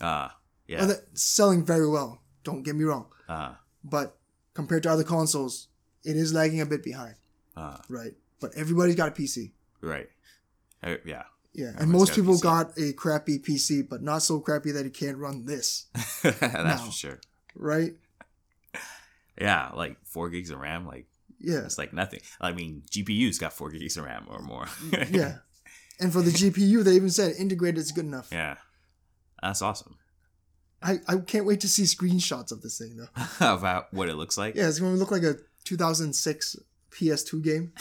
Ah, 0.01 0.37
Or 0.68 0.73
yeah. 0.73 0.85
that 0.85 1.18
selling 1.18 1.64
very 1.64 1.88
well. 1.88 2.23
Don't 2.45 2.62
get 2.64 2.75
me 2.75 2.85
wrong, 2.85 3.07
Ah, 3.29 3.61
but 3.85 4.16
compared 4.55 4.83
to 4.85 4.90
other 4.90 5.05
consoles, 5.05 5.68
it 6.05 6.16
is 6.16 6.33
lagging 6.35 6.61
a 6.61 6.66
bit 6.66 6.83
behind, 6.83 7.14
ah, 7.57 7.81
right? 7.88 8.14
But 8.40 8.51
everybody's 8.57 8.97
got 8.97 9.09
a 9.09 9.12
PC. 9.12 9.53
right. 9.81 10.09
Uh, 10.83 10.97
yeah. 11.05 11.23
Yeah, 11.54 11.72
and 11.78 11.90
most 11.90 12.14
people 12.14 12.34
PC. 12.34 12.42
got 12.42 12.72
a 12.78 12.92
crappy 12.94 13.38
PC, 13.38 13.86
but 13.88 14.02
not 14.02 14.22
so 14.22 14.40
crappy 14.40 14.70
that 14.72 14.86
it 14.86 14.94
can't 14.94 15.18
run 15.18 15.44
this, 15.44 15.86
That's 16.22 16.40
No. 16.42 16.76
for 16.86 16.92
sure. 16.92 17.20
right? 17.54 17.94
Yeah, 19.40 19.70
like 19.74 19.96
four 20.04 20.30
gigs 20.30 20.50
of 20.50 20.58
RAM, 20.60 20.86
like 20.86 21.06
Yeah, 21.38 21.64
it's 21.64 21.78
like 21.78 21.92
nothing. 21.92 22.20
I 22.40 22.52
mean, 22.52 22.82
GPU's 22.90 23.38
got 23.38 23.52
four 23.52 23.70
gigs 23.70 23.96
of 23.96 24.04
RAM 24.04 24.26
or 24.28 24.40
more. 24.40 24.66
yeah. 25.10 25.36
And 26.00 26.12
for 26.12 26.20
the 26.22 26.30
GPU, 26.32 26.82
they 26.82 26.94
even 26.96 27.10
said 27.10 27.36
integrated 27.38 27.78
is 27.78 27.92
good 27.92 28.06
enough. 28.06 28.28
yeah. 28.32 28.56
That's 29.40 29.62
awesome. 29.62 29.98
I, 30.82 30.98
I 31.06 31.18
can't 31.18 31.44
wait 31.44 31.60
to 31.60 31.68
see 31.68 31.84
screenshots 31.84 32.50
of 32.50 32.60
this 32.62 32.78
thing 32.78 32.96
though. 32.96 33.54
About 33.54 33.92
what 33.94 34.08
it 34.08 34.16
looks 34.16 34.36
like. 34.36 34.56
Yeah, 34.56 34.68
it's 34.68 34.80
going 34.80 34.94
to 34.94 34.98
look 34.98 35.12
like 35.12 35.22
a 35.22 35.36
2006 35.64 36.56
PS2 36.90 37.42
game 37.44 37.72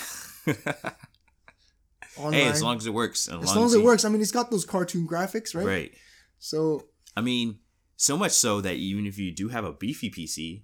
online. 2.17 2.34
hey, 2.34 2.47
as 2.50 2.62
long 2.63 2.78
as 2.78 2.86
it 2.86 2.93
works. 2.93 3.28
And 3.28 3.43
as 3.43 3.56
long 3.56 3.65
as 3.65 3.74
it 3.74 3.84
works. 3.84 4.06
I 4.06 4.10
mean, 4.10 4.21
it's 4.21 4.32
got 4.32 4.52
those 4.52 4.65
cartoon 4.65 5.08
graphics, 5.08 5.56
right? 5.56 5.65
Right. 5.65 5.93
So 6.39 6.86
I 7.15 7.21
mean, 7.21 7.60
so 7.97 8.17
much 8.17 8.32
so 8.32 8.62
that 8.62 8.76
even 8.76 9.06
if 9.06 9.17
you 9.17 9.32
do 9.32 9.50
have 9.50 9.63
a 9.65 9.71
beefy 9.74 10.10
PC, 10.10 10.63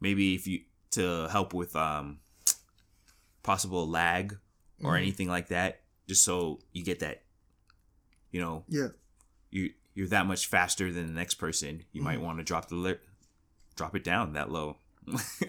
maybe 0.00 0.34
if 0.34 0.46
you 0.46 0.60
to 0.92 1.28
help 1.28 1.52
with 1.54 1.74
um 1.76 2.20
possible 3.42 3.88
lag 3.88 4.38
or 4.82 4.92
Mhm. 4.92 4.98
anything 4.98 5.28
like 5.28 5.48
that, 5.48 5.82
just 6.08 6.22
so 6.24 6.60
you 6.72 6.82
get 6.84 7.00
that, 7.00 7.22
you 8.30 8.40
know, 8.40 8.64
yeah, 8.68 8.88
you 9.50 9.72
you're 9.94 10.08
that 10.08 10.26
much 10.26 10.46
faster 10.46 10.92
than 10.92 11.06
the 11.06 11.12
next 11.12 11.34
person, 11.34 11.84
you 11.92 12.02
might 12.02 12.18
Mhm. 12.18 12.22
want 12.22 12.38
to 12.38 12.44
drop 12.44 12.68
the 12.68 12.74
li- 12.74 12.98
drop 13.76 13.94
it 13.94 14.02
down 14.04 14.32
that 14.34 14.50
low. 14.50 14.78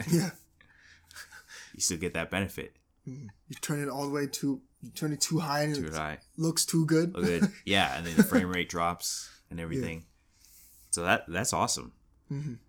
yeah. 0.08 0.32
you 1.74 1.80
still 1.80 1.98
get 1.98 2.14
that 2.14 2.30
benefit. 2.30 2.76
Mhm. 3.08 3.28
You 3.48 3.56
turn 3.62 3.82
it 3.82 3.90
all 3.90 4.04
the 4.06 4.12
way 4.12 4.28
to 4.28 4.62
you 4.86 4.92
turn 4.92 5.12
it 5.12 5.20
too 5.22 5.40
high 5.40 5.64
and 5.64 5.76
Too 5.76 5.86
it 5.88 5.94
high. 5.94 6.20
looks 6.38 6.66
too 6.66 6.86
good. 6.86 7.14
Look 7.14 7.26
good. 7.26 7.52
Yeah, 7.66 7.98
and 7.98 8.06
then 8.06 8.16
the 8.16 8.24
frame 8.24 8.50
rate 8.50 8.70
drops 8.70 9.30
and 9.50 9.60
everything. 9.60 10.06
So 10.92 11.04
that 11.04 11.26
that's 11.28 11.52
awesome. 11.54 11.92
Mhm. 12.32 12.60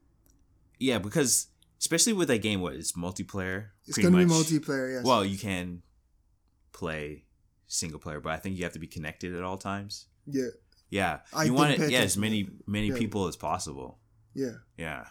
Yeah, 0.78 0.98
because 0.98 1.48
especially 1.78 2.12
with 2.14 2.28
that 2.28 2.42
game, 2.42 2.60
what 2.60 2.74
it's 2.74 2.92
multiplayer. 2.92 3.68
It's 3.86 3.96
going 3.98 4.12
to 4.12 4.18
be 4.18 4.24
multiplayer. 4.24 4.94
Yes. 4.94 5.04
Well, 5.04 5.24
you 5.24 5.38
can 5.38 5.82
play 6.72 7.24
single 7.66 7.98
player, 8.00 8.20
but 8.20 8.32
I 8.32 8.36
think 8.38 8.56
you 8.56 8.64
have 8.64 8.72
to 8.72 8.78
be 8.78 8.86
connected 8.86 9.34
at 9.34 9.42
all 9.42 9.56
times. 9.58 10.06
yeah, 10.26 10.48
Yeah, 10.90 11.20
I 11.32 11.44
you 11.44 11.52
want 11.54 11.72
it. 11.78 11.90
Yeah, 11.90 12.00
as 12.00 12.16
many 12.16 12.48
many 12.66 12.88
Yeah. 12.88 12.96
people 12.98 13.26
as 13.28 13.36
possible. 13.36 13.98
yeah, 14.34 14.56
Yeah, 14.76 15.06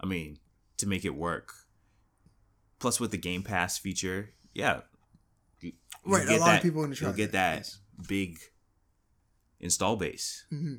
I 0.00 0.06
mean 0.06 0.38
to 0.78 0.86
make 0.86 1.04
it 1.04 1.14
work. 1.14 1.52
Plus, 2.78 3.00
with 3.00 3.10
the 3.10 3.16
Game 3.18 3.42
Pass 3.42 3.78
feature, 3.78 4.34
yeah, 4.52 4.82
right. 6.04 6.28
A 6.28 6.36
lot 6.38 6.46
that- 6.46 6.56
of 6.58 6.62
people 6.62 6.84
in 6.84 6.90
the 6.90 6.96
You'll 6.96 7.12
get 7.12 7.32
that 7.32 7.68
big 8.08 8.38
install 9.60 9.96
base. 9.96 10.44
hmm 10.50 10.74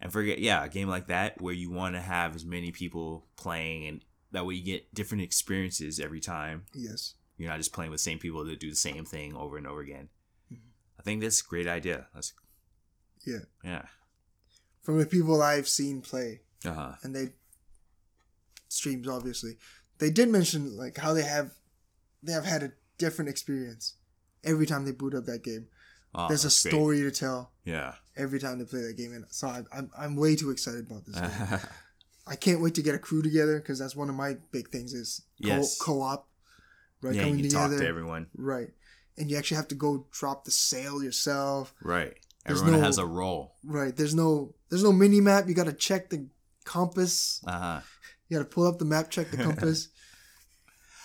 and 0.00 0.12
forget 0.12 0.38
yeah 0.40 0.64
a 0.64 0.68
game 0.68 0.88
like 0.88 1.06
that 1.06 1.40
where 1.40 1.54
you 1.54 1.70
want 1.70 1.94
to 1.94 2.00
have 2.00 2.34
as 2.34 2.44
many 2.44 2.72
people 2.72 3.26
playing 3.36 3.86
and 3.86 4.04
that 4.32 4.44
way 4.44 4.54
you 4.54 4.64
get 4.64 4.92
different 4.92 5.22
experiences 5.22 6.00
every 6.00 6.20
time 6.20 6.64
Yes. 6.74 7.14
you're 7.38 7.48
not 7.48 7.58
just 7.58 7.72
playing 7.72 7.90
with 7.92 8.00
the 8.00 8.04
same 8.04 8.18
people 8.18 8.44
that 8.44 8.58
do 8.58 8.68
the 8.70 8.76
same 8.76 9.04
thing 9.04 9.36
over 9.36 9.56
and 9.56 9.66
over 9.66 9.80
again 9.80 10.08
Mhm. 10.52 10.58
i 10.98 11.02
think 11.02 11.20
that's 11.22 11.40
a 11.40 11.44
great 11.44 11.68
idea 11.68 12.08
that's 12.12 12.32
Yeah. 13.24 13.44
yeah 13.62 13.86
From 14.82 14.98
the 14.98 15.06
people 15.06 15.40
I've 15.42 15.68
seen 15.68 16.02
play, 16.02 16.40
uh-huh 16.64 16.96
and 17.02 17.14
they 17.14 17.34
streams 18.68 19.06
obviously, 19.08 19.56
they 19.98 20.10
did 20.10 20.28
mention 20.28 20.76
like 20.76 20.96
how 20.98 21.12
they 21.14 21.22
have 21.22 21.52
they 22.22 22.32
have 22.32 22.44
had 22.44 22.62
a 22.62 22.72
different 22.98 23.28
experience 23.28 23.94
every 24.44 24.66
time 24.66 24.84
they 24.84 24.92
boot 24.92 25.14
up 25.14 25.24
that 25.26 25.42
game. 25.42 25.66
oh, 26.14 26.28
There's 26.28 26.44
a 26.44 26.50
story 26.50 27.00
to 27.02 27.10
tell 27.10 27.50
yeah 27.64 27.94
every 28.16 28.38
time 28.38 28.58
they 28.58 28.64
play 28.64 28.82
that 28.82 28.96
game, 28.96 29.12
and 29.12 29.24
so 29.30 29.48
I, 29.48 29.62
I'm 29.76 29.90
I'm 29.98 30.16
way 30.16 30.36
too 30.36 30.50
excited 30.50 30.86
about 30.90 31.04
this. 31.06 31.18
game. 31.18 31.60
I 32.26 32.36
can't 32.36 32.62
wait 32.62 32.74
to 32.76 32.82
get 32.82 32.94
a 32.94 32.98
crew 32.98 33.20
together 33.22 33.58
because 33.58 33.78
that's 33.78 33.94
one 33.94 34.08
of 34.08 34.14
my 34.14 34.36
big 34.50 34.68
things 34.70 34.94
is 34.94 35.22
co- 35.42 35.48
Yes. 35.48 35.78
co-op, 35.78 36.26
right? 37.02 37.14
yeah 37.14 37.22
you 37.26 37.28
Coming 37.36 37.50
talk 37.50 37.64
together, 37.68 37.82
to 37.82 37.88
everyone 37.88 38.26
right? 38.36 38.68
And 39.18 39.30
you 39.30 39.36
actually 39.36 39.56
have 39.58 39.68
to 39.68 39.74
go 39.74 40.06
drop 40.10 40.44
the 40.44 40.50
sail 40.50 41.02
yourself, 41.02 41.74
right 41.82 42.14
There's 42.46 42.60
everyone 42.60 42.80
no- 42.80 42.86
has 42.86 42.98
a 42.98 43.04
role 43.06 43.56
right? 43.64 43.94
There's 43.94 44.14
no 44.14 44.54
there's 44.70 44.82
no 44.82 44.92
mini 44.92 45.20
map. 45.20 45.48
You 45.48 45.54
got 45.54 45.66
to 45.66 45.72
check 45.72 46.08
the 46.10 46.26
compass. 46.64 47.42
uh-huh 47.46 47.80
You 48.28 48.38
got 48.38 48.44
to 48.44 48.48
pull 48.54 48.66
up 48.66 48.78
the 48.78 48.84
map, 48.86 49.10
check 49.10 49.30
the 49.30 49.36
compass. 49.36 49.88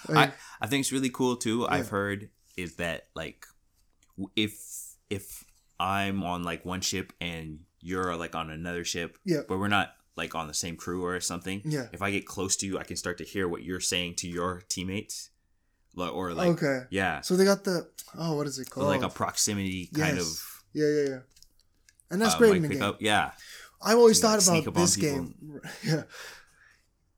I, 0.07 0.13
Like, 0.13 0.33
I 0.61 0.67
think 0.67 0.81
it's 0.83 0.91
really 0.93 1.09
cool 1.09 1.35
too. 1.35 1.67
I've 1.67 1.89
heard 1.89 2.29
is 2.61 2.75
that 2.75 3.07
like 3.15 3.45
if 4.35 4.59
if 5.09 5.43
I'm 5.79 6.23
on 6.23 6.43
like 6.43 6.65
one 6.65 6.81
ship 6.81 7.13
and 7.21 7.59
you're 7.81 8.15
like 8.15 8.35
on 8.35 8.49
another 8.49 8.83
ship, 8.83 9.17
Yeah. 9.25 9.41
but 9.47 9.57
we're 9.59 9.67
not 9.69 9.93
like 10.17 10.35
on 10.35 10.47
the 10.47 10.53
same 10.53 10.75
crew 10.75 11.05
or 11.05 11.19
something. 11.21 11.61
Yeah. 11.63 11.87
If 11.93 12.01
I 12.01 12.11
get 12.11 12.25
close 12.25 12.57
to 12.57 12.65
you, 12.65 12.77
I 12.77 12.83
can 12.83 12.97
start 12.97 13.17
to 13.19 13.23
hear 13.23 13.47
what 13.47 13.63
you're 13.63 13.79
saying 13.79 14.15
to 14.15 14.27
your 14.27 14.61
teammates, 14.67 15.29
or 15.97 16.33
like 16.33 16.49
okay, 16.49 16.81
yeah, 16.89 17.21
so 17.21 17.35
they 17.37 17.45
got 17.45 17.63
the 17.63 17.87
oh, 18.17 18.35
what 18.35 18.45
is 18.47 18.59
it 18.59 18.69
called? 18.69 18.87
like 18.87 19.01
a 19.01 19.09
proximity 19.09 19.87
kind 19.93 20.17
Yes. 20.17 20.25
of. 20.27 20.63
yeah, 20.73 20.87
yeah, 20.87 21.09
yeah. 21.09 21.19
And 22.11 22.21
that's 22.21 22.35
uh, 22.35 22.37
great 22.39 22.55
in 22.57 22.61
the 22.63 22.67
game. 22.69 22.77
pickup. 22.79 23.01
Yeah, 23.01 23.31
I've 23.81 23.97
always 23.97 24.21
like, 24.23 24.33
thought 24.33 24.41
sneak 24.43 24.67
about 24.67 24.81
this 24.81 24.95
game. 24.97 25.33
Yeah, 25.83 26.03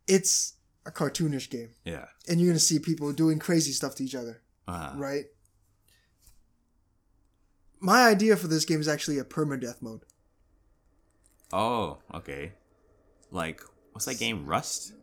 it's 0.08 0.54
a 0.86 0.92
cartoonish 0.92 1.50
game, 1.50 1.70
yeah. 1.86 2.06
and 2.28 2.40
you're 2.40 2.50
gonna 2.50 2.60
see 2.60 2.80
people 2.80 3.12
doing 3.14 3.40
crazy 3.40 3.72
stuff 3.72 3.96
to 3.96 4.04
each 4.04 4.16
other. 4.16 4.41
Uh, 4.68 4.94
right? 4.96 5.26
My 7.80 8.08
idea 8.08 8.36
for 8.38 8.48
this 8.48 8.66
game 8.66 8.80
is 8.80 8.88
actually 8.88 9.18
a 9.18 9.24
permadeath 9.24 9.82
mode. 9.82 10.02
Oh, 11.52 12.00
okay. 12.14 12.54
Like 13.32 13.62
what's 13.92 14.06
that 14.06 14.20
game? 14.20 14.46
Rust 14.46 14.94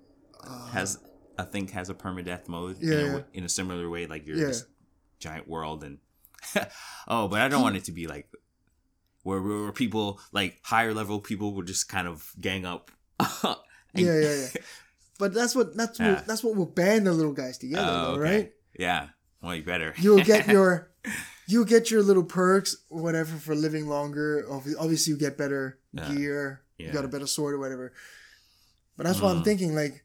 Uh, 0.43 0.67
has 0.69 0.99
I 1.39 1.43
think 1.45 1.71
has 1.73 1.91
a 1.91 1.95
permadeath 1.95 2.49
mode 2.49 2.77
Yeah, 2.81 2.93
in, 2.99 3.07
a, 3.07 3.17
yeah. 3.19 3.23
in 3.35 3.45
a 3.45 3.49
similar 3.49 3.89
way. 3.91 4.07
Like 4.07 4.27
you're 4.27 4.37
Yeah. 4.37 4.47
this 4.47 4.65
giant 5.19 5.49
world 5.49 5.83
and 5.85 5.99
oh, 7.09 7.27
but 7.29 7.41
I 7.41 7.49
don't 7.49 7.63
want 7.63 7.77
it 7.77 7.85
to 7.87 7.93
be 7.93 8.07
like 8.07 8.29
where, 9.25 9.43
where 9.43 9.73
people 9.73 10.21
like 10.33 10.61
higher 10.63 10.95
level 10.95 11.21
people 11.21 11.53
will 11.55 11.65
just 11.65 11.89
kind 11.89 12.07
of 12.07 12.33
gang 12.41 12.65
up. 12.65 12.91
yeah, 13.45 13.55
yeah, 13.95 14.35
yeah. 14.35 14.47
But 15.19 15.35
that's 15.35 15.57
what 15.57 15.77
that's 15.77 15.99
what 15.99 16.27
that's 16.29 16.45
what 16.45 16.55
will 16.55 16.65
band 16.71 17.09
the 17.09 17.13
little 17.13 17.33
guys 17.33 17.59
together, 17.59 17.83
Oh, 17.85 18.03
though, 18.15 18.23
okay. 18.23 18.37
right? 18.37 18.53
Yeah. 18.79 19.09
Well, 19.43 19.55
you 19.55 19.63
better. 19.63 19.95
You'll 19.99 20.25
get 20.25 20.49
your 20.55 20.91
you'll 21.47 21.65
get 21.65 21.91
your 21.91 22.03
little 22.03 22.25
perks, 22.25 22.77
whatever, 22.89 23.37
for 23.37 23.55
living 23.55 23.87
longer. 23.89 24.45
Obviously, 24.51 25.13
you 25.13 25.19
get 25.19 25.39
better 25.39 25.79
Yeah. 25.93 26.15
gear. 26.15 26.61
You 26.79 26.93
got 26.93 27.05
a 27.05 27.09
better 27.09 27.27
sword 27.27 27.55
or 27.55 27.59
whatever. 27.59 27.93
But 28.97 29.07
that's 29.07 29.21
what 29.21 29.31
I'm 29.31 29.43
Mm. 29.43 29.45
thinking. 29.45 29.75
Like, 29.75 30.03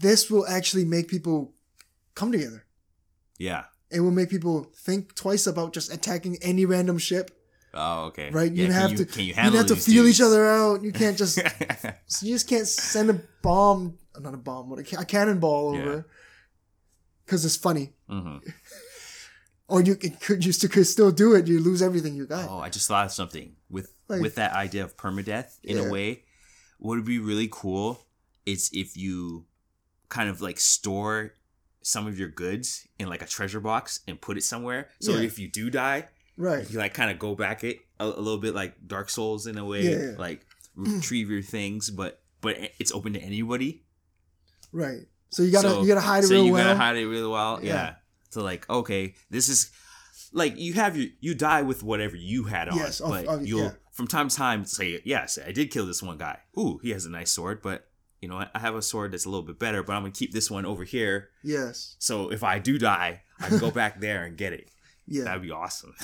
this 0.00 0.30
will 0.30 0.46
actually 0.46 0.84
make 0.84 1.08
people 1.08 1.54
come 2.14 2.32
together. 2.32 2.64
yeah. 3.38 3.64
It 3.92 3.98
will 4.00 4.12
make 4.12 4.30
people 4.30 4.70
think 4.76 5.16
twice 5.16 5.48
about 5.48 5.72
just 5.72 5.92
attacking 5.92 6.36
any 6.42 6.64
random 6.64 6.96
ship. 6.98 7.32
Oh, 7.74 8.04
okay. 8.04 8.30
Right? 8.30 8.52
Yeah, 8.52 8.66
you 8.66 8.72
have 8.72 8.92
you, 8.92 8.98
to 8.98 9.04
Can 9.04 9.22
you 9.22 9.26
you 9.28 9.34
have 9.34 9.66
to 9.66 9.74
feel 9.74 10.04
dudes? 10.04 10.20
each 10.20 10.24
other 10.24 10.46
out. 10.46 10.84
You 10.84 10.92
can't 10.92 11.18
just 11.18 11.38
you 12.22 12.32
just 12.34 12.46
can't 12.48 12.68
send 12.68 13.10
a 13.10 13.20
bomb, 13.42 13.98
not 14.20 14.32
a 14.32 14.36
bomb, 14.36 14.70
what 14.70 14.78
a, 14.78 15.00
a 15.00 15.04
cannonball 15.04 15.74
Yeah. 15.74 15.80
over, 15.82 16.06
because 17.30 17.44
it's 17.44 17.56
funny. 17.56 17.92
hmm 18.08 18.38
Or 19.68 19.80
you 19.80 19.94
could, 19.94 20.44
you 20.44 20.50
still, 20.50 20.68
could 20.68 20.86
still 20.88 21.12
do 21.12 21.36
it. 21.36 21.46
You 21.46 21.60
lose 21.60 21.80
everything 21.80 22.16
you 22.16 22.26
got. 22.26 22.48
Oh, 22.50 22.58
I 22.58 22.70
just 22.70 22.88
thought 22.88 23.06
of 23.06 23.12
something 23.12 23.54
with 23.70 23.94
Like- 24.08 24.20
with 24.20 24.34
that 24.34 24.52
idea 24.52 24.82
of 24.82 24.96
permadeath. 24.96 25.58
In 25.62 25.76
Yeah. 25.76 25.84
a 25.84 25.88
way, 25.90 26.24
what 26.78 26.96
would 26.96 27.04
be 27.04 27.20
really 27.20 27.48
cool 27.48 28.04
is 28.44 28.68
if 28.72 28.96
you 28.96 29.46
kind 30.08 30.28
of 30.28 30.40
like 30.40 30.58
store 30.58 31.34
some 31.82 32.08
of 32.08 32.18
your 32.18 32.28
goods 32.28 32.88
in 32.98 33.08
like 33.08 33.22
a 33.22 33.26
treasure 33.26 33.60
box 33.60 34.00
and 34.08 34.20
put 34.20 34.36
it 34.36 34.42
somewhere. 34.42 34.88
So 35.00 35.12
Yeah. 35.12 35.22
if 35.26 35.38
you 35.38 35.46
do 35.46 35.70
die, 35.70 36.08
Right. 36.36 36.68
you 36.68 36.76
like 36.78 36.92
kind 36.94 37.12
of 37.12 37.20
go 37.20 37.36
back 37.36 37.62
it 37.62 37.78
a, 38.00 38.06
a 38.06 38.20
little 38.26 38.38
bit 38.38 38.56
like 38.56 38.74
Dark 38.88 39.08
Souls 39.08 39.46
in 39.46 39.56
a 39.56 39.64
way, 39.64 39.82
yeah. 39.88 40.16
like 40.18 40.44
retrieve 40.74 41.30
your 41.30 41.42
things, 41.42 41.90
but 41.90 42.24
but 42.40 42.56
it's 42.80 42.90
open 42.90 43.12
to 43.12 43.20
anybody. 43.20 43.84
Right. 44.72 45.06
So 45.30 45.42
you 45.42 45.50
gotta 45.52 45.68
So- 45.70 45.82
you 45.82 45.88
gotta 45.88 46.00
hide 46.00 46.24
it 46.24 46.28
so 46.28 46.34
real 46.34 46.46
you 46.46 46.52
well. 46.52 46.64
gotta 46.64 46.78
hide 46.78 46.96
it 46.96 47.06
really 47.06 47.28
well. 47.28 47.60
Yeah. 47.62 47.72
Yeah. 47.74 47.94
So 48.30 48.42
like, 48.42 48.68
okay, 48.70 49.14
this 49.30 49.48
is 49.48 49.70
like 50.32 50.56
you 50.58 50.74
have 50.74 50.96
your 50.96 51.08
you 51.20 51.34
die 51.34 51.62
with 51.62 51.82
whatever 51.82 52.16
you 52.16 52.44
had 52.44 52.68
on, 52.68 52.76
Yes, 52.76 53.00
but 53.00 53.42
you'll 53.46 53.64
yeah. 53.64 53.70
from 53.92 54.06
time 54.06 54.28
to 54.28 54.36
time 54.36 54.64
say, 54.64 55.00
yes, 55.04 55.38
I 55.44 55.52
did 55.52 55.70
kill 55.70 55.86
this 55.86 56.02
one 56.02 56.18
guy. 56.18 56.38
Ooh, 56.58 56.78
he 56.82 56.90
has 56.90 57.04
a 57.06 57.10
nice 57.10 57.30
sword, 57.30 57.62
but 57.62 57.86
you 58.20 58.28
know? 58.28 58.44
I 58.54 58.58
have 58.58 58.74
a 58.74 58.82
sword 58.82 59.12
that's 59.12 59.24
a 59.24 59.30
little 59.30 59.44
bit 59.46 59.58
better, 59.58 59.82
but 59.82 59.94
I'm 59.94 60.02
gonna 60.02 60.12
keep 60.12 60.32
this 60.32 60.50
one 60.50 60.66
over 60.66 60.84
here. 60.84 61.30
Yes. 61.42 61.96
So 61.98 62.30
if 62.30 62.44
I 62.44 62.58
do 62.58 62.78
die, 62.78 63.22
I 63.40 63.48
can 63.48 63.58
go 63.58 63.70
back 63.82 64.00
there 64.00 64.24
and 64.24 64.36
get 64.36 64.52
it. 64.52 64.70
Yeah. 65.06 65.24
That'd 65.24 65.42
be 65.42 65.50
awesome. 65.50 65.94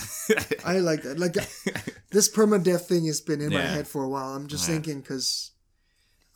I 0.65 0.79
like 0.79 1.03
that. 1.03 1.19
Like 1.19 1.37
uh, 1.37 1.45
this 2.11 2.29
permadeath 2.29 2.83
thing 2.83 3.07
has 3.07 3.21
been 3.21 3.41
in 3.41 3.53
my 3.53 3.61
head 3.61 3.87
for 3.87 4.03
a 4.03 4.09
while. 4.09 4.35
I'm 4.35 4.47
just 4.49 4.69
oh, 4.69 4.73
Yeah. 4.73 4.79
thinking 4.79 5.01
because 5.03 5.53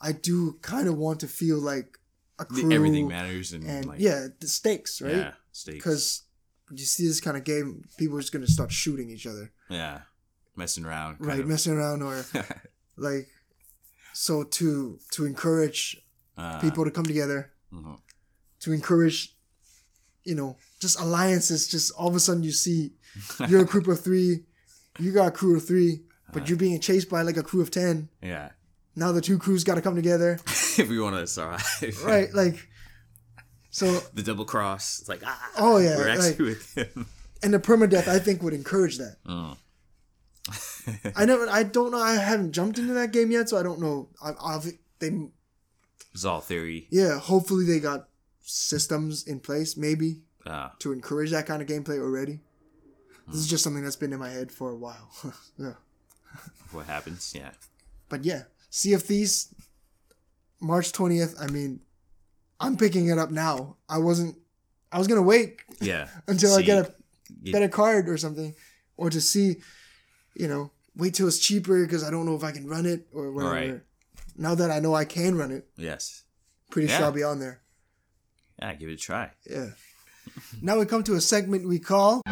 I 0.01 0.13
do 0.13 0.59
kind 0.63 0.87
of 0.87 0.97
want 0.97 1.21
to 1.21 1.27
feel 1.29 1.59
like 1.59 1.99
a 2.41 2.45
The- 2.45 2.61
crew. 2.63 2.73
Everything 2.73 3.09
matters, 3.09 3.53
and, 3.53 3.65
and 3.65 3.87
like 3.87 4.01
yeah, 4.01 4.27
the 4.41 4.49
stakes, 4.49 5.01
right? 5.03 5.17
yeah, 5.17 5.33
stakes. 5.53 5.77
Because 5.79 6.23
you 6.71 6.85
see 6.85 7.07
this 7.07 7.21
kind 7.21 7.37
of 7.37 7.45
game, 7.45 7.85
people 7.99 8.17
are 8.17 8.21
just 8.21 8.33
gonna 8.33 8.47
start 8.47 8.71
shooting 8.73 9.11
each 9.11 9.27
other, 9.27 9.53
yeah, 9.69 10.03
messing 10.57 10.85
around, 10.85 11.17
right? 11.21 11.41
of. 11.41 11.47
Messing 11.47 11.73
around 11.75 12.03
or 12.03 12.25
like. 12.97 13.29
So 14.13 14.43
to 14.45 14.99
to 15.13 15.25
encourage 15.27 15.97
Uh, 16.37 16.59
people 16.61 16.85
to 16.85 16.91
come 16.91 17.05
together, 17.05 17.53
mhm. 17.73 17.99
to 18.61 18.73
encourage, 18.73 19.37
you 20.25 20.35
know, 20.35 20.57
just 20.81 20.99
alliances. 21.01 21.69
Just 21.69 21.93
all 21.93 22.09
of 22.09 22.15
a 22.17 22.21
sudden 22.21 22.43
you 22.43 22.53
see 22.53 22.93
you're 23.49 23.63
a 23.63 23.67
group 23.73 23.87
of 23.89 24.01
three, 24.01 24.45
you 24.99 25.13
got 25.13 25.29
a 25.29 25.31
crew 25.31 25.57
of 25.57 25.67
three, 25.67 26.03
but 26.33 26.49
you're 26.49 26.59
being 26.59 26.81
chased 26.81 27.09
by 27.11 27.23
like 27.23 27.37
a 27.37 27.43
crew 27.43 27.61
of 27.63 27.71
ten. 27.71 28.09
yeah. 28.23 28.51
Now 28.97 29.13
the 29.13 29.21
two 29.21 29.39
crews 29.39 29.65
got 29.65 29.77
to 29.77 29.83
come 29.83 29.95
together, 29.97 30.39
if 30.47 30.89
we 30.89 30.99
want 31.01 31.17
to 31.17 31.27
survive, 31.27 31.65
right? 32.05 32.33
Like, 32.35 32.69
so 33.71 34.01
the 34.15 34.23
double 34.23 34.45
cross. 34.45 35.01
It's 35.01 35.09
like 35.09 35.23
ah, 35.25 35.51
Oh, 35.59 35.79
yeah, 35.79 35.97
we're 35.97 36.09
actually 36.09 36.29
like- 36.31 36.39
with 36.39 36.75
him. 36.77 37.07
and 37.43 37.55
the 37.55 37.59
permadeath 37.61 38.09
I 38.09 38.19
think 38.19 38.43
would 38.43 38.53
encourage 38.55 38.99
that. 38.99 39.17
Mm. 39.27 39.57
I 41.17 41.25
never, 41.25 41.49
I 41.49 41.63
don't 41.63 41.93
know, 41.93 42.01
I 42.01 42.15
haven't 42.17 42.53
jumped 42.53 42.79
into 42.79 42.95
that 42.95 43.13
game 43.13 43.31
yet, 43.31 43.49
so 43.49 43.59
I 43.59 43.63
don't 43.63 43.81
know. 43.81 44.09
I, 44.23 44.33
I've 44.43 44.65
they, 44.99 45.11
It's 46.13 46.25
all 46.25 46.41
theory. 46.41 46.89
yeah, 46.91 47.19
hopefully 47.19 47.65
they 47.65 47.79
got 47.79 48.09
systems 48.43 49.27
in 49.27 49.39
place 49.41 49.77
maybe 49.77 50.23
Uh, 50.47 50.71
to 50.81 50.93
encourage 50.93 51.31
that 51.31 51.47
kind 51.47 51.63
of 51.63 51.69
gameplay 51.69 51.99
already. 52.01 52.41
This 53.29 53.37
is 53.41 53.47
just 53.47 53.63
something 53.63 53.85
that's 53.85 53.95
been 53.97 54.13
in 54.13 54.19
my 54.19 54.31
head 54.31 54.51
for 54.51 54.71
a 54.71 54.77
while. 54.77 55.11
yeah. 55.59 55.75
what 56.73 56.87
happens? 56.87 57.33
Yeah. 57.37 57.51
But 58.09 58.25
yeah, 58.25 58.45
Sea 58.71 58.95
of 58.95 59.03
Thieves, 59.03 59.53
March 60.61 60.93
20th. 60.93 61.35
I 61.41 61.47
mean, 61.49 61.81
I'm 62.59 62.77
picking 62.77 63.09
it 63.09 63.19
up 63.19 63.31
now. 63.31 63.77
I 63.89 63.99
wasn't, 63.99 64.37
I 64.93 64.99
was 64.99 65.07
going 65.07 65.19
to 65.19 65.27
wait 65.27 65.61
Yeah. 65.81 66.09
until 66.29 66.55
I 66.55 66.63
get 66.63 66.79
a 66.87 66.95
you- 67.43 67.57
a 67.57 67.69
card 67.69 68.09
or 68.09 68.17
something, 68.17 68.55
or 68.97 69.11
to 69.11 69.21
see, 69.21 69.57
you 70.35 70.49
know, 70.49 70.71
wait 70.97 71.15
till 71.15 71.29
it's 71.29 71.39
cheaper 71.39 71.85
because 71.85 72.03
I 72.05 72.11
don't 72.11 72.27
know 72.27 72.35
if 72.35 72.45
I 72.45 72.53
can 72.53 72.67
run 72.69 72.87
it 72.87 73.07
or 73.13 73.33
whatever. 73.33 73.55
Right. 73.55 73.81
Now 74.37 74.55
that 74.55 74.71
I 74.71 74.79
know 74.81 74.95
I 74.95 75.05
can 75.05 75.37
run 75.37 75.51
it, 75.53 75.67
Yes. 75.77 76.23
pretty 76.71 76.89
sure 76.89 77.05
I'll 77.05 77.13
be 77.13 77.23
on 77.23 77.39
there. 77.41 77.61
Yeah. 78.59 78.75
Give 78.75 78.89
it 78.89 78.95
a 78.95 78.97
try. 78.97 79.31
Yeah. 79.49 79.71
now 80.63 80.79
we 80.79 80.87
come 80.87 81.03
to 81.05 81.15
a 81.15 81.21
segment 81.21 81.67
we 81.67 81.79
call 81.79 82.23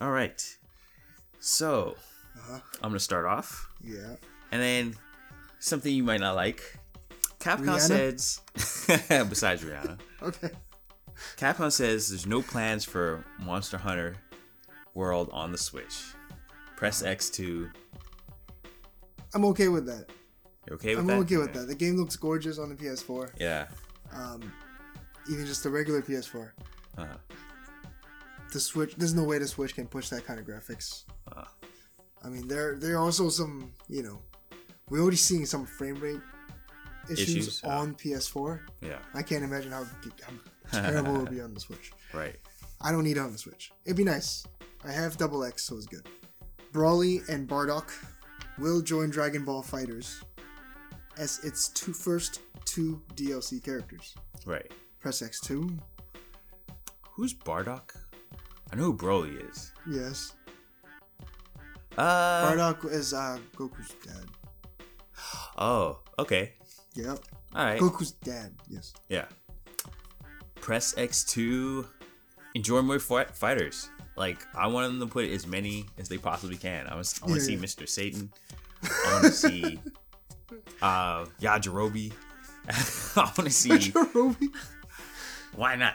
All 0.00 0.10
right. 0.10 0.40
So 1.40 1.96
Uh-huh. 2.36 2.60
I'm 2.82 2.90
gonna 2.90 2.98
start 3.00 3.26
off, 3.26 3.68
yeah. 3.82 4.14
and 4.52 4.62
then 4.62 4.94
something 5.58 5.92
you 5.92 6.02
might 6.04 6.20
not 6.20 6.34
like. 6.36 6.62
Capcom 7.40 7.66
Rihanna? 7.66 7.80
says, 7.80 8.40
besides 9.28 9.62
Rihanna, 9.62 9.98
Okay. 10.22 10.50
Capcom 11.36 11.70
says 11.72 12.08
there's 12.10 12.26
no 12.26 12.42
plans 12.42 12.84
for 12.84 13.24
Monster 13.40 13.76
Hunter 13.78 14.16
World 14.94 15.30
on 15.32 15.52
the 15.52 15.58
Switch. 15.58 16.02
Press 16.76 17.02
X 17.02 17.30
to. 17.30 17.68
I'm 19.34 19.44
okay 19.46 19.68
with 19.68 19.86
that. 19.86 20.06
You 20.68 20.74
okay 20.74 20.96
with 20.96 21.06
that? 21.06 21.12
I'm 21.12 21.18
that? 21.20 21.24
okay 21.26 21.36
with 21.36 21.52
that. 21.54 21.66
The 21.68 21.74
game 21.74 21.96
looks 21.96 22.16
gorgeous 22.16 22.58
on 22.58 22.68
the 22.68 22.74
PS4. 22.74 23.30
Yeah. 23.38 23.66
Um, 24.12 24.52
even 25.30 25.44
just 25.46 25.62
the 25.62 25.70
regular 25.70 26.02
PS4. 26.02 26.50
Uh, 26.96 27.06
The 28.52 28.60
Switch. 28.60 28.94
There's 28.96 29.14
no 29.14 29.24
way 29.24 29.38
the 29.38 29.46
Switch 29.48 29.74
can 29.74 29.86
push 29.86 30.08
that 30.08 30.24
kind 30.26 30.40
of 30.40 30.46
graphics. 30.46 31.04
uh, 31.32 31.44
I 32.24 32.28
mean, 32.28 32.48
there 32.48 32.76
there 32.76 32.94
are 32.96 32.98
also 33.04 33.28
some, 33.28 33.72
you 33.88 34.02
know, 34.02 34.18
we're 34.90 35.00
already 35.00 35.16
seeing 35.18 35.46
some 35.46 35.66
frame 35.66 35.96
rate 35.96 36.20
issues, 37.10 37.28
Issues, 37.36 37.64
on 37.64 37.94
PS4. 37.94 38.60
yeah. 38.82 38.98
I 39.14 39.22
can't 39.22 39.42
imagine 39.44 39.72
how, 39.72 39.84
how 40.70 40.80
terrible 40.82 41.16
it 41.16 41.18
would 41.20 41.30
be 41.30 41.40
on 41.40 41.54
the 41.54 41.60
Switch. 41.60 41.92
Right. 42.14 42.36
I 42.80 42.90
don't 42.92 43.04
need 43.04 43.16
it 43.16 43.20
on 43.20 43.32
the 43.32 43.38
Switch. 43.38 43.70
It'd 43.84 43.96
be 43.96 44.04
nice. 44.04 44.46
I 44.84 44.92
have 44.92 45.16
double 45.18 45.44
X, 45.44 45.64
so 45.64 45.76
it's 45.76 45.86
good. 45.86 46.06
Broly 46.72 47.26
and 47.28 47.48
Bardock 47.48 47.90
will 48.58 48.80
join 48.80 49.10
Dragon 49.10 49.44
Ball 49.44 49.62
Fighters 49.62 50.22
as 51.18 51.42
its 51.44 51.68
two 51.68 51.92
first 51.92 52.40
two 52.64 53.02
DLC 53.14 53.62
characters. 53.62 54.14
Right. 54.46 54.70
Press 55.00 55.20
X2. 55.22 55.78
Who's 57.12 57.34
Bardock? 57.34 57.90
I 58.72 58.76
know 58.76 58.84
who 58.84 58.96
Broly 58.96 59.48
is. 59.50 59.72
Yes. 59.88 60.34
Uh. 61.96 62.46
Bardock 62.52 62.90
is 62.90 63.12
uh, 63.12 63.38
Goku's 63.56 63.94
dad. 64.04 64.24
Oh. 65.56 65.98
Okay. 66.18 66.52
Yep. 66.94 67.18
All 67.54 67.64
right. 67.64 67.80
Goku's 67.80 68.12
dad. 68.12 68.54
Yes. 68.68 68.92
Yeah. 69.08 69.24
Press 70.60 70.96
X 70.98 71.24
two. 71.24 71.86
enjoy 72.54 72.82
more 72.82 72.98
fight- 72.98 73.34
fighters. 73.34 73.88
Like 74.16 74.38
I 74.54 74.66
want 74.66 74.88
them 74.88 75.00
to 75.08 75.12
put 75.12 75.28
as 75.30 75.46
many 75.46 75.86
as 75.98 76.08
they 76.08 76.18
possibly 76.18 76.56
can. 76.56 76.86
I 76.88 76.94
want, 76.94 77.18
I 77.22 77.26
want 77.26 77.34
Yeah, 77.34 77.34
to 77.40 77.40
see 77.44 77.54
yeah. 77.54 77.58
Mr. 77.60 77.88
Satan. 77.88 78.30
I 78.82 79.12
want 79.12 79.24
to 79.26 79.30
see 79.32 79.80
uh 80.82 81.24
Yajirobe. 81.40 82.12
I 83.16 83.20
want 83.22 83.34
to 83.44 83.50
see 83.50 83.70
Yajirobe? 83.70 84.36
why 85.54 85.74
not? 85.76 85.94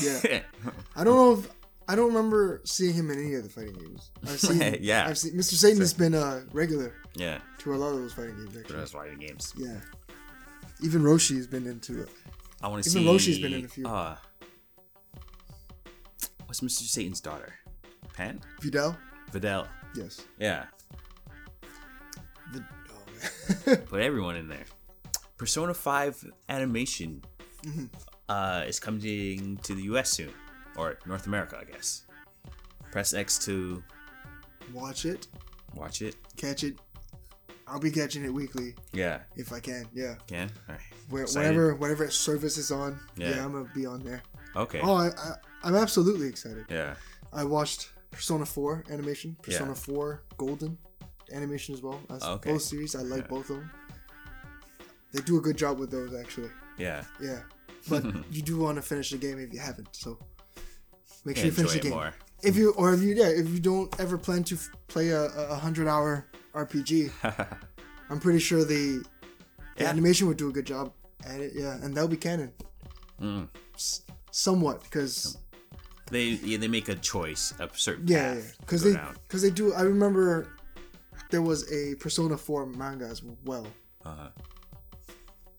Yeah. 0.00 0.40
I 0.96 1.04
don't 1.04 1.16
know 1.16 1.32
if 1.34 1.48
I 1.88 1.94
don't 1.96 2.08
remember 2.14 2.60
seeing 2.64 2.94
him 2.94 3.10
in 3.10 3.18
any 3.18 3.34
of 3.34 3.42
the 3.42 3.50
fighting 3.50 3.74
games. 3.74 4.10
I've 4.22 4.40
seen. 4.40 4.78
Yeah. 4.80 5.06
I've 5.06 5.18
seen 5.18 5.32
Mr. 5.34 5.54
Satan 5.54 5.80
has 5.80 5.92
been 5.92 6.14
a 6.14 6.44
regular 6.52 6.94
yeah. 7.14 7.38
to 7.58 7.74
a 7.74 7.76
lot 7.76 7.88
of 7.90 7.96
those 7.98 8.12
fighting 8.14 8.36
games. 8.36 8.56
Actually. 8.56 8.76
that's 8.76 8.92
fighting 8.92 9.18
games. 9.18 9.52
Yeah. 9.56 9.76
Even 10.82 11.02
Roshi 11.02 11.36
has 11.36 11.46
been 11.46 11.66
into 11.66 12.02
it. 12.02 12.08
I 12.62 12.68
want 12.68 12.82
to 12.84 12.90
see. 12.90 13.00
Even. 13.00 13.12
Roshi's 13.14 13.38
been 13.38 13.52
in 13.52 13.64
a 13.64 13.68
few. 13.68 13.86
Uh, 13.86 14.16
what's 16.46 16.60
Mr. 16.60 16.82
Satan's 16.88 17.20
daughter? 17.20 17.54
Pan? 18.14 18.40
Vidal? 18.60 18.96
Videl. 19.32 19.66
Yes. 19.96 20.22
Yeah. 20.38 20.64
Vid- 22.52 22.64
oh. 22.90 23.76
Put 23.86 24.00
everyone 24.00 24.36
in 24.36 24.48
there. 24.48 24.64
Persona 25.36 25.74
5 25.74 26.24
animation 26.48 27.22
Mm-hmm. 27.64 27.84
uh, 28.28 28.62
is 28.66 28.78
coming 28.78 29.58
to 29.62 29.74
the 29.74 29.82
US 29.84 30.10
soon. 30.10 30.30
Or 30.76 30.98
North 31.06 31.26
America, 31.26 31.58
I 31.60 31.64
guess. 31.64 32.02
Press 32.90 33.14
X 33.14 33.38
to 33.46 33.82
Watch 34.72 35.04
it, 35.04 35.26
watch 35.74 36.00
it. 36.02 36.16
catch 36.36 36.64
it. 36.64 36.76
I'll 37.66 37.80
be 37.80 37.90
catching 37.90 38.24
it 38.24 38.32
weekly 38.32 38.74
Yeah. 38.92 39.20
if 39.36 39.52
I 39.52 39.60
can. 39.60 39.86
Yeah. 39.94 40.14
Can? 40.26 40.50
Alright. 40.68 40.82
Where, 41.10 41.22
Excited? 41.22 41.48
whatever 41.48 41.74
whatever 41.76 42.10
service 42.10 42.56
is 42.58 42.70
on, 42.70 42.98
yeah. 43.16 43.30
Yeah. 43.36 43.44
I'm 43.44 43.52
gonna 43.52 43.70
be 43.74 43.86
on 43.86 44.00
there. 44.02 44.22
Okay. 44.56 44.80
Oh, 44.82 44.94
I, 44.94 45.08
I 45.08 45.34
I'm 45.64 45.74
absolutely 45.74 46.28
excited. 46.28 46.64
Yeah. 46.68 46.94
I 47.32 47.44
watched 47.44 47.90
Persona 48.10 48.46
4 48.46 48.84
animation, 48.90 49.36
Persona 49.42 49.70
Yeah. 49.70 49.74
4 49.74 50.22
Golden 50.36 50.78
animation 51.32 51.74
as 51.74 51.82
well. 51.82 52.00
That's 52.08 52.24
Okay. 52.24 52.52
Both 52.52 52.62
series, 52.62 52.94
I 52.94 53.00
like 53.00 53.22
Yeah. 53.22 53.26
both 53.28 53.50
of 53.50 53.56
them. 53.56 53.70
They 55.12 55.20
do 55.22 55.38
a 55.38 55.40
good 55.40 55.56
job 55.56 55.78
with 55.78 55.90
those 55.90 56.14
actually. 56.14 56.50
Yeah. 56.78 57.04
Yeah, 57.20 57.40
but 57.88 58.04
you 58.30 58.42
do 58.42 58.58
want 58.58 58.76
to 58.76 58.82
finish 58.82 59.10
the 59.10 59.18
game 59.18 59.38
if 59.38 59.52
you 59.52 59.60
haven't. 59.60 59.88
So 59.92 60.18
make 61.24 61.36
sure 61.36 61.46
you 61.46 61.52
finish 61.52 61.72
the 61.72 61.80
game. 61.80 61.92
more. 61.92 62.14
If 62.42 62.56
you 62.56 62.72
or 62.72 62.92
if 62.92 63.00
you 63.00 63.14
yeah 63.14 63.28
if 63.28 63.48
you 63.48 63.60
don't 63.60 63.88
ever 64.00 64.18
plan 64.18 64.44
to 64.44 64.54
f- 64.56 64.70
play 64.88 65.08
a, 65.10 65.24
a 65.24 65.56
hundred 65.56 65.88
hour 65.88 66.26
RPG, 66.54 67.10
I'm 68.10 68.20
pretty 68.20 68.38
sure 68.40 68.64
the, 68.64 69.02
the 69.76 69.84
Yeah. 69.84 69.88
animation 69.88 70.28
would 70.28 70.36
do 70.36 70.48
a 70.48 70.52
good 70.52 70.66
job 70.66 70.92
at 71.26 71.40
it. 71.40 71.52
Yeah, 71.54 71.74
and 71.82 71.94
that'll 71.94 72.08
be 72.08 72.16
canon. 72.18 72.52
Mm. 73.20 73.48
S- 73.74 74.02
somewhat 74.30 74.82
because 74.84 75.38
They 76.10 76.24
yeah, 76.44 76.58
they 76.58 76.68
make 76.68 76.88
a 76.90 76.96
choice, 76.96 77.54
a 77.58 77.68
certain 77.74 78.06
yeah, 78.06 78.36
because 78.60 78.82
go 78.84 78.92
they 78.92 78.98
because 79.26 79.40
they 79.42 79.50
do. 79.50 79.72
I 79.72 79.82
remember 79.82 80.48
there 81.30 81.40
was 81.42 81.64
a 81.72 81.94
Persona 81.96 82.36
4 82.36 82.66
manga 82.66 83.06
as 83.06 83.22
well, 83.46 83.66
Uh-huh. 84.04 84.28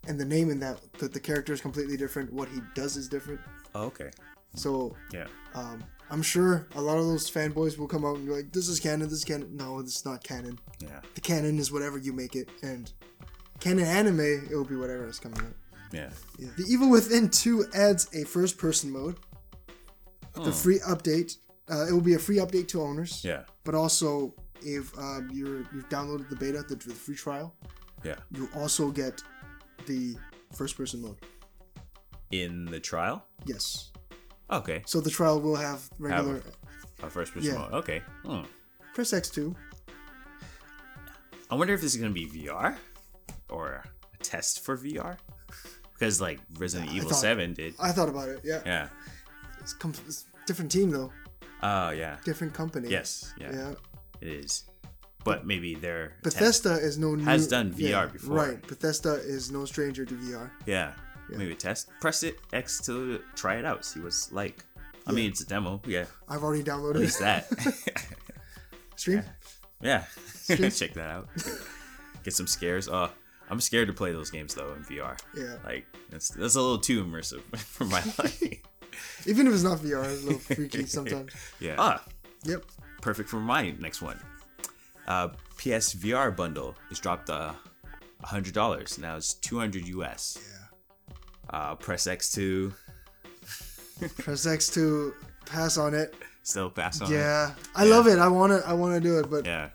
and 0.07 0.19
the 0.19 0.25
name 0.25 0.51
in 0.51 0.59
that 0.59 0.77
that 0.99 1.13
the 1.13 1.19
character 1.19 1.51
is 1.53 1.61
completely 1.61 1.97
different. 1.97 2.31
What 2.31 2.47
he 2.49 2.59
does 2.75 2.95
is 2.95 3.07
different. 3.09 3.39
Oh, 3.73 3.85
okay. 3.85 4.11
So 4.55 4.95
Yeah. 5.13 5.27
um, 5.53 5.83
I'm 6.09 6.21
sure 6.21 6.67
a 6.75 6.81
lot 6.81 6.97
of 6.97 7.05
those 7.05 7.29
fanboys 7.29 7.77
will 7.77 7.87
come 7.87 8.05
out 8.05 8.15
and 8.17 8.25
be 8.27 8.31
like, 8.31 8.51
"This 8.53 8.67
is 8.67 8.79
canon. 8.79 9.01
This 9.09 9.19
is 9.19 9.23
canon." 9.25 9.55
No, 9.55 9.81
this 9.81 9.95
is 9.97 10.05
not 10.05 10.23
canon. 10.23 10.59
Yeah. 10.79 11.01
The 11.15 11.21
canon 11.21 11.57
is 11.59 11.71
whatever 11.71 11.97
you 11.97 12.13
make 12.13 12.35
it, 12.35 12.49
and 12.61 12.91
canon 13.59 13.85
anime, 13.85 14.19
it 14.19 14.51
will 14.55 14.65
be 14.65 14.75
whatever 14.75 15.07
is 15.07 15.19
coming 15.19 15.39
out. 15.39 15.55
Yeah. 15.91 16.09
Yeah. 16.37 16.49
The 16.57 16.65
Evil 16.67 16.89
Within 16.89 17.29
2 17.29 17.65
adds 17.73 18.07
a 18.13 18.23
first 18.25 18.57
person 18.57 18.91
mode. 18.91 19.17
The 20.33 20.51
free 20.51 20.79
update. 20.79 21.37
Uh, 21.69 21.87
it 21.87 21.91
will 21.93 22.01
be 22.01 22.13
a 22.13 22.19
free 22.19 22.37
update 22.37 22.67
to 22.69 22.81
owners. 22.81 23.23
Yeah. 23.23 23.43
But 23.63 23.73
also, 23.73 24.35
if 24.61 24.95
um, 24.99 25.29
you're 25.33 25.59
you've 25.73 25.89
downloaded 25.89 26.29
the 26.29 26.35
beta, 26.35 26.63
the, 26.67 26.75
the 26.75 26.93
free 26.93 27.15
trial, 27.15 27.55
Yeah. 28.03 28.15
you 28.31 28.47
also 28.55 28.91
get 28.91 29.23
the 29.87 30.15
first 30.53 30.77
person 30.77 31.01
mode. 31.01 31.17
In 32.31 32.65
the 32.65 32.79
trial. 32.79 33.25
Yes. 33.45 33.91
Okay. 34.51 34.83
So 34.85 34.99
the 35.01 35.09
trial 35.09 35.39
will 35.41 35.55
have 35.55 35.89
regular. 35.99 36.41
A 37.03 37.09
first 37.09 37.33
person 37.33 37.51
Yeah. 37.53 37.59
mode. 37.59 37.73
Okay. 37.73 38.01
Hmm. 38.23 38.41
Press 38.93 39.11
X2. 39.11 39.55
I 41.49 41.55
wonder 41.55 41.73
if 41.73 41.81
this 41.81 41.93
is 41.95 42.01
gonna 42.01 42.13
be 42.13 42.25
VR 42.27 42.77
or 43.49 43.83
a 44.13 44.23
test 44.23 44.63
for 44.63 44.77
VR. 44.77 45.17
Because 45.93 46.19
like 46.21 46.39
Resident 46.57 46.91
Evil 46.91 47.09
thought- 47.09 47.19
Seven 47.19 47.53
did. 47.53 47.75
I 47.79 47.91
thought 47.91 48.09
about 48.09 48.29
it. 48.29 48.41
Yeah. 48.43 48.61
Yeah. 48.65 48.89
It's, 49.61 49.73
com- 49.73 49.93
it's 50.07 50.25
different 50.47 50.71
team 50.71 50.89
though. 50.91 51.11
Oh 51.63 51.89
yeah. 51.89 52.17
Different 52.25 52.53
company. 52.53 52.89
Yes. 52.89 53.33
Yeah. 53.39 53.51
Yeah. 53.53 53.73
It 54.21 54.27
is. 54.27 54.63
But 55.23 55.45
maybe 55.45 55.73
they're 55.75 56.13
Bethesda 56.23 56.73
is 56.73 56.97
no 56.99 57.15
new, 57.15 57.23
Has 57.23 57.47
done 57.47 57.71
VR 57.73 57.79
yeah, 57.89 58.05
before. 58.05 58.35
Right. 58.37 58.67
Bethesda 58.67 59.13
is 59.15 59.51
no 59.51 59.65
stranger 59.65 60.05
to 60.05 60.13
VR. 60.13 60.51
Yeah. 60.65 60.93
Maybe 61.29 61.55
test. 61.55 61.89
Press 62.01 62.23
it 62.23 62.37
X 62.53 62.79
to 62.85 63.19
try 63.35 63.55
it 63.55 63.65
out. 63.65 63.83
See 63.85 63.99
what's 63.99 64.31
like. 64.31 64.63
I 65.07 65.11
mean, 65.11 65.29
it's 65.29 65.41
a 65.41 65.45
demo. 65.45 65.81
Yeah. 65.85 66.05
I've 66.27 66.43
already 66.43 66.63
downloaded 66.63 66.95
At 66.95 67.01
least 67.01 67.19
that. 67.19 67.47
Stream. 68.95 69.23
yeah. 69.81 70.03
Check 70.47 70.93
that 70.93 71.09
out. 71.09 71.27
Get 72.23 72.33
some 72.33 72.47
scares. 72.47 72.87
Oh, 72.87 73.09
I'm 73.49 73.59
scared 73.61 73.87
to 73.87 73.93
play 73.93 74.11
those 74.11 74.31
games 74.31 74.55
though 74.55 74.73
in 74.73 74.83
VR. 74.83 75.17
Yeah. 75.37 75.55
Like 75.63 75.85
that's 76.09 76.29
that's 76.29 76.55
a 76.55 76.61
little 76.61 76.79
too 76.79 77.03
immersive 77.03 77.41
for 77.57 77.85
my 77.85 78.01
liking. 78.17 78.59
Even 79.27 79.47
if 79.47 79.53
it's 79.53 79.63
not 79.63 79.79
VR, 79.79 80.05
it's 80.11 80.23
a 80.23 80.25
little 80.25 80.39
freaky 80.39 80.85
sometimes. 80.85 81.31
yeah. 81.59 81.75
Ah, 81.77 82.03
Yep. 82.45 82.63
perfect 83.01 83.27
for 83.29 83.39
my 83.39 83.71
next 83.79 84.01
one. 84.01 84.19
Uh, 85.07 85.29
PS 85.57 85.93
VR 85.95 86.35
bundle 86.35 86.75
is 86.91 86.99
dropped 86.99 87.29
uh, 87.29 87.53
hundred 88.23 88.53
dollars. 88.53 88.97
Now 88.97 89.17
it's 89.17 89.33
two 89.35 89.59
hundred 89.59 89.87
US. 89.87 90.37
Yeah. 90.41 90.64
Uh, 91.49 91.75
press 91.75 92.07
X 92.07 92.31
to 92.33 92.73
Press 94.17 94.45
X 94.45 94.69
to 94.71 95.13
pass 95.45 95.77
on 95.77 95.93
it. 95.93 96.13
still 96.43 96.69
pass 96.69 97.01
on. 97.01 97.11
it. 97.11 97.15
Yeah. 97.15 97.53
I 97.75 97.85
love 97.85 98.07
it. 98.07 98.19
I 98.19 98.27
wanna 98.27 98.61
I 98.65 98.73
wanna 98.73 98.99
do 98.99 99.19
it, 99.19 99.29
but 99.29 99.45
Yeah. 99.45 99.69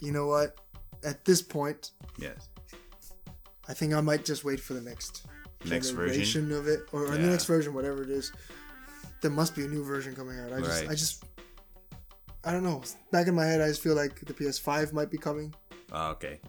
you 0.00 0.12
know 0.12 0.26
what? 0.26 0.56
At 1.04 1.24
this 1.24 1.42
point, 1.42 1.90
Yes. 2.18 2.48
I 3.68 3.74
think 3.74 3.92
I 3.94 4.00
might 4.00 4.24
just 4.24 4.44
wait 4.44 4.60
for 4.60 4.74
the 4.74 4.80
next 4.80 5.26
Next 5.64 5.90
version. 5.90 6.52
of 6.52 6.66
it, 6.68 6.88
or, 6.92 7.04
or 7.04 7.10
the 7.10 7.18
next 7.18 7.44
version, 7.44 7.74
whatever 7.74 8.02
it 8.02 8.10
is. 8.10 8.32
There 9.20 9.30
must 9.30 9.54
be 9.56 9.64
a 9.64 9.68
new 9.68 9.84
version 9.84 10.14
coming 10.14 10.38
out. 10.38 10.52
I 10.52 10.60
just, 10.60 10.80
Right. 10.82 10.90
I 10.90 10.94
just, 10.94 11.24
I 12.44 12.52
don't 12.52 12.62
know. 12.62 12.82
Back 13.10 13.26
in 13.26 13.34
my 13.34 13.44
head, 13.44 13.60
I 13.60 13.66
just 13.68 13.82
feel 13.82 13.94
like 13.96 14.20
the 14.24 14.32
PS5 14.32 14.92
might 14.92 15.10
be 15.10 15.18
coming. 15.18 15.52
Oh, 15.92 16.10
okay. 16.12 16.40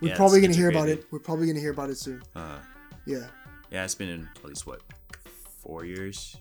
We're 0.00 0.08
Yeah, 0.08 0.16
probably 0.16 0.40
gonna 0.40 0.54
hear 0.54 0.70
about 0.70 0.88
it. 0.88 1.06
We're 1.12 1.18
probably 1.20 1.46
gonna 1.46 1.60
hear 1.60 1.70
about 1.72 1.90
it 1.90 1.98
soon. 1.98 2.22
Uh, 2.34 2.58
Yeah, 3.04 3.26
yeah, 3.72 3.84
it's 3.84 3.94
been 3.94 4.08
in 4.08 4.28
at 4.36 4.44
least 4.44 4.66
what 4.66 4.82
four 5.62 5.84
years. 5.84 6.36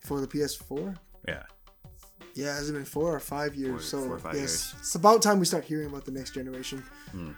for 0.00 0.20
the 0.20 0.26
PS4. 0.26 0.96
Yeah. 1.28 1.42
Yeah, 2.34 2.54
has 2.54 2.68
it 2.68 2.72
been 2.72 2.84
four 2.84 3.14
or 3.14 3.20
five 3.20 3.54
years? 3.54 3.90
Four- 3.90 4.00
so 4.00 4.06
four 4.06 4.16
or 4.16 4.18
five 4.18 4.34
yes, 4.34 4.40
years. 4.42 4.74
it's 4.80 4.94
about 4.96 5.22
time 5.22 5.38
we 5.38 5.46
start 5.46 5.64
hearing 5.64 5.86
about 5.86 6.04
the 6.04 6.10
next 6.10 6.34
generation. 6.34 6.82
Hmm. 7.12 7.30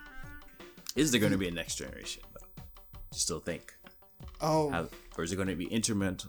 Is 0.97 1.11
there 1.11 1.21
going 1.21 1.33
to 1.33 1.39
be 1.39 1.49
a 1.49 1.51
next 1.51 1.77
generation 1.77 2.23
though? 2.33 2.47
Do 2.57 2.63
you 3.13 3.19
still 3.19 3.41
think? 3.41 3.75
Oh, 4.41 4.71
How, 4.71 4.89
or 5.19 5.25
is 5.25 5.33
it 5.33 5.37
going 5.37 5.49
to 5.49 5.55
be 5.55 5.67
incremental, 5.67 6.29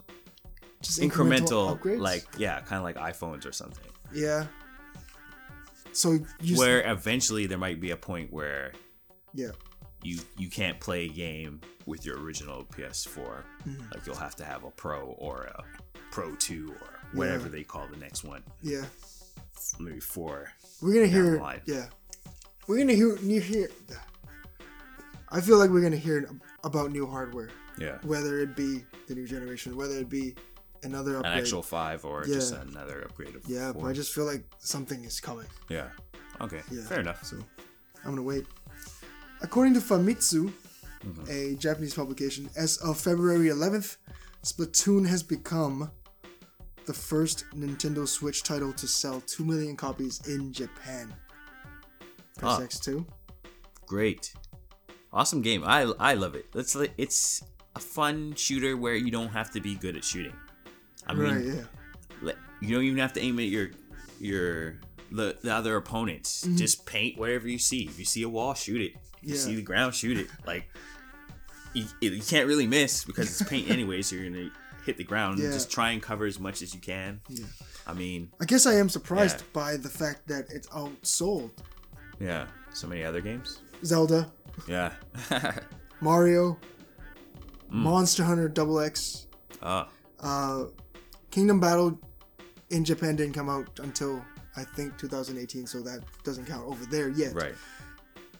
just 0.82 1.00
incremental, 1.00 1.78
upgrades. 1.78 1.98
like 2.00 2.26
yeah, 2.36 2.60
kind 2.60 2.76
of 2.78 2.82
like 2.84 2.96
iPhones 2.96 3.46
or 3.46 3.52
something? 3.52 3.90
yeah. 4.12 4.46
So 5.92 6.18
Where 6.54 6.88
eventually 6.88 7.46
there 7.46 7.58
might 7.58 7.80
be 7.80 7.90
a 7.90 7.96
point 7.96 8.32
where 8.32 8.72
yeah 9.34 9.50
you 10.02 10.18
you 10.36 10.48
can't 10.48 10.78
play 10.80 11.04
a 11.06 11.08
game 11.08 11.60
with 11.86 12.04
your 12.06 12.20
original 12.20 12.64
PS4. 12.76 13.42
Mm-hmm. 13.66 13.82
Like 13.94 14.06
you'll 14.06 14.16
have 14.16 14.36
to 14.36 14.44
have 14.44 14.64
a 14.64 14.70
Pro 14.70 15.14
or 15.18 15.44
a 15.44 15.64
Pro 16.10 16.34
Two 16.36 16.74
or 16.80 17.00
whatever 17.12 17.44
Yeah. 17.44 17.50
they 17.52 17.64
call 17.64 17.86
the 17.88 17.96
next 17.96 18.24
one. 18.24 18.42
yeah 18.62 18.84
Maybe 19.80 20.00
four. 20.00 20.52
we're 20.80 20.94
gonna 20.94 21.06
hear 21.06 21.40
line. 21.40 21.60
yeah 21.66 21.86
we're 22.66 22.78
gonna 22.78 22.92
hear 22.94 23.18
new 23.22 23.40
hear. 23.40 23.68
I 25.30 25.40
feel 25.40 25.58
like 25.58 25.70
we're 25.70 25.82
gonna 25.82 25.96
hear 25.96 26.28
about 26.64 26.90
new 26.92 27.06
hardware. 27.06 27.50
Yeah. 27.78 27.98
whether 28.02 28.40
it 28.40 28.56
be 28.56 28.84
the 29.06 29.14
new 29.14 29.26
generation, 29.26 29.76
whether 29.76 29.94
it 29.98 30.08
be 30.08 30.34
another 30.82 31.18
An 31.18 31.26
actual 31.26 31.62
five 31.62 32.04
or 32.04 32.24
Yeah. 32.26 32.34
just 32.34 32.52
another 32.52 33.02
upgrade 33.02 33.36
of 33.36 33.42
yeah, 33.46 33.72
four. 33.72 33.82
but 33.82 33.88
I 33.88 33.92
just 33.92 34.12
feel 34.12 34.24
like 34.24 34.44
something 34.58 35.04
is 35.04 35.20
coming. 35.20 35.46
yeah. 35.68 35.88
Okay. 36.40 36.60
Yeah. 36.70 36.82
Fair 36.82 37.00
enough. 37.00 37.24
So 37.24 37.36
I'm 38.04 38.10
gonna 38.10 38.22
wait. 38.22 38.46
According 39.42 39.74
to 39.74 39.80
Famitsu, 39.80 40.52
Mm-hmm. 41.06 41.30
a 41.30 41.54
Japanese 41.54 41.94
publication, 41.94 42.50
as 42.56 42.76
of 42.78 42.98
February 42.98 43.46
11th, 43.50 43.98
Splatoon 44.42 45.06
has 45.06 45.22
become 45.22 45.92
the 46.86 46.92
first 46.92 47.44
Nintendo 47.54 48.06
Switch 48.06 48.42
title 48.42 48.72
to 48.72 48.88
sell 48.88 49.20
2 49.20 49.44
million 49.44 49.76
copies 49.76 50.20
in 50.26 50.52
Japan. 50.52 51.14
Press 52.36 52.52
Ah. 52.58 52.60
X2. 52.62 53.06
Great. 53.86 54.34
Awesome 55.12 55.40
game. 55.40 55.62
I 55.64 55.82
I 56.00 56.14
love 56.14 56.34
it. 56.34 56.46
It's 56.52 56.74
it's 56.98 57.44
a 57.76 57.80
fun 57.80 58.34
shooter 58.34 58.76
where 58.76 58.96
you 58.96 59.12
don't 59.12 59.28
have 59.30 59.52
to 59.52 59.60
be 59.60 59.76
good 59.76 59.96
at 59.96 60.02
shooting. 60.02 60.34
I 61.06 61.14
mean, 61.14 61.22
right, 61.32 61.44
yeah. 62.24 62.32
you 62.60 62.74
don't 62.74 62.82
even 62.84 62.98
have 62.98 63.12
to 63.12 63.20
aim 63.20 63.38
at 63.38 63.44
your 63.46 63.70
your 64.18 64.80
the, 65.12 65.36
the 65.42 65.54
other 65.54 65.76
opponents. 65.76 66.42
Just 66.56 66.84
paint 66.86 67.16
whatever 67.18 67.48
you 67.48 67.58
see. 67.58 67.84
If 67.84 68.00
you 68.00 68.04
see 68.04 68.22
a 68.24 68.28
wall, 68.28 68.54
shoot 68.54 68.80
it. 68.82 68.92
You 69.28 69.34
Yeah. 69.34 69.40
see 69.40 69.54
the 69.54 69.62
ground, 69.62 69.94
shoot 69.94 70.16
it. 70.16 70.26
Like 70.46 70.64
you, 71.74 71.84
you 72.00 72.22
can't 72.22 72.46
really 72.48 72.66
miss 72.66 73.04
because 73.04 73.28
it's 73.40 73.48
paint 73.48 73.70
anyway, 73.76 74.00
so 74.02 74.16
you're 74.16 74.30
gonna 74.30 74.50
hit 74.86 74.96
the 74.96 75.04
ground. 75.04 75.38
Yeah. 75.38 75.50
Just 75.52 75.70
try 75.70 75.90
and 75.90 76.02
cover 76.02 76.24
as 76.24 76.40
much 76.40 76.62
as 76.62 76.74
you 76.74 76.80
can. 76.80 77.20
Yeah. 77.28 77.44
I 77.86 77.92
mean, 77.92 78.30
I 78.40 78.46
guess 78.46 78.64
I 78.66 78.74
am 78.76 78.88
surprised 78.88 79.40
Yeah. 79.40 79.46
by 79.52 79.76
the 79.76 79.88
fact 79.90 80.26
that 80.28 80.46
it's 80.50 80.66
outsold. 80.68 81.50
yeah. 82.18 82.46
So 82.72 82.86
many 82.86 83.04
other 83.04 83.20
games. 83.20 83.60
Zelda, 83.84 84.32
Yeah. 84.66 84.92
Mario, 86.00 86.58
Mm. 87.70 87.74
Monster 87.82 88.24
Hunter 88.24 88.48
Double 88.48 88.80
X, 88.80 89.26
oh, 89.62 89.86
uh, 90.20 90.64
Kingdom 91.30 91.60
Battle 91.60 92.00
in 92.70 92.82
Japan 92.82 93.14
didn't 93.14 93.34
come 93.34 93.50
out 93.50 93.78
until 93.82 94.24
I 94.56 94.64
think 94.64 94.96
2018, 94.96 95.66
so 95.66 95.82
that 95.82 96.00
doesn't 96.24 96.46
count 96.46 96.66
over 96.66 96.86
there 96.86 97.10
yet. 97.10 97.34
right. 97.34 97.54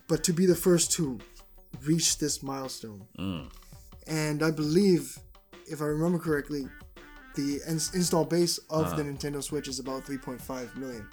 But 0.09 0.25
to 0.25 0.33
be 0.33 0.47
the 0.47 0.55
first 0.57 0.93
to 0.93 1.19
reach 1.85 2.19
this 2.19 2.43
milestone, 2.43 3.07
Mm. 3.19 3.51
and 4.07 4.43
I 4.43 4.51
believe, 4.51 5.19
if 5.67 5.81
I 5.83 5.85
remember 5.85 6.19
correctly, 6.19 6.67
the 7.35 7.61
ins- 7.69 7.95
install 7.95 8.25
base 8.25 8.59
of 8.71 8.87
Uh-huh. 8.87 8.97
the 8.97 9.03
Nintendo 9.05 9.43
Switch 9.43 9.69
is 9.69 9.79
about 9.79 10.05
3.5 10.05 10.75
million. 10.77 11.07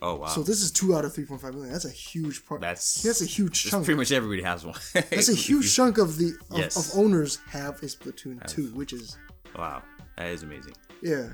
Oh 0.00 0.16
wow. 0.16 0.26
So 0.26 0.42
this 0.42 0.60
is 0.62 0.70
two 0.70 0.94
out 0.96 1.04
of 1.04 1.12
3.5 1.14 1.54
million. 1.54 1.72
That's 1.72 1.84
a 1.86 1.90
huge 1.90 2.44
part. 2.46 2.60
That's 2.60 3.02
that's 3.02 3.20
a 3.22 3.24
huge 3.26 3.64
chunk. 3.64 3.84
Pretty 3.84 3.96
much 3.98 4.12
everybody 4.12 4.42
has 4.42 4.64
one. 4.64 4.78
That's 4.92 5.28
a 5.28 5.34
huge 5.48 5.74
chunk 5.74 5.98
of 5.98 6.16
the 6.18 6.34
of, 6.50 6.58
Yes. 6.58 6.76
of 6.76 6.98
owners 6.98 7.38
have 7.48 7.82
a 7.82 7.86
Splatoon 7.86 8.46
2, 8.46 8.66
which 8.74 8.92
is 8.92 9.16
Wow, 9.56 9.82
that 10.16 10.28
is 10.28 10.42
amazing. 10.42 10.74
yeah. 11.02 11.30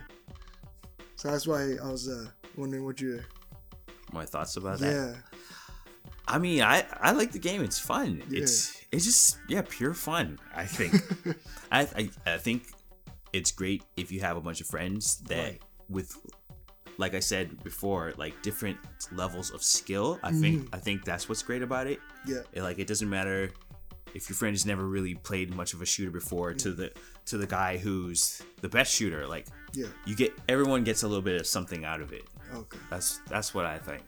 So 1.16 1.30
that's 1.30 1.46
why 1.46 1.76
I 1.82 1.90
was 1.90 2.08
uh, 2.08 2.26
wondering 2.56 2.84
what 2.84 3.00
you 3.00 3.20
My 4.12 4.24
thoughts 4.24 4.56
about 4.56 4.78
that. 4.80 4.92
yeah 4.92 5.29
I 6.30 6.38
mean, 6.38 6.62
I 6.62 6.84
I 7.00 7.10
like 7.12 7.32
the 7.32 7.38
game. 7.38 7.62
It's 7.62 7.78
fun. 7.78 8.22
It's 8.30 8.80
it's 8.92 9.04
just 9.04 9.38
yeah, 9.48 9.62
pure 9.68 9.94
fun. 9.94 10.38
I 10.54 10.64
think. 10.64 10.94
I, 11.72 11.80
I 11.96 12.10
I 12.26 12.38
think 12.38 12.62
it's 13.32 13.50
great 13.50 13.82
if 13.96 14.10
you 14.12 14.20
have 14.20 14.36
a 14.36 14.40
bunch 14.40 14.60
of 14.60 14.66
friends 14.66 15.18
that 15.28 15.44
Right. 15.44 15.62
with 15.88 16.16
like 16.98 17.14
I 17.14 17.20
said 17.20 17.62
before, 17.64 18.12
like 18.16 18.40
different 18.42 18.78
levels 19.12 19.50
of 19.50 19.62
skill. 19.62 20.18
I 20.22 20.30
mm-hmm. 20.30 20.40
think 20.40 20.68
I 20.72 20.78
think 20.78 21.04
that's 21.04 21.28
what's 21.28 21.42
great 21.42 21.62
about 21.62 21.86
it. 21.86 21.98
yeah 22.26 22.42
It, 22.52 22.62
like 22.62 22.78
it 22.78 22.86
doesn't 22.86 23.08
matter 23.08 23.50
if 24.14 24.28
your 24.28 24.36
friend 24.36 24.54
has 24.54 24.66
never 24.66 24.86
really 24.86 25.14
played 25.14 25.54
much 25.54 25.72
of 25.72 25.82
a 25.82 25.86
shooter 25.86 26.10
before 26.10 26.52
to 26.54 26.72
the 26.72 26.92
to 27.26 27.38
the 27.38 27.46
guy 27.46 27.78
who's 27.78 28.42
the 28.60 28.68
best 28.68 28.94
shooter. 28.94 29.26
Like 29.26 29.46
yeah 29.72 29.86
you 30.06 30.14
get 30.14 30.32
everyone 30.48 30.84
gets 30.84 31.02
a 31.02 31.08
little 31.08 31.22
bit 31.22 31.40
of 31.40 31.46
something 31.46 31.84
out 31.84 32.00
of 32.00 32.12
it. 32.12 32.24
okay. 32.54 32.78
That's 32.90 33.20
that's 33.28 33.54
what 33.54 33.66
I 33.66 33.78
think. 33.78 34.02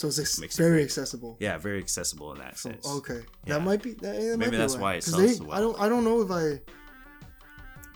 So 0.00 0.08
it's 0.08 0.18
ex- 0.18 0.38
Makes 0.40 0.56
very 0.56 0.76
great. 0.78 0.84
accessible. 0.84 1.36
Yeah, 1.40 1.58
very 1.58 1.78
accessible 1.78 2.32
in 2.32 2.38
that 2.38 2.56
sense. 2.58 2.86
Okay, 2.88 3.20
Yeah. 3.44 3.54
that 3.58 3.60
might 3.62 3.82
be. 3.82 3.92
That, 3.92 4.00
that 4.14 4.28
might 4.30 4.38
Maybe 4.38 4.50
be 4.52 4.56
that's 4.56 4.76
why. 4.76 4.80
why 4.80 4.94
it 4.94 5.04
sells 5.04 5.22
they- 5.22 5.32
so 5.34 5.44
well. 5.44 5.52
I 5.58 5.60
don't. 5.60 5.78
I 5.78 5.88
don't 5.90 6.04
know 6.04 6.22
if 6.22 6.30
I. 6.30 6.62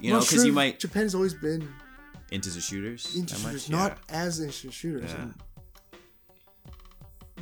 You 0.00 0.10
know, 0.12 0.18
because 0.20 0.28
sure 0.28 0.44
you 0.44 0.52
might 0.52 0.78
Japan's 0.78 1.14
always 1.14 1.32
been 1.32 1.66
into 2.30 2.50
the 2.50 2.60
shooters. 2.60 3.16
into 3.16 3.34
shooters, 3.36 3.70
yeah. 3.70 3.76
not 3.78 3.98
as 4.10 4.38
into 4.40 4.70
shooters. 4.70 5.10
Yeah. 5.10 5.28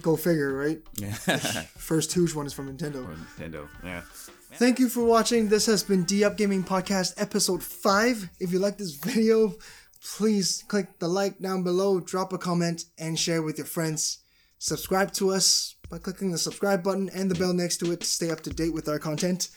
Go 0.00 0.14
figure, 0.16 0.52
right? 0.56 0.80
Yeah. 0.94 1.12
First 1.76 2.12
huge 2.12 2.32
one 2.32 2.46
is 2.46 2.52
from 2.52 2.68
Nintendo. 2.72 3.04
Nintendo. 3.40 3.68
Yeah. 3.82 4.02
Thank 4.54 4.78
you 4.78 4.88
for 4.88 5.02
watching. 5.02 5.48
This 5.48 5.66
has 5.66 5.82
been 5.82 6.04
D 6.04 6.22
Up 6.22 6.36
Gaming 6.36 6.62
Podcast 6.62 7.14
episode 7.20 7.64
5. 7.64 8.30
If 8.38 8.52
you 8.52 8.60
like 8.60 8.78
this 8.78 8.94
video, 8.94 9.54
please 10.16 10.62
click 10.68 11.00
the 11.00 11.08
like 11.08 11.40
down 11.40 11.64
below, 11.64 11.98
drop 11.98 12.32
a 12.32 12.38
comment, 12.38 12.84
and 12.96 13.18
share 13.18 13.42
with 13.42 13.58
your 13.58 13.66
friends. 13.66 14.18
Subscribe 14.62 15.10
to 15.10 15.32
us 15.32 15.74
by 15.90 15.98
clicking 15.98 16.30
the 16.30 16.38
subscribe 16.38 16.84
button 16.84 17.10
and 17.12 17.28
the 17.28 17.34
bell 17.34 17.52
next 17.52 17.78
to 17.78 17.90
it 17.90 17.98
to 17.98 18.06
stay 18.06 18.30
up 18.30 18.42
to 18.42 18.50
date 18.50 18.72
with 18.72 18.88
our 18.88 19.00
content. 19.00 19.48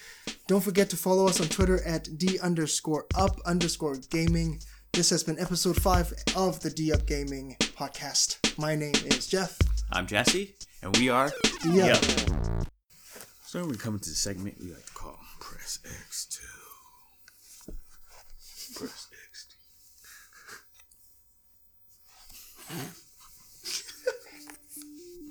Don't 0.48 0.64
forget 0.64 0.90
to 0.90 0.98
follow 0.98 1.28
us 1.28 1.40
on 1.40 1.48
Twitter 1.48 1.80
at 1.86 2.18
D 2.18 2.40
underscore 2.40 3.06
up 3.14 3.40
underscore 3.46 3.98
gaming. 4.10 4.60
This 4.94 5.12
has 5.12 5.24
been 5.24 5.38
episode 5.38 5.80
5 5.80 6.12
of 6.36 6.60
the 6.62 6.72
D 6.72 6.92
Up 6.92 7.06
Gaming 7.06 7.56
Podcast. 7.60 8.58
My 8.58 8.74
name 8.76 8.96
is 9.06 9.28
Jeff. 9.28 9.60
I'm 9.92 10.08
Jesse, 10.08 10.56
and 10.82 10.98
we 10.98 11.10
are 11.10 11.32
D 11.62 11.84
Up. 11.84 12.04
So 13.46 13.64
we 13.64 13.78
come 13.78 14.00
to 14.00 14.10
the 14.10 14.16
segment 14.16 14.58
we 14.60 14.72
like 14.74 14.88
to 14.88 14.94
call 14.94 15.20
Press 15.40 15.78
X2. 15.86 16.40
Press 18.76 19.08
X2. 22.72 23.02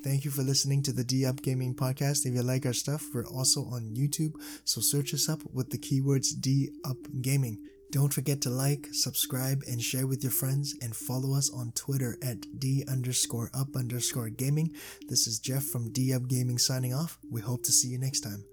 Thank 0.05 0.27
you 0.27 0.31
for 0.31 0.43
listening 0.43 0.83
to 0.83 0.93
the 0.93 1.03
D 1.03 1.25
Up 1.25 1.41
Gaming 1.41 1.75
Podcast. 1.75 2.27
If 2.27 2.35
you 2.35 2.43
like 2.43 2.67
our 2.67 2.75
stuff, 2.75 3.07
we're 3.15 3.27
also 3.27 3.63
on 3.63 3.95
YouTube, 3.97 4.35
so 4.65 4.83
search 4.83 5.15
us 5.15 5.31
up 5.31 5.41
with 5.51 5.71
the 5.71 5.79
keywords 5.79 6.39
D 6.39 6.69
Up 6.85 6.99
Gaming. 7.23 7.65
Don't 7.91 8.13
forget 8.13 8.43
to 8.43 8.51
like, 8.51 8.89
subscribe, 8.93 9.63
and 9.67 9.81
share 9.81 10.07
with 10.07 10.23
your 10.23 10.31
friends, 10.31 10.75
and 10.83 10.95
follow 10.95 11.35
us 11.35 11.51
on 11.51 11.73
Twitter 11.73 12.19
at 12.23 12.59
D 12.59 12.85
underscore 12.87 13.51
up 13.55 13.75
underscore 13.77 14.29
gaming. 14.29 14.75
This 15.09 15.27
is 15.27 15.39
Jeff 15.39 15.65
from 15.65 15.91
D 15.91 16.13
Up 16.13 16.29
Gaming 16.29 16.59
signing 16.59 16.93
off. 16.93 17.19
We 17.31 17.41
hope 17.41 17.63
to 17.63 17.73
see 17.73 17.89
you 17.89 17.99
next 17.99 18.21
time. 18.21 18.45